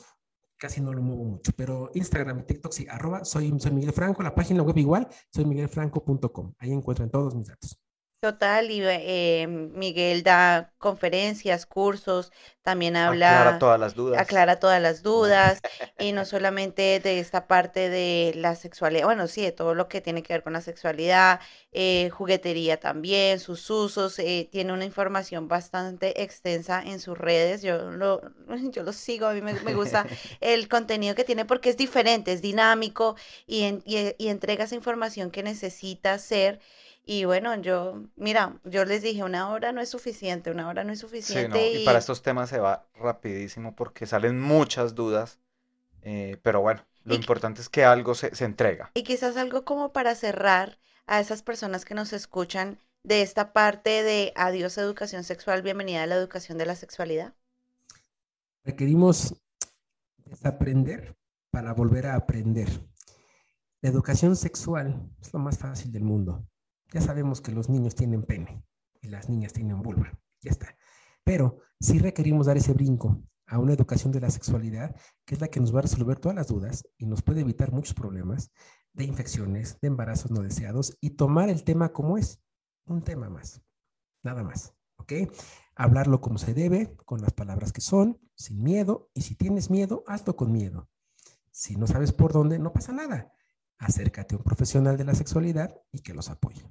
casi 0.58 0.80
no 0.80 0.92
lo 0.92 1.02
muevo 1.02 1.24
mucho. 1.24 1.52
Pero 1.56 1.90
Instagram 1.94 2.40
y 2.40 2.42
TikTok 2.44 2.72
sí, 2.72 2.86
arroba 2.88 3.24
soy, 3.24 3.54
soy 3.58 3.70
Miguel 3.72 3.92
Franco, 3.92 4.22
la 4.22 4.34
página 4.34 4.62
web 4.62 4.76
igual, 4.76 5.08
soy 5.32 5.44
miguelfranco.com. 5.44 6.54
Ahí 6.58 6.72
encuentran 6.72 7.10
todos 7.10 7.34
mis 7.34 7.48
datos. 7.48 7.80
Total, 8.20 8.70
y 8.70 8.80
eh, 8.82 9.46
Miguel 9.46 10.22
da 10.22 10.72
conferencias, 10.78 11.66
cursos, 11.66 12.32
también 12.62 12.96
Aclara 13.04 13.52
habla, 13.52 13.58
todas 13.58 13.80
las 13.80 13.94
dudas. 13.94 14.28
aclara 14.28 14.58
todas 14.58 14.80
las 14.82 15.02
dudas, 15.02 15.62
y 15.98 16.12
no 16.12 16.24
solamente 16.26 16.98
de 16.98 17.20
esta 17.20 17.46
parte 17.46 17.88
de 17.90 18.32
la 18.34 18.56
sexualidad, 18.56 19.04
bueno, 19.04 19.28
sí, 19.28 19.42
de 19.42 19.52
todo 19.52 19.74
lo 19.74 19.86
que 19.88 20.00
tiene 20.00 20.22
que 20.22 20.32
ver 20.32 20.42
con 20.42 20.54
la 20.54 20.60
sexualidad, 20.62 21.40
eh, 21.72 22.08
juguetería 22.10 22.80
también, 22.80 23.38
sus 23.38 23.68
usos, 23.70 24.18
eh, 24.18 24.48
tiene 24.50 24.72
una 24.72 24.86
información 24.86 25.46
bastante 25.46 26.22
extensa 26.22 26.82
en 26.82 26.98
sus 27.00 27.16
redes, 27.18 27.62
yo 27.62 27.90
lo, 27.92 28.22
yo 28.72 28.82
lo 28.82 28.92
sigo, 28.94 29.26
a 29.26 29.34
mí 29.34 29.42
me, 29.42 29.60
me 29.60 29.74
gusta 29.74 30.06
el 30.40 30.68
contenido 30.68 31.14
que 31.14 31.24
tiene 31.24 31.44
porque 31.44 31.68
es 31.70 31.76
diferente, 31.76 32.32
es 32.32 32.42
dinámico 32.42 33.14
y, 33.46 33.62
en- 33.64 33.82
y, 33.84 34.14
y 34.18 34.28
entrega 34.28 34.64
esa 34.64 34.74
información 34.74 35.30
que 35.30 35.42
necesita 35.44 36.18
ser. 36.18 36.60
Y 37.06 37.24
bueno, 37.24 37.54
yo, 37.62 38.02
mira, 38.16 38.60
yo 38.64 38.84
les 38.84 39.00
dije, 39.02 39.22
una 39.22 39.48
hora 39.50 39.72
no 39.72 39.80
es 39.80 39.88
suficiente, 39.88 40.50
una 40.50 40.68
hora 40.68 40.84
no 40.84 40.92
es 40.92 40.98
Sí, 40.98 41.04
no, 41.04 41.08
suficiente 41.08 41.70
y 41.72 41.84
para 41.84 41.98
estos 41.98 42.22
temas 42.22 42.50
se 42.50 42.58
va 42.58 42.86
rapidísimo 42.94 43.74
porque 43.74 44.06
salen 44.06 44.40
muchas 44.40 44.94
dudas, 44.94 45.38
eh, 46.02 46.38
pero 46.42 46.60
bueno, 46.62 46.82
lo 47.04 47.14
Y- 47.14 47.18
importante 47.18 47.60
es 47.62 47.68
que 47.68 47.84
algo 47.84 48.14
se, 48.14 48.34
se 48.34 48.44
entrega. 48.44 48.90
Y 48.94 49.04
quizás 49.04 49.36
algo 49.36 49.64
como 49.64 49.92
para 49.92 50.16
cerrar 50.16 50.80
a 51.06 51.20
esas 51.20 51.42
personas 51.44 51.84
que 51.84 51.94
nos 51.94 52.12
escuchan 52.12 52.80
de 53.04 53.22
esta 53.22 53.52
parte 53.52 54.02
de 54.02 54.32
adiós 54.34 54.76
educación 54.78 55.22
sexual, 55.22 55.62
bienvenida 55.62 56.02
a 56.02 56.06
la 56.08 56.16
educación 56.16 56.58
de 56.58 56.66
la 56.66 56.74
sexualidad. 56.74 57.34
Requerimos 58.64 59.34
desaprender 60.26 61.16
para 61.50 61.74
volver 61.74 62.06
a 62.06 62.16
aprender. 62.16 62.68
La 63.80 63.88
educación 63.88 64.36
sexual 64.36 65.08
es 65.22 65.32
lo 65.32 65.38
más 65.38 65.58
fácil 65.58 65.90
del 65.92 66.04
mundo. 66.04 66.46
Ya 66.92 67.00
sabemos 67.00 67.40
que 67.40 67.52
los 67.52 67.68
niños 67.68 67.94
tienen 67.94 68.22
pene 68.22 68.64
y 69.00 69.08
las 69.08 69.28
niñas 69.28 69.52
tienen 69.52 69.82
vulva. 69.82 70.18
Ya 70.40 70.50
está. 70.50 70.76
Pero 71.24 71.58
sí 71.80 71.98
requerimos 71.98 72.46
dar 72.46 72.56
ese 72.56 72.72
brinco 72.72 73.22
a 73.46 73.58
una 73.58 73.72
educación 73.72 74.12
de 74.12 74.20
la 74.20 74.30
sexualidad, 74.30 74.94
que 75.24 75.34
es 75.34 75.40
la 75.40 75.48
que 75.48 75.60
nos 75.60 75.74
va 75.74 75.80
a 75.80 75.82
resolver 75.82 76.18
todas 76.18 76.36
las 76.36 76.48
dudas 76.48 76.86
y 76.98 77.06
nos 77.06 77.22
puede 77.22 77.40
evitar 77.40 77.72
muchos 77.72 77.94
problemas 77.94 78.50
de 78.92 79.04
infecciones, 79.04 79.78
de 79.80 79.88
embarazos 79.88 80.30
no 80.30 80.42
deseados 80.42 80.96
y 81.00 81.10
tomar 81.10 81.48
el 81.48 81.64
tema 81.64 81.92
como 81.92 82.18
es, 82.18 82.40
un 82.86 83.02
tema 83.02 83.28
más, 83.28 83.62
nada 84.22 84.42
más, 84.42 84.74
¿ok? 84.96 85.12
Hablarlo 85.74 86.20
como 86.20 86.38
se 86.38 86.54
debe, 86.54 86.96
con 87.04 87.20
las 87.20 87.32
palabras 87.32 87.72
que 87.72 87.80
son, 87.80 88.18
sin 88.34 88.62
miedo, 88.62 89.10
y 89.14 89.22
si 89.22 89.34
tienes 89.34 89.70
miedo, 89.70 90.02
hazlo 90.06 90.36
con 90.36 90.50
miedo. 90.50 90.88
Si 91.50 91.76
no 91.76 91.86
sabes 91.86 92.12
por 92.12 92.32
dónde, 92.32 92.58
no 92.58 92.72
pasa 92.72 92.92
nada. 92.92 93.32
Acércate 93.78 94.34
a 94.34 94.38
un 94.38 94.44
profesional 94.44 94.96
de 94.96 95.04
la 95.04 95.14
sexualidad 95.14 95.74
y 95.92 96.00
que 96.00 96.14
los 96.14 96.30
apoye. 96.30 96.70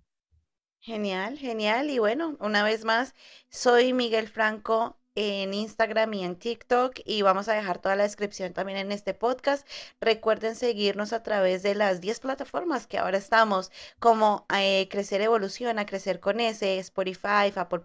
Genial, 0.80 1.38
genial. 1.38 1.90
Y 1.90 2.00
bueno, 2.00 2.38
una 2.40 2.64
vez 2.64 2.86
más, 2.86 3.16
soy 3.50 3.94
Miguel 3.94 4.28
Franco 4.28 4.98
en 5.16 5.54
Instagram 5.54 6.14
y 6.14 6.24
en 6.24 6.36
TikTok 6.36 7.00
y 7.06 7.22
vamos 7.22 7.48
a 7.48 7.54
dejar 7.54 7.80
toda 7.80 7.96
la 7.96 8.04
descripción 8.04 8.54
también 8.54 8.78
en 8.78 8.92
este 8.92 9.14
podcast. 9.14 9.68
Recuerden 10.02 10.56
seguirnos 10.56 11.14
a 11.14 11.24
través 11.24 11.64
de 11.64 11.74
las 11.76 12.02
10 12.02 12.20
plataformas 12.20 12.86
que 12.88 12.98
ahora 12.98 13.18
estamos, 13.18 13.72
como 14.00 14.46
eh, 14.56 14.88
Crecer 14.90 15.22
Evoluciona, 15.22 15.86
Crecer 15.86 16.20
con 16.20 16.40
S, 16.40 16.78
Spotify, 16.80 17.52
Apple, 17.56 17.82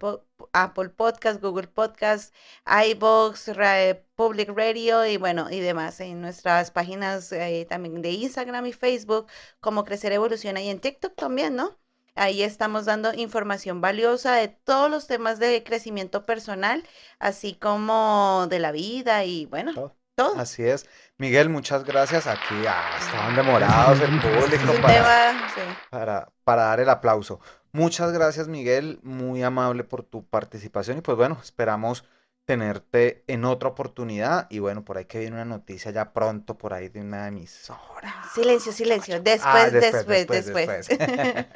Apple 0.52 0.90
Podcast, 0.90 1.40
Google 1.40 1.68
Podcast, 1.68 2.34
iBox, 2.66 3.48
Ra- 3.56 3.98
Public 4.14 4.50
Radio 4.56 5.04
y 5.06 5.16
bueno, 5.16 5.50
y 5.50 5.60
demás. 5.60 6.00
En 6.00 6.20
nuestras 6.20 6.70
páginas 6.70 7.32
eh, 7.32 7.66
también 7.68 8.02
de 8.02 8.10
Instagram 8.10 8.66
y 8.66 8.72
Facebook, 8.72 9.26
como 9.60 9.84
Crecer 9.84 10.12
Evoluciona 10.12 10.60
y 10.60 10.68
en 10.70 10.80
TikTok 10.80 11.14
también, 11.16 11.56
¿no? 11.56 11.78
Ahí 12.16 12.42
estamos 12.42 12.84
dando 12.84 13.14
información 13.14 13.80
valiosa 13.80 14.34
de 14.34 14.48
todos 14.48 14.90
los 14.90 15.06
temas 15.06 15.38
de 15.38 15.62
crecimiento 15.62 16.26
personal, 16.26 16.84
así 17.18 17.54
como 17.54 18.46
de 18.50 18.58
la 18.58 18.72
vida 18.72 19.24
y 19.24 19.46
bueno, 19.46 19.72
Todo. 19.72 19.96
todo. 20.16 20.38
Así 20.38 20.62
es. 20.64 20.86
Miguel, 21.18 21.48
muchas 21.48 21.84
gracias. 21.84 22.26
Aquí 22.26 22.54
ah, 22.68 22.90
estaban 23.00 23.36
demorados 23.36 24.00
el 24.00 24.10
público 24.20 24.72
para, 24.82 24.94
tema, 24.94 25.48
sí. 25.54 25.60
para, 25.88 26.32
para 26.44 26.62
dar 26.64 26.80
el 26.80 26.88
aplauso. 26.90 27.40
Muchas 27.72 28.12
gracias, 28.12 28.48
Miguel. 28.48 28.98
Muy 29.02 29.42
amable 29.42 29.84
por 29.84 30.02
tu 30.02 30.24
participación. 30.26 30.98
Y 30.98 31.00
pues 31.02 31.16
bueno, 31.16 31.38
esperamos 31.42 32.04
tenerte 32.44 33.24
en 33.28 33.44
otra 33.44 33.68
oportunidad. 33.70 34.46
Y 34.50 34.58
bueno, 34.58 34.84
por 34.84 34.98
ahí 34.98 35.04
que 35.04 35.20
viene 35.20 35.36
una 35.36 35.44
noticia 35.44 35.90
ya 35.92 36.12
pronto, 36.12 36.58
por 36.58 36.74
ahí 36.74 36.88
de 36.88 37.00
una 37.00 37.28
emisora. 37.28 38.14
Silencio, 38.34 38.72
silencio. 38.72 39.20
Después, 39.20 39.42
Ah, 39.44 39.70
después, 39.70 40.06
después, 40.06 40.44
después. 40.46 40.88
después. 40.88 40.98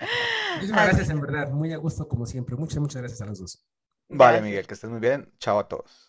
Muchísimas 0.55 0.87
gracias, 0.87 1.11
en 1.11 1.21
verdad. 1.21 1.51
Muy 1.51 1.73
a 1.73 1.77
gusto, 1.79 2.07
como 2.09 2.27
siempre. 2.27 2.57
Muchas, 2.57 2.79
muchas 2.79 3.03
gracias 3.03 3.21
a 3.23 3.27
los 3.27 3.39
dos. 3.41 3.65
Vale, 4.09 4.39
Gracias. 4.39 4.45
Miguel, 4.45 4.67
que 4.67 4.75
estés 4.75 4.91
muy 4.91 5.01
bien. 5.01 5.33
Chao 5.39 5.59
a 5.59 5.69
todos. 5.69 6.09